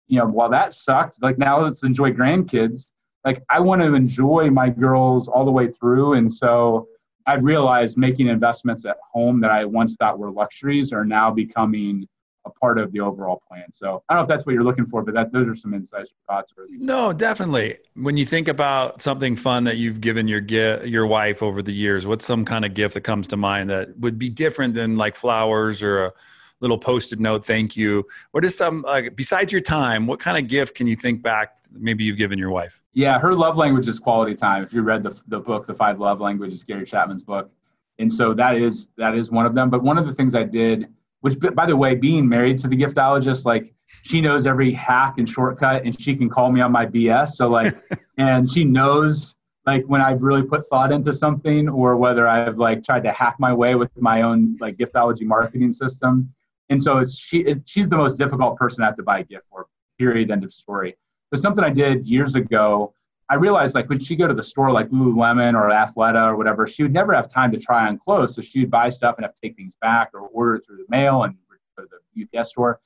you 0.07 0.19
know, 0.19 0.27
well, 0.27 0.49
that 0.49 0.73
sucked. 0.73 1.21
Like 1.21 1.37
now 1.37 1.59
let's 1.59 1.83
enjoy 1.83 2.11
grandkids. 2.11 2.87
Like 3.25 3.43
I 3.49 3.59
want 3.59 3.81
to 3.81 3.93
enjoy 3.93 4.49
my 4.49 4.69
girls 4.69 5.27
all 5.27 5.45
the 5.45 5.51
way 5.51 5.67
through. 5.67 6.13
And 6.13 6.31
so 6.31 6.87
I 7.25 7.35
realized 7.35 7.97
making 7.97 8.27
investments 8.27 8.85
at 8.85 8.97
home 9.11 9.41
that 9.41 9.51
I 9.51 9.65
once 9.65 9.95
thought 9.95 10.19
were 10.19 10.31
luxuries 10.31 10.93
are 10.93 11.05
now 11.05 11.31
becoming 11.31 12.07
a 12.47 12.59
part 12.59 12.79
of 12.79 12.91
the 12.91 12.99
overall 12.99 13.41
plan. 13.47 13.71
So 13.71 14.03
I 14.09 14.13
don't 14.13 14.21
know 14.21 14.23
if 14.23 14.29
that's 14.29 14.45
what 14.45 14.53
you're 14.53 14.63
looking 14.63 14.85
for, 14.85 15.03
but 15.03 15.13
that 15.13 15.31
those 15.31 15.47
are 15.47 15.55
some 15.55 15.73
insights 15.73 16.11
or 16.11 16.35
thoughts. 16.35 16.53
No, 16.69 17.13
definitely. 17.13 17.77
When 17.95 18.17
you 18.17 18.25
think 18.25 18.47
about 18.47 19.01
something 19.01 19.35
fun 19.35 19.65
that 19.65 19.77
you've 19.77 20.01
given 20.01 20.27
your 20.27 20.41
your 20.85 21.05
wife 21.05 21.43
over 21.43 21.61
the 21.61 21.73
years, 21.73 22.07
what's 22.07 22.25
some 22.25 22.45
kind 22.45 22.65
of 22.65 22.73
gift 22.73 22.93
that 22.95 23.01
comes 23.01 23.27
to 23.27 23.37
mind 23.37 23.69
that 23.69 23.97
would 23.99 24.17
be 24.17 24.29
different 24.29 24.73
than 24.73 24.97
like 24.97 25.15
flowers 25.15 25.83
or 25.83 26.05
a 26.05 26.13
little 26.59 26.77
post-it 26.77 27.19
note 27.19 27.45
thank 27.45 27.77
you 27.77 28.03
what 28.31 28.43
is 28.43 28.57
some 28.57 28.83
uh, 28.85 29.03
besides 29.15 29.51
your 29.51 29.61
time 29.61 30.07
what 30.07 30.19
kind 30.19 30.37
of 30.37 30.47
gift 30.47 30.75
can 30.75 30.87
you 30.87 30.95
think 30.95 31.21
back 31.21 31.49
maybe 31.71 32.03
you've 32.03 32.17
given 32.17 32.39
your 32.39 32.49
wife 32.49 32.81
yeah 32.93 33.19
her 33.19 33.35
love 33.35 33.57
language 33.57 33.87
is 33.87 33.99
quality 33.99 34.33
time 34.33 34.63
if 34.63 34.73
you 34.73 34.81
read 34.81 35.03
the, 35.03 35.21
the 35.27 35.39
book 35.39 35.67
the 35.67 35.73
five 35.73 35.99
love 35.99 36.19
languages 36.19 36.63
gary 36.63 36.83
chapman's 36.83 37.21
book 37.21 37.51
and 37.99 38.11
so 38.11 38.33
that 38.33 38.57
is 38.57 38.87
that 38.97 39.13
is 39.13 39.29
one 39.29 39.45
of 39.45 39.53
them 39.53 39.69
but 39.69 39.83
one 39.83 39.99
of 39.99 40.07
the 40.07 40.13
things 40.13 40.33
i 40.33 40.43
did 40.43 40.87
which 41.21 41.35
by 41.53 41.65
the 41.65 41.75
way 41.75 41.95
being 41.95 42.27
married 42.27 42.57
to 42.57 42.67
the 42.67 42.77
giftologist 42.77 43.45
like 43.45 43.73
she 44.03 44.21
knows 44.21 44.45
every 44.45 44.71
hack 44.71 45.15
and 45.17 45.27
shortcut 45.27 45.83
and 45.85 45.99
she 45.99 46.15
can 46.15 46.29
call 46.29 46.51
me 46.51 46.61
on 46.61 46.71
my 46.71 46.85
bs 46.85 47.29
so 47.29 47.49
like 47.49 47.73
and 48.17 48.49
she 48.49 48.63
knows 48.63 49.37
like 49.67 49.83
when 49.85 50.01
I've 50.01 50.23
really 50.23 50.43
put 50.43 50.65
thought 50.65 50.91
into 50.93 51.11
something 51.11 51.67
or 51.67 51.97
whether 51.97 52.25
I've 52.27 52.57
like 52.57 52.83
tried 52.83 53.03
to 53.03 53.11
hack 53.11 53.35
my 53.37 53.53
way 53.53 53.75
with 53.75 53.91
my 54.01 54.21
own 54.21 54.55
like 54.61 54.77
giftology 54.77 55.23
marketing 55.23 55.73
system. 55.73 56.33
And 56.69 56.81
so 56.81 56.97
it's 56.99 57.19
she 57.19 57.39
it, 57.39 57.67
she's 57.67 57.87
the 57.89 57.97
most 57.97 58.17
difficult 58.17 58.57
person 58.57 58.81
I 58.83 58.87
have 58.87 58.95
to 58.95 59.03
buy 59.03 59.19
a 59.19 59.23
gift 59.23 59.43
for. 59.51 59.67
Period. 59.99 60.31
End 60.31 60.45
of 60.45 60.53
story. 60.53 60.95
But 61.29 61.41
something 61.41 61.63
I 61.63 61.69
did 61.69 62.07
years 62.07 62.35
ago, 62.35 62.93
I 63.29 63.35
realized 63.35 63.75
like 63.75 63.89
when 63.89 63.99
she 63.99 64.15
go 64.15 64.27
to 64.27 64.33
the 64.33 64.43
store 64.43 64.71
like 64.71 64.89
Lululemon 64.89 65.53
or 65.53 65.69
Athleta 65.69 66.31
or 66.31 66.37
whatever, 66.37 66.65
she 66.65 66.83
would 66.83 66.93
never 66.93 67.13
have 67.13 67.31
time 67.31 67.51
to 67.51 67.59
try 67.59 67.87
on 67.87 67.97
clothes. 67.97 68.35
So 68.35 68.41
she 68.41 68.61
would 68.61 68.71
buy 68.71 68.89
stuff 68.89 69.15
and 69.17 69.25
have 69.25 69.33
to 69.33 69.41
take 69.41 69.55
things 69.57 69.75
back 69.81 70.11
or 70.13 70.21
order 70.21 70.59
through 70.59 70.77
the 70.77 70.85
mail 70.89 71.23
and 71.23 71.35
the 71.77 72.39
UPS 72.39 72.49
store. 72.49 72.79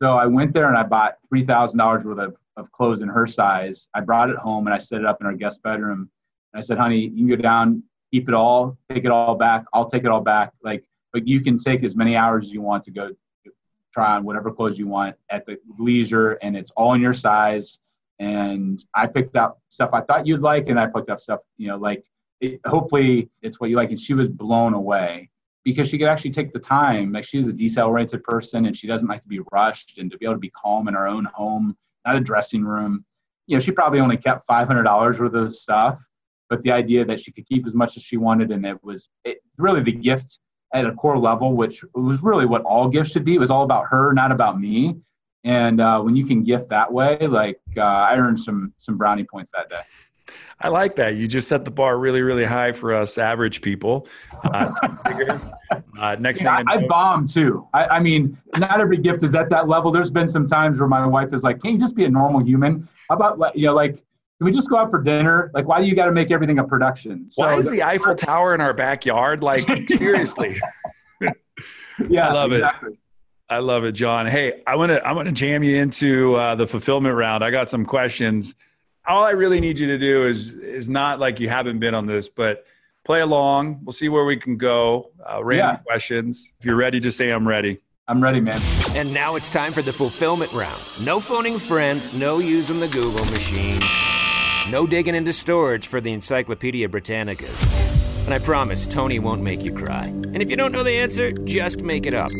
So 0.00 0.12
I 0.16 0.26
went 0.26 0.52
there 0.52 0.68
and 0.68 0.78
I 0.78 0.84
bought 0.84 1.16
three 1.28 1.44
thousand 1.44 1.78
dollars 1.78 2.04
worth 2.04 2.18
of, 2.18 2.36
of 2.56 2.70
clothes 2.72 3.00
in 3.00 3.08
her 3.08 3.26
size. 3.26 3.88
I 3.94 4.00
brought 4.00 4.30
it 4.30 4.36
home 4.36 4.66
and 4.66 4.74
I 4.74 4.78
set 4.78 5.00
it 5.00 5.06
up 5.06 5.20
in 5.20 5.26
our 5.26 5.34
guest 5.34 5.62
bedroom. 5.62 6.08
And 6.52 6.60
I 6.60 6.62
said, 6.62 6.78
honey, 6.78 6.98
you 6.98 7.26
can 7.26 7.36
go 7.36 7.42
down, 7.42 7.82
keep 8.12 8.28
it 8.28 8.34
all, 8.34 8.78
take 8.90 9.04
it 9.04 9.10
all 9.10 9.34
back. 9.34 9.64
I'll 9.74 9.88
take 9.88 10.04
it 10.04 10.10
all 10.10 10.22
back. 10.22 10.52
Like 10.62 10.84
but 11.12 11.26
you 11.26 11.40
can 11.40 11.58
take 11.58 11.82
as 11.82 11.96
many 11.96 12.16
hours 12.16 12.46
as 12.46 12.52
you 12.52 12.60
want 12.60 12.84
to 12.84 12.90
go 12.90 13.10
try 13.92 14.16
on 14.16 14.24
whatever 14.24 14.52
clothes 14.52 14.78
you 14.78 14.86
want 14.86 15.16
at 15.30 15.44
the 15.46 15.58
leisure 15.78 16.32
and 16.42 16.56
it's 16.56 16.70
all 16.72 16.94
in 16.94 17.00
your 17.00 17.14
size 17.14 17.80
and 18.20 18.84
i 18.94 19.06
picked 19.06 19.34
out 19.34 19.58
stuff 19.68 19.90
i 19.92 20.00
thought 20.00 20.26
you'd 20.26 20.42
like 20.42 20.68
and 20.68 20.78
i 20.78 20.86
picked 20.86 21.10
up 21.10 21.18
stuff 21.18 21.40
you 21.56 21.66
know 21.66 21.76
like 21.76 22.04
it, 22.40 22.60
hopefully 22.66 23.28
it's 23.42 23.58
what 23.58 23.68
you 23.70 23.76
like 23.76 23.90
and 23.90 23.98
she 23.98 24.14
was 24.14 24.28
blown 24.28 24.74
away 24.74 25.28
because 25.64 25.88
she 25.88 25.98
could 25.98 26.08
actually 26.08 26.30
take 26.30 26.52
the 26.52 26.58
time 26.58 27.12
like 27.12 27.24
she's 27.24 27.48
a 27.48 27.52
detail 27.52 27.86
oriented 27.86 28.22
person 28.22 28.66
and 28.66 28.76
she 28.76 28.86
doesn't 28.86 29.08
like 29.08 29.22
to 29.22 29.28
be 29.28 29.40
rushed 29.52 29.98
and 29.98 30.10
to 30.10 30.18
be 30.18 30.24
able 30.24 30.34
to 30.34 30.40
be 30.40 30.50
calm 30.50 30.86
in 30.86 30.94
her 30.94 31.08
own 31.08 31.26
home 31.34 31.76
not 32.06 32.16
a 32.16 32.20
dressing 32.20 32.64
room 32.64 33.04
you 33.46 33.56
know 33.56 33.60
she 33.60 33.72
probably 33.72 34.00
only 34.00 34.16
kept 34.16 34.46
$500 34.46 35.18
worth 35.18 35.34
of 35.34 35.52
stuff 35.52 36.04
but 36.48 36.62
the 36.62 36.72
idea 36.72 37.04
that 37.04 37.20
she 37.20 37.32
could 37.32 37.46
keep 37.46 37.66
as 37.66 37.74
much 37.74 37.96
as 37.96 38.02
she 38.02 38.16
wanted 38.16 38.50
and 38.50 38.64
it 38.64 38.82
was 38.84 39.08
it, 39.24 39.38
really 39.56 39.82
the 39.82 39.92
gift 39.92 40.38
at 40.72 40.86
a 40.86 40.92
core 40.92 41.18
level, 41.18 41.54
which 41.54 41.84
was 41.94 42.22
really 42.22 42.46
what 42.46 42.62
all 42.62 42.88
gifts 42.88 43.12
should 43.12 43.24
be. 43.24 43.34
It 43.34 43.40
was 43.40 43.50
all 43.50 43.64
about 43.64 43.86
her, 43.88 44.12
not 44.12 44.32
about 44.32 44.60
me. 44.60 44.96
And 45.44 45.80
uh, 45.80 46.00
when 46.00 46.16
you 46.16 46.26
can 46.26 46.42
gift 46.42 46.68
that 46.68 46.92
way, 46.92 47.18
like 47.26 47.60
uh, 47.76 47.82
I 47.82 48.16
earned 48.16 48.38
some 48.38 48.72
some 48.76 48.96
brownie 48.96 49.24
points 49.24 49.52
that 49.52 49.70
day. 49.70 49.80
I 50.60 50.68
like 50.68 50.94
that. 50.96 51.16
You 51.16 51.26
just 51.26 51.48
set 51.48 51.64
the 51.64 51.70
bar 51.70 51.98
really, 51.98 52.22
really 52.22 52.44
high 52.44 52.72
for 52.72 52.92
us 52.94 53.18
average 53.18 53.62
people. 53.62 54.06
Uh, 54.44 54.70
uh, 55.98 56.16
next 56.20 56.44
yeah, 56.44 56.58
thing 56.58 56.66
I, 56.68 56.74
I, 56.74 56.76
I 56.76 56.86
bomb 56.86 57.26
too. 57.26 57.66
I, 57.72 57.86
I, 57.86 58.00
mean, 58.00 58.38
not 58.58 58.78
every 58.80 58.98
gift 58.98 59.22
is 59.22 59.34
at 59.34 59.48
that 59.48 59.66
level. 59.66 59.90
There's 59.90 60.10
been 60.10 60.28
some 60.28 60.46
times 60.46 60.78
where 60.78 60.88
my 60.88 61.04
wife 61.06 61.32
is 61.32 61.42
like, 61.42 61.60
"Can 61.60 61.72
you 61.72 61.78
just 61.78 61.96
be 61.96 62.04
a 62.04 62.10
normal 62.10 62.44
human? 62.44 62.86
How 63.08 63.16
about 63.16 63.56
you 63.56 63.66
know, 63.66 63.74
like 63.74 63.96
can 64.40 64.46
we 64.46 64.52
just 64.52 64.70
go 64.70 64.78
out 64.78 64.90
for 64.90 65.02
dinner? 65.02 65.50
Like, 65.52 65.68
why 65.68 65.82
do 65.82 65.86
you 65.86 65.94
got 65.94 66.06
to 66.06 66.12
make 66.12 66.30
everything 66.30 66.60
a 66.60 66.64
production? 66.64 67.28
So 67.28 67.44
why 67.44 67.56
is 67.56 67.70
the 67.70 67.82
Eiffel 67.82 68.14
Tower 68.14 68.54
in 68.54 68.62
our 68.62 68.72
backyard? 68.72 69.42
Like, 69.42 69.68
seriously. 69.88 70.56
yeah, 71.20 72.28
I 72.28 72.32
love 72.32 72.52
exactly. 72.52 72.92
it. 72.92 72.98
I 73.50 73.58
love 73.58 73.84
it, 73.84 73.92
John. 73.92 74.26
Hey, 74.26 74.62
I 74.64 74.76
want 74.76 74.90
to 74.90 75.04
I 75.04 75.12
want 75.12 75.26
to 75.26 75.34
jam 75.34 75.64
you 75.64 75.76
into 75.76 76.36
uh, 76.36 76.54
the 76.54 76.68
fulfillment 76.68 77.16
round. 77.16 77.42
I 77.42 77.50
got 77.50 77.68
some 77.68 77.84
questions. 77.84 78.54
All 79.06 79.24
I 79.24 79.30
really 79.30 79.60
need 79.60 79.78
you 79.78 79.88
to 79.88 79.98
do 79.98 80.24
is 80.26 80.54
is 80.54 80.88
not 80.88 81.18
like 81.18 81.40
you 81.40 81.48
haven't 81.48 81.80
been 81.80 81.92
on 81.92 82.06
this, 82.06 82.28
but 82.28 82.64
play 83.04 83.22
along. 83.22 83.80
We'll 83.82 83.92
see 83.92 84.08
where 84.08 84.24
we 84.24 84.36
can 84.36 84.56
go. 84.56 85.10
Uh, 85.28 85.42
random 85.42 85.76
yeah. 85.76 85.76
questions. 85.78 86.54
If 86.60 86.66
you're 86.66 86.76
ready, 86.76 87.00
just 87.00 87.18
say 87.18 87.30
I'm 87.30 87.46
ready. 87.46 87.80
I'm 88.06 88.22
ready, 88.22 88.40
man. 88.40 88.60
And 88.94 89.12
now 89.12 89.34
it's 89.34 89.50
time 89.50 89.72
for 89.72 89.82
the 89.82 89.92
fulfillment 89.92 90.52
round. 90.52 90.80
No 91.04 91.18
phoning 91.18 91.58
friend, 91.58 92.00
no 92.18 92.38
using 92.38 92.78
the 92.78 92.88
Google 92.88 93.24
machine. 93.26 93.80
No 94.68 94.86
digging 94.86 95.16
into 95.16 95.32
storage 95.32 95.88
for 95.88 96.00
the 96.00 96.12
Encyclopedia 96.12 96.88
Britannicas. 96.88 97.68
And 98.24 98.34
I 98.34 98.38
promise 98.38 98.86
Tony 98.86 99.18
won't 99.18 99.42
make 99.42 99.64
you 99.64 99.72
cry. 99.72 100.04
And 100.04 100.40
if 100.40 100.50
you 100.50 100.56
don't 100.56 100.70
know 100.70 100.84
the 100.84 100.92
answer, 100.92 101.32
just 101.32 101.82
make 101.82 102.06
it 102.06 102.14
up. 102.14 102.30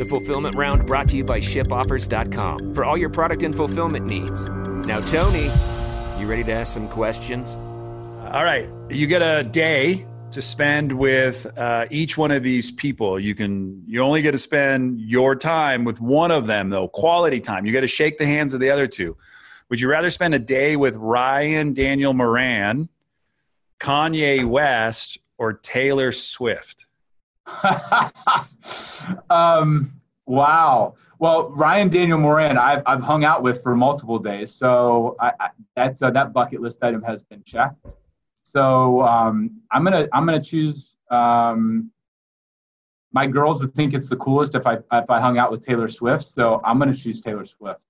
The 0.00 0.06
fulfillment 0.06 0.56
round 0.56 0.86
brought 0.86 1.08
to 1.08 1.16
you 1.18 1.24
by 1.24 1.40
shipoffers.com 1.40 2.72
for 2.74 2.86
all 2.86 2.96
your 2.96 3.10
product 3.10 3.42
and 3.42 3.54
fulfillment 3.54 4.06
needs. 4.06 4.48
Now, 4.48 4.98
Tony, 5.00 5.50
you 6.18 6.26
ready 6.26 6.42
to 6.42 6.52
ask 6.52 6.72
some 6.72 6.88
questions? 6.88 7.58
All 7.58 8.42
right. 8.42 8.66
You 8.88 9.06
get 9.06 9.20
a 9.20 9.44
day 9.44 10.06
to 10.30 10.40
spend 10.40 10.90
with 10.90 11.46
uh, 11.58 11.84
each 11.90 12.16
one 12.16 12.30
of 12.30 12.42
these 12.42 12.70
people. 12.70 13.20
You 13.20 13.34
can 13.34 13.84
you 13.86 14.00
only 14.00 14.22
get 14.22 14.30
to 14.30 14.38
spend 14.38 15.02
your 15.02 15.36
time 15.36 15.84
with 15.84 16.00
one 16.00 16.30
of 16.30 16.46
them 16.46 16.70
though, 16.70 16.88
quality 16.88 17.42
time. 17.42 17.66
You 17.66 17.72
got 17.74 17.80
to 17.80 17.86
shake 17.86 18.16
the 18.16 18.24
hands 18.24 18.54
of 18.54 18.60
the 18.60 18.70
other 18.70 18.86
two. 18.86 19.18
Would 19.68 19.82
you 19.82 19.90
rather 19.90 20.08
spend 20.08 20.32
a 20.32 20.38
day 20.38 20.76
with 20.76 20.96
Ryan 20.96 21.74
Daniel 21.74 22.14
Moran, 22.14 22.88
Kanye 23.78 24.48
West, 24.48 25.18
or 25.36 25.52
Taylor 25.52 26.10
Swift? 26.10 26.86
um, 29.30 29.92
wow. 30.26 30.94
Well, 31.18 31.50
Ryan 31.50 31.88
Daniel 31.90 32.18
Moran, 32.18 32.56
I've, 32.56 32.82
I've 32.86 33.02
hung 33.02 33.24
out 33.24 33.42
with 33.42 33.62
for 33.62 33.76
multiple 33.76 34.18
days, 34.18 34.52
so 34.52 35.16
I, 35.20 35.32
I, 35.38 35.48
that's 35.76 36.00
uh, 36.00 36.10
that 36.12 36.32
bucket 36.32 36.60
list 36.60 36.82
item 36.82 37.02
has 37.02 37.22
been 37.22 37.42
checked. 37.44 37.94
So 38.42 39.02
um, 39.02 39.60
I'm 39.70 39.84
gonna 39.84 40.08
I'm 40.12 40.24
gonna 40.24 40.42
choose. 40.42 40.96
Um, 41.10 41.90
my 43.12 43.26
girls 43.26 43.60
would 43.60 43.74
think 43.74 43.92
it's 43.92 44.08
the 44.08 44.16
coolest 44.16 44.54
if 44.54 44.66
I 44.66 44.78
if 44.92 45.10
I 45.10 45.20
hung 45.20 45.36
out 45.36 45.50
with 45.50 45.64
Taylor 45.64 45.88
Swift, 45.88 46.24
so 46.24 46.60
I'm 46.64 46.78
gonna 46.78 46.94
choose 46.94 47.20
Taylor 47.20 47.44
Swift. 47.44 47.84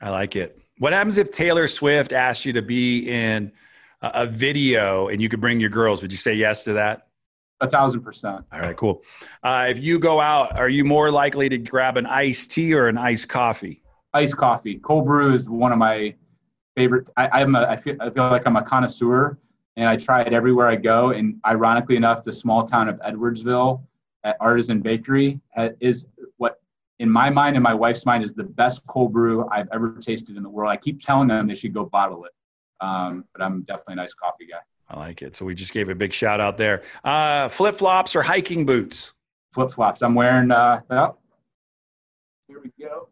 I 0.00 0.08
like 0.08 0.34
it. 0.34 0.58
What 0.78 0.94
happens 0.94 1.18
if 1.18 1.30
Taylor 1.30 1.68
Swift 1.68 2.14
asked 2.14 2.46
you 2.46 2.54
to 2.54 2.62
be 2.62 3.10
in 3.10 3.52
a 4.00 4.24
video 4.24 5.08
and 5.08 5.20
you 5.20 5.28
could 5.28 5.40
bring 5.40 5.60
your 5.60 5.68
girls? 5.68 6.00
Would 6.00 6.12
you 6.12 6.18
say 6.18 6.32
yes 6.32 6.64
to 6.64 6.72
that? 6.74 7.09
A 7.62 7.68
thousand 7.68 8.02
percent. 8.02 8.44
All 8.52 8.60
right, 8.60 8.76
cool. 8.76 9.02
Uh, 9.42 9.66
if 9.68 9.78
you 9.78 9.98
go 9.98 10.20
out, 10.20 10.56
are 10.56 10.68
you 10.68 10.84
more 10.84 11.10
likely 11.10 11.48
to 11.50 11.58
grab 11.58 11.96
an 11.96 12.06
iced 12.06 12.52
tea 12.52 12.72
or 12.74 12.88
an 12.88 12.96
iced 12.96 13.28
coffee? 13.28 13.82
Iced 14.14 14.36
coffee. 14.36 14.78
Cold 14.78 15.04
brew 15.04 15.34
is 15.34 15.48
one 15.48 15.70
of 15.70 15.78
my 15.78 16.14
favorite. 16.74 17.10
I, 17.16 17.28
I'm 17.40 17.54
a, 17.54 17.64
I 17.64 17.76
feel, 17.76 17.96
I 18.00 18.08
feel 18.10 18.30
like 18.30 18.46
I'm 18.46 18.56
a 18.56 18.62
connoisseur 18.62 19.38
and 19.76 19.88
I 19.88 19.96
try 19.96 20.22
it 20.22 20.32
everywhere 20.32 20.68
I 20.68 20.76
go. 20.76 21.10
And 21.10 21.38
ironically 21.46 21.96
enough, 21.96 22.24
the 22.24 22.32
small 22.32 22.64
town 22.64 22.88
of 22.88 22.98
Edwardsville 23.00 23.82
at 24.24 24.36
Artisan 24.40 24.80
Bakery 24.80 25.40
is 25.80 26.06
what 26.38 26.60
in 26.98 27.10
my 27.10 27.30
mind 27.30 27.56
and 27.56 27.62
my 27.62 27.74
wife's 27.74 28.04
mind 28.06 28.24
is 28.24 28.32
the 28.32 28.44
best 28.44 28.86
cold 28.86 29.12
brew 29.12 29.46
I've 29.50 29.68
ever 29.72 29.96
tasted 30.00 30.36
in 30.36 30.42
the 30.42 30.50
world. 30.50 30.70
I 30.70 30.76
keep 30.76 30.98
telling 31.00 31.28
them 31.28 31.46
they 31.46 31.54
should 31.54 31.74
go 31.74 31.84
bottle 31.84 32.24
it. 32.24 32.32
Um, 32.80 33.26
but 33.34 33.42
I'm 33.42 33.62
definitely 33.62 33.94
a 33.94 33.96
nice 33.96 34.14
coffee 34.14 34.46
guy. 34.46 34.60
I 34.90 34.98
like 34.98 35.22
it. 35.22 35.36
So 35.36 35.44
we 35.44 35.54
just 35.54 35.72
gave 35.72 35.88
a 35.88 35.94
big 35.94 36.12
shout 36.12 36.40
out 36.40 36.56
there. 36.56 36.82
Uh, 37.04 37.48
Flip 37.48 37.76
flops 37.76 38.16
or 38.16 38.22
hiking 38.22 38.66
boots? 38.66 39.12
Flip 39.52 39.70
flops. 39.70 40.02
I'm 40.02 40.14
wearing. 40.14 40.50
Uh, 40.50 40.80
oh, 40.90 41.16
here 42.48 42.60
we 42.62 42.72
go. 42.84 43.08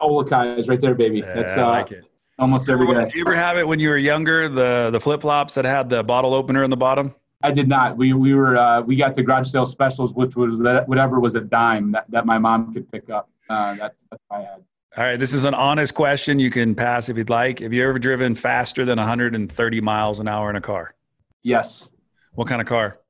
Olukai 0.00 0.58
is 0.58 0.68
right 0.68 0.80
there, 0.80 0.94
baby. 0.94 1.20
Yeah, 1.20 1.34
That's 1.34 1.56
I 1.56 1.62
uh, 1.62 1.68
like 1.68 1.92
it. 1.92 2.04
almost 2.38 2.68
every 2.68 2.86
day. 2.86 3.04
Did 3.04 3.14
you 3.14 3.22
ever 3.22 3.34
have 3.34 3.56
it 3.56 3.66
when 3.66 3.78
you 3.78 3.88
were 3.88 3.96
younger? 3.96 4.48
The 4.48 4.90
the 4.92 5.00
flip 5.00 5.22
flops 5.22 5.54
that 5.54 5.64
had 5.64 5.88
the 5.88 6.02
bottle 6.02 6.34
opener 6.34 6.62
in 6.64 6.70
the 6.70 6.76
bottom. 6.76 7.14
I 7.42 7.50
did 7.50 7.68
not. 7.68 7.96
We 7.96 8.12
we 8.12 8.34
were 8.34 8.56
uh, 8.56 8.82
we 8.82 8.96
got 8.96 9.14
the 9.14 9.22
garage 9.22 9.48
sale 9.48 9.66
specials, 9.66 10.14
which 10.14 10.36
was 10.36 10.58
that 10.60 10.86
whatever 10.88 11.20
was 11.20 11.34
a 11.34 11.40
dime 11.40 11.92
that, 11.92 12.10
that 12.10 12.26
my 12.26 12.38
mom 12.38 12.72
could 12.72 12.90
pick 12.90 13.08
up. 13.08 13.30
Uh, 13.48 13.74
that's 13.76 14.04
that's 14.10 14.22
what 14.28 14.40
I 14.40 14.42
had. 14.42 14.64
All 14.96 15.02
right, 15.02 15.18
this 15.18 15.34
is 15.34 15.44
an 15.44 15.54
honest 15.54 15.92
question. 15.92 16.38
You 16.38 16.50
can 16.50 16.76
pass 16.76 17.08
if 17.08 17.18
you'd 17.18 17.28
like. 17.28 17.58
Have 17.58 17.72
you 17.72 17.82
ever 17.82 17.98
driven 17.98 18.36
faster 18.36 18.84
than 18.84 18.96
130 18.96 19.80
miles 19.80 20.20
an 20.20 20.28
hour 20.28 20.48
in 20.50 20.54
a 20.54 20.60
car? 20.60 20.94
Yes, 21.42 21.90
What 22.34 22.46
kind 22.46 22.60
of 22.60 22.68
car? 22.68 23.00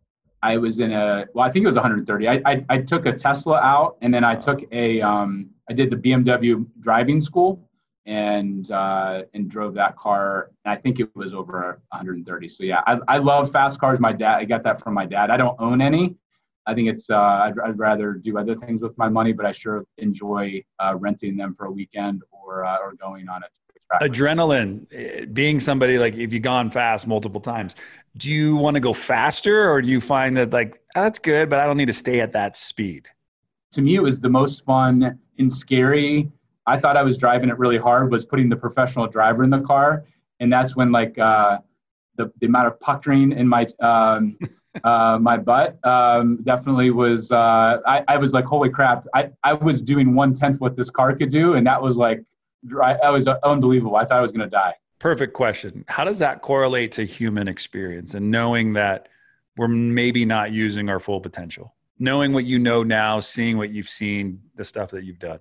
I 0.42 0.56
was 0.56 0.80
in 0.80 0.92
a 0.92 1.26
well, 1.34 1.46
I 1.46 1.50
think 1.50 1.64
it 1.64 1.66
was 1.66 1.76
130. 1.76 2.26
I 2.26 2.40
I, 2.46 2.64
I 2.70 2.78
took 2.78 3.04
a 3.04 3.12
Tesla 3.12 3.60
out, 3.60 3.98
and 4.00 4.12
then 4.14 4.24
I 4.24 4.34
took 4.34 4.60
a 4.72 5.02
um, 5.02 5.50
I 5.68 5.74
did 5.74 5.90
the 5.90 5.96
BMW 5.96 6.66
driving 6.80 7.20
school, 7.20 7.68
and 8.06 8.70
uh, 8.70 9.24
and 9.34 9.50
drove 9.50 9.74
that 9.74 9.96
car. 9.96 10.50
And 10.64 10.72
I 10.72 10.76
think 10.76 11.00
it 11.00 11.14
was 11.14 11.34
over 11.34 11.82
130. 11.90 12.48
So 12.48 12.64
yeah, 12.64 12.80
I, 12.86 12.98
I 13.08 13.18
love 13.18 13.52
fast 13.52 13.78
cars. 13.78 14.00
My 14.00 14.12
dad, 14.12 14.36
I 14.36 14.44
got 14.46 14.62
that 14.64 14.80
from 14.80 14.94
my 14.94 15.04
dad. 15.04 15.30
I 15.30 15.36
don't 15.36 15.56
own 15.60 15.82
any. 15.82 16.16
I 16.66 16.74
think 16.74 16.88
it's 16.88 17.10
uh, 17.10 17.16
I'd, 17.16 17.58
I'd 17.60 17.78
rather 17.78 18.14
do 18.14 18.38
other 18.38 18.54
things 18.54 18.82
with 18.82 18.96
my 18.96 19.08
money, 19.08 19.32
but 19.32 19.46
I 19.46 19.52
sure 19.52 19.84
enjoy 19.98 20.64
uh, 20.78 20.96
renting 20.96 21.36
them 21.36 21.54
for 21.54 21.66
a 21.66 21.70
weekend 21.70 22.22
or 22.32 22.64
uh, 22.64 22.78
or 22.78 22.94
going 22.94 23.28
on 23.28 23.42
a 23.42 23.46
track. 23.86 24.10
Adrenaline, 24.10 24.86
eh, 24.92 25.26
being 25.26 25.60
somebody 25.60 25.98
like 25.98 26.14
if 26.14 26.32
you've 26.32 26.42
gone 26.42 26.70
fast 26.70 27.06
multiple 27.06 27.40
times, 27.40 27.76
do 28.16 28.30
you 28.30 28.56
want 28.56 28.74
to 28.76 28.80
go 28.80 28.92
faster 28.92 29.70
or 29.70 29.82
do 29.82 29.88
you 29.88 30.00
find 30.00 30.36
that 30.36 30.52
like 30.52 30.80
"Ah, 30.96 31.02
that's 31.02 31.18
good, 31.18 31.50
but 31.50 31.60
I 31.60 31.66
don't 31.66 31.76
need 31.76 31.86
to 31.86 31.92
stay 31.92 32.20
at 32.20 32.32
that 32.32 32.56
speed? 32.56 33.08
to 33.74 33.82
me 33.82 33.96
it 33.96 34.02
was 34.02 34.20
the 34.20 34.28
most 34.28 34.64
fun 34.64 35.18
and 35.38 35.52
scary 35.52 36.30
i 36.66 36.78
thought 36.78 36.96
i 36.96 37.02
was 37.02 37.18
driving 37.18 37.50
it 37.50 37.58
really 37.58 37.76
hard 37.76 38.10
was 38.10 38.24
putting 38.24 38.48
the 38.48 38.56
professional 38.56 39.06
driver 39.06 39.42
in 39.42 39.50
the 39.50 39.60
car 39.60 40.04
and 40.40 40.52
that's 40.52 40.76
when 40.76 40.92
like 40.92 41.18
uh, 41.18 41.58
the, 42.16 42.32
the 42.40 42.46
amount 42.46 42.66
of 42.68 42.78
puckering 42.80 43.32
in 43.32 43.48
my 43.48 43.66
um, 43.80 44.36
uh, 44.82 45.18
my 45.20 45.36
butt 45.36 45.78
um, 45.86 46.42
definitely 46.42 46.90
was 46.90 47.30
uh, 47.30 47.78
I, 47.86 48.04
I 48.08 48.16
was 48.16 48.32
like 48.32 48.44
holy 48.44 48.70
crap 48.70 49.06
I, 49.14 49.30
I 49.42 49.52
was 49.54 49.80
doing 49.80 50.14
one 50.14 50.34
tenth 50.34 50.60
what 50.60 50.74
this 50.74 50.90
car 50.90 51.14
could 51.14 51.30
do 51.30 51.54
and 51.54 51.66
that 51.66 51.80
was 51.80 51.96
like 51.96 52.24
dry, 52.66 52.96
that 53.00 53.10
was 53.10 53.28
unbelievable 53.28 53.96
i 53.96 54.04
thought 54.04 54.18
i 54.18 54.22
was 54.22 54.32
going 54.32 54.48
to 54.48 54.50
die 54.50 54.74
Perfect 55.04 55.34
question. 55.34 55.84
How 55.86 56.04
does 56.04 56.18
that 56.20 56.40
correlate 56.40 56.92
to 56.92 57.04
human 57.04 57.46
experience 57.46 58.14
and 58.14 58.30
knowing 58.30 58.72
that 58.72 59.10
we're 59.58 59.68
maybe 59.68 60.24
not 60.24 60.50
using 60.50 60.88
our 60.88 60.98
full 60.98 61.20
potential? 61.20 61.74
Knowing 61.98 62.32
what 62.32 62.46
you 62.46 62.58
know 62.58 62.82
now, 62.82 63.20
seeing 63.20 63.58
what 63.58 63.68
you've 63.68 63.90
seen, 63.90 64.40
the 64.54 64.64
stuff 64.64 64.90
that 64.92 65.04
you've 65.04 65.18
done. 65.18 65.40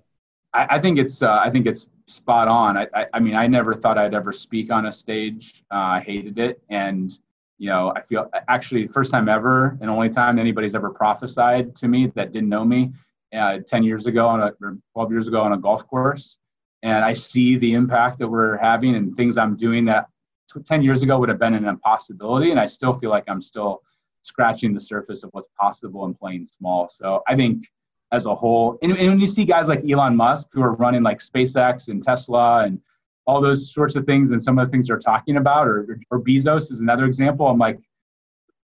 I, 0.52 0.66
I 0.76 0.78
think 0.78 0.98
it's 0.98 1.22
uh, 1.22 1.38
I 1.38 1.48
think 1.48 1.66
it's 1.66 1.88
spot 2.04 2.46
on. 2.46 2.76
I, 2.76 2.86
I, 2.94 3.06
I 3.14 3.20
mean, 3.20 3.34
I 3.34 3.46
never 3.46 3.72
thought 3.72 3.96
I'd 3.96 4.12
ever 4.12 4.32
speak 4.32 4.70
on 4.70 4.84
a 4.84 4.92
stage. 4.92 5.64
Uh, 5.70 5.76
I 5.96 6.00
hated 6.00 6.38
it, 6.38 6.62
and 6.68 7.18
you 7.58 7.68
know, 7.68 7.92
I 7.94 8.02
feel 8.02 8.28
actually 8.48 8.86
first 8.86 9.10
time 9.10 9.28
ever 9.28 9.78
and 9.80 9.88
only 9.90 10.08
time 10.08 10.38
anybody's 10.38 10.74
ever 10.74 10.90
prophesied 10.90 11.74
to 11.76 11.88
me 11.88 12.08
that 12.14 12.32
didn't 12.32 12.48
know 12.48 12.64
me 12.64 12.92
uh, 13.34 13.58
ten 13.66 13.82
years 13.82 14.06
ago 14.06 14.26
on 14.26 14.40
a 14.40 14.52
or 14.60 14.78
twelve 14.92 15.10
years 15.10 15.28
ago 15.28 15.40
on 15.40 15.52
a 15.52 15.58
golf 15.58 15.86
course, 15.86 16.38
and 16.82 17.04
I 17.04 17.12
see 17.12 17.56
the 17.56 17.74
impact 17.74 18.18
that 18.18 18.28
we're 18.28 18.56
having 18.56 18.94
and 18.96 19.16
things 19.16 19.38
I'm 19.38 19.56
doing 19.56 19.84
that 19.86 20.06
t- 20.52 20.60
ten 20.62 20.82
years 20.82 21.02
ago 21.02 21.18
would 21.18 21.28
have 21.28 21.38
been 21.38 21.54
an 21.54 21.66
impossibility, 21.66 22.50
and 22.50 22.60
I 22.60 22.66
still 22.66 22.92
feel 22.92 23.10
like 23.10 23.24
I'm 23.28 23.40
still 23.40 23.82
scratching 24.22 24.72
the 24.72 24.80
surface 24.80 25.22
of 25.22 25.30
what's 25.32 25.48
possible 25.60 26.06
and 26.06 26.18
playing 26.18 26.46
small. 26.46 26.88
So 26.88 27.22
I 27.28 27.36
think 27.36 27.66
as 28.14 28.26
a 28.26 28.34
whole. 28.34 28.78
And, 28.82 28.96
and 28.96 29.08
when 29.08 29.20
you 29.20 29.26
see 29.26 29.44
guys 29.44 29.68
like 29.68 29.82
Elon 29.88 30.16
Musk 30.16 30.48
who 30.52 30.62
are 30.62 30.74
running 30.74 31.02
like 31.02 31.18
SpaceX 31.18 31.88
and 31.88 32.02
Tesla 32.02 32.64
and 32.64 32.80
all 33.26 33.40
those 33.40 33.72
sorts 33.72 33.96
of 33.96 34.04
things, 34.04 34.30
and 34.30 34.42
some 34.42 34.58
of 34.58 34.66
the 34.66 34.70
things 34.70 34.88
they're 34.88 34.98
talking 34.98 35.36
about, 35.36 35.66
or, 35.66 35.98
or 36.10 36.20
Bezos 36.20 36.70
is 36.70 36.80
another 36.80 37.04
example. 37.04 37.46
I'm 37.46 37.58
like, 37.58 37.78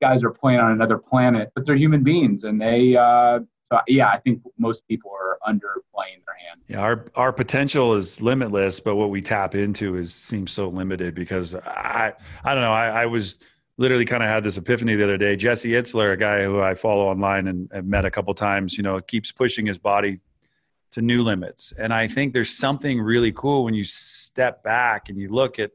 guys 0.01 0.23
are 0.25 0.31
playing 0.31 0.61
on 0.61 0.73
another 0.73 0.99
planet, 0.99 1.51
but 1.55 1.67
they're 1.67 1.77
human 1.77 2.03
beings, 2.03 2.45
and 2.45 2.61
they. 2.61 2.97
Uh, 2.97 3.41
so 3.71 3.79
yeah, 3.87 4.09
I 4.09 4.19
think 4.19 4.43
most 4.59 4.87
people 4.89 5.13
are 5.13 5.39
underplaying 5.47 6.25
their 6.27 6.37
hand. 6.45 6.61
Yeah, 6.67 6.81
our 6.81 7.07
our 7.15 7.33
potential 7.33 7.95
is 7.95 8.21
limitless, 8.21 8.81
but 8.81 8.97
what 8.97 9.11
we 9.11 9.23
tap 9.23 9.55
into 9.55 9.95
is 9.97 10.13
seems 10.13 10.51
so 10.51 10.69
limited 10.69 11.15
because 11.15 11.55
I 11.55 12.13
I 12.45 12.55
don't 12.55 12.65
know. 12.65 12.73
I, 12.73 13.03
I 13.03 13.07
was 13.07 13.39
literally 13.79 14.05
kind 14.05 14.23
of 14.23 14.29
had 14.29 14.45
this 14.45 14.59
epiphany 14.59 14.97
the 14.97 15.05
other 15.05 15.17
day. 15.17 15.37
Jesse 15.37 15.71
Itzler, 15.71 16.13
a 16.13 16.17
guy 16.17 16.45
who 16.45 16.61
I 16.61 16.75
follow 16.75 17.09
online 17.09 17.47
and 17.47 17.71
met 17.89 18.05
a 18.05 18.11
couple 18.11 18.35
times, 18.35 18.77
you 18.77 18.83
know, 18.83 19.01
keeps 19.01 19.33
pushing 19.33 19.65
his 19.65 19.79
body 19.79 20.19
to 20.93 21.03
new 21.03 21.23
limits. 21.23 21.73
And 21.79 21.93
I 21.93 22.07
think 22.07 22.33
there's 22.33 22.51
something 22.51 23.01
really 23.01 23.33
cool 23.33 23.65
when 23.65 23.75
you 23.75 23.85
step 23.85 24.63
back 24.63 25.09
and 25.09 25.19
you 25.19 25.29
look 25.29 25.59
at 25.59 25.73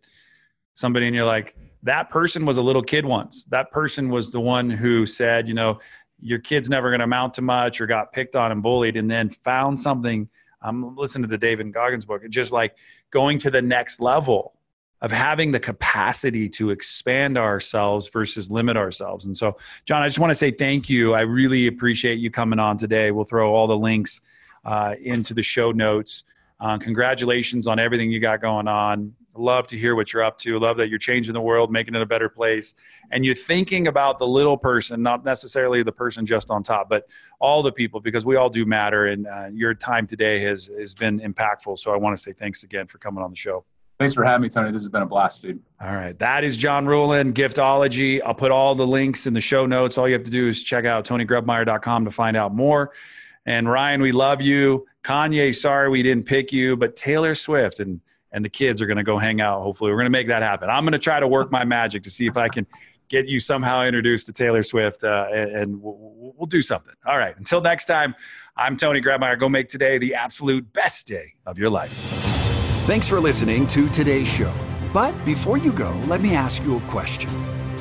somebody 0.74 1.07
and 1.07 1.16
you're 1.16 1.26
like, 1.26 1.55
that 1.84 2.09
person 2.09 2.45
was 2.45 2.57
a 2.57 2.61
little 2.61 2.82
kid 2.82 3.05
once. 3.05 3.45
That 3.45 3.72
person 3.72 4.09
was 4.09 4.32
the 4.32 4.41
one 4.41 4.70
who 4.70 5.05
said, 5.05 5.47
you 5.47 5.53
know, 5.53 5.80
your 6.20 6.39
kid's 6.39 6.70
never 6.70 6.89
going 6.89 6.99
to 6.99 7.05
amount 7.05 7.36
to 7.36 7.41
much 7.41 7.80
or 7.80 7.86
got 7.86 8.11
picked 8.11 8.36
on 8.36 8.51
and 8.51 8.63
bullied 8.63 8.97
and 8.97 9.09
then 9.09 9.30
found 9.30 9.80
something. 9.80 10.30
Um, 10.61 10.84
I'm 10.84 10.95
listening 10.95 11.24
to 11.24 11.28
the 11.28 11.38
David 11.38 11.72
Goggins 11.74 12.05
book, 12.05 12.28
just 12.30 12.51
like 12.51 12.78
going 13.11 13.38
to 13.39 13.51
the 13.51 13.61
next 13.61 13.99
level 13.99 14.55
of 15.01 15.11
having 15.11 15.51
the 15.51 15.59
capacity 15.59 16.49
to 16.49 16.72
expand 16.72 17.38
ourselves 17.38 18.09
versus 18.09 18.49
limit 18.49 18.78
ourselves. 18.78 19.26
And 19.26 19.38
so, 19.38 19.57
John, 19.86 20.01
I 20.01 20.07
just 20.07 20.20
want 20.20 20.32
to 20.32 20.36
say 20.36 20.51
thank 20.51 20.89
you. 20.89 21.13
I 21.13 21.22
really 21.22 21.68
appreciate 21.68 22.18
you 22.18 22.32
coming 22.32 22.59
on 22.59 22.78
today. 22.78 23.11
We'll 23.11 23.26
throw 23.26 23.53
all 23.53 23.68
the 23.68 23.78
links 23.78 24.22
uh, 24.66 24.95
into 25.01 25.34
the 25.34 25.43
show 25.43 25.72
notes. 25.72 26.24
Uh, 26.59 26.78
congratulations 26.78 27.68
on 27.68 27.80
everything 27.80 28.11
you 28.11 28.20
got 28.20 28.41
going 28.41 28.68
on. 28.68 29.13
Love 29.38 29.68
to 29.68 29.78
hear 29.78 29.95
what 29.95 30.13
you're 30.13 30.24
up 30.24 30.38
to. 30.38 30.57
Love 30.57 30.78
that 30.78 30.88
you're 30.88 30.97
changing 30.97 31.34
the 31.34 31.41
world, 31.41 31.70
making 31.70 31.93
it 31.93 32.01
a 32.01 32.05
better 32.05 32.30
place. 32.30 32.74
And 33.11 33.26
you're 33.26 33.36
thinking 33.36 33.88
about 33.88 34.18
the 34.18 34.26
little 34.26 34.57
person, 34.57 35.01
not 35.01 35.26
necessarily 35.26 35.84
the 35.84 35.91
person 35.91 36.26
just 36.26 36.49
on 36.49 36.63
top, 36.63 36.88
but 36.88 37.05
all 37.39 37.61
the 37.61 37.74
people, 37.74 37.99
because 37.99 38.26
we 38.26 38.38
all 38.38 38.49
do 38.49 38.66
matter. 38.66 39.07
And 39.07 39.28
uh, 39.28 39.49
your 39.53 39.74
time 39.74 40.07
today 40.07 40.39
has, 40.39 40.68
has 40.80 40.93
been 40.93 41.20
impactful. 41.20 41.78
So 41.80 41.93
I 41.93 41.97
want 41.97 42.16
to 42.16 42.22
say 42.22 42.32
thanks 42.32 42.63
again 42.63 42.88
for 42.88 42.97
coming 42.97 43.24
on 43.24 43.30
the 43.30 43.36
show. 43.36 43.66
Thanks 43.99 44.13
for 44.13 44.24
having 44.24 44.41
me, 44.41 44.49
Tony. 44.49 44.72
This 44.72 44.82
has 44.82 44.89
been 44.89 45.03
a 45.03 45.05
blast, 45.05 45.41
dude. 45.41 45.61
All 45.82 45.93
right. 45.93 46.18
That 46.20 46.43
is 46.43 46.57
John 46.57 46.86
Ruhlin, 46.86 47.34
Giftology. 47.34 48.22
I'll 48.26 48.34
put 48.34 48.51
all 48.51 48.76
the 48.76 48.88
links 48.88 49.26
in 49.26 49.34
the 49.34 49.41
show 49.41 49.66
notes. 49.66 49.97
All 49.97 50.07
you 50.07 50.13
have 50.13 50.24
to 50.24 50.32
do 50.32 50.49
is 50.49 50.63
check 50.63 50.86
out 50.86 51.05
TonyGrebmeyer.com 51.05 52.05
to 52.05 52.11
find 52.11 52.36
out 52.36 52.53
more. 52.53 52.91
And 53.46 53.70
Ryan, 53.70 54.02
we 54.02 54.12
love 54.12 54.41
you. 54.41 54.88
Kanye, 55.04 55.54
sorry 55.54 55.89
we 55.89 56.02
didn't 56.02 56.26
pick 56.26 56.52
you, 56.52 56.76
but 56.76 56.96
Taylor 56.96 57.36
Swift 57.36 57.80
and 57.80 58.02
and 58.32 58.43
the 58.43 58.50
kids 58.50 58.82
are 58.82 58.86
going 58.86 58.98
to 58.98 59.04
go 59.04 59.18
hang 59.18 59.39
out. 59.39 59.62
Hopefully, 59.62 59.91
we're 59.91 59.98
going 59.98 60.08
to 60.08 60.12
make 60.12 60.28
that 60.28 60.43
happen. 60.43 60.70
I'm 60.70 60.84
going 60.84 60.91
to 60.91 61.00
try 61.00 61.22
to 61.22 61.28
work 61.28 61.54
my 61.54 61.64
magic 61.64 62.04
to 62.04 62.10
see 62.10 62.28
if 62.28 62.36
I 62.36 62.50
can 62.50 62.68
get 63.08 63.28
you 63.28 63.39
somehow 63.39 63.84
introduced 63.84 64.26
to 64.26 64.34
Taylor 64.34 64.62
Swift, 64.62 65.06
uh, 65.06 65.28
and, 65.32 65.82
we'll, 65.82 66.34
we'll 66.36 66.48
do 66.48 66.62
something. 66.62 66.93
All 67.06 67.18
right. 67.18 67.38
Until 67.38 67.62
next 67.62 67.86
time, 67.86 68.14
I'm 68.58 68.76
Tony 68.76 69.00
Grebmeyer. 69.00 69.39
Go 69.39 69.48
make 69.48 69.70
today 69.70 69.98
the 70.00 70.16
absolute 70.16 70.74
best 70.74 71.08
day 71.08 71.36
of 71.46 71.58
your 71.58 71.70
life. 71.70 71.93
Thanks 72.88 73.08
for 73.08 73.22
listening 73.22 73.68
to 73.68 73.88
today's 73.89 74.28
show. 74.28 74.54
But 74.93 75.14
before 75.24 75.58
you 75.58 75.72
go, 75.72 75.91
let 76.08 76.20
me 76.20 76.36
ask 76.36 76.62
you 76.64 76.78
a 76.78 76.82
question. 76.82 77.30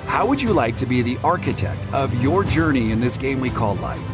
How 0.07 0.25
would 0.25 0.41
you 0.41 0.53
like 0.53 0.77
to 0.77 0.87
be 0.87 1.03
the 1.03 1.19
architect 1.25 1.93
of 1.93 2.15
your 2.23 2.45
journey 2.45 2.93
in 2.93 3.01
this 3.01 3.17
game 3.17 3.41
we 3.41 3.51
call 3.51 3.75
life? 3.77 4.14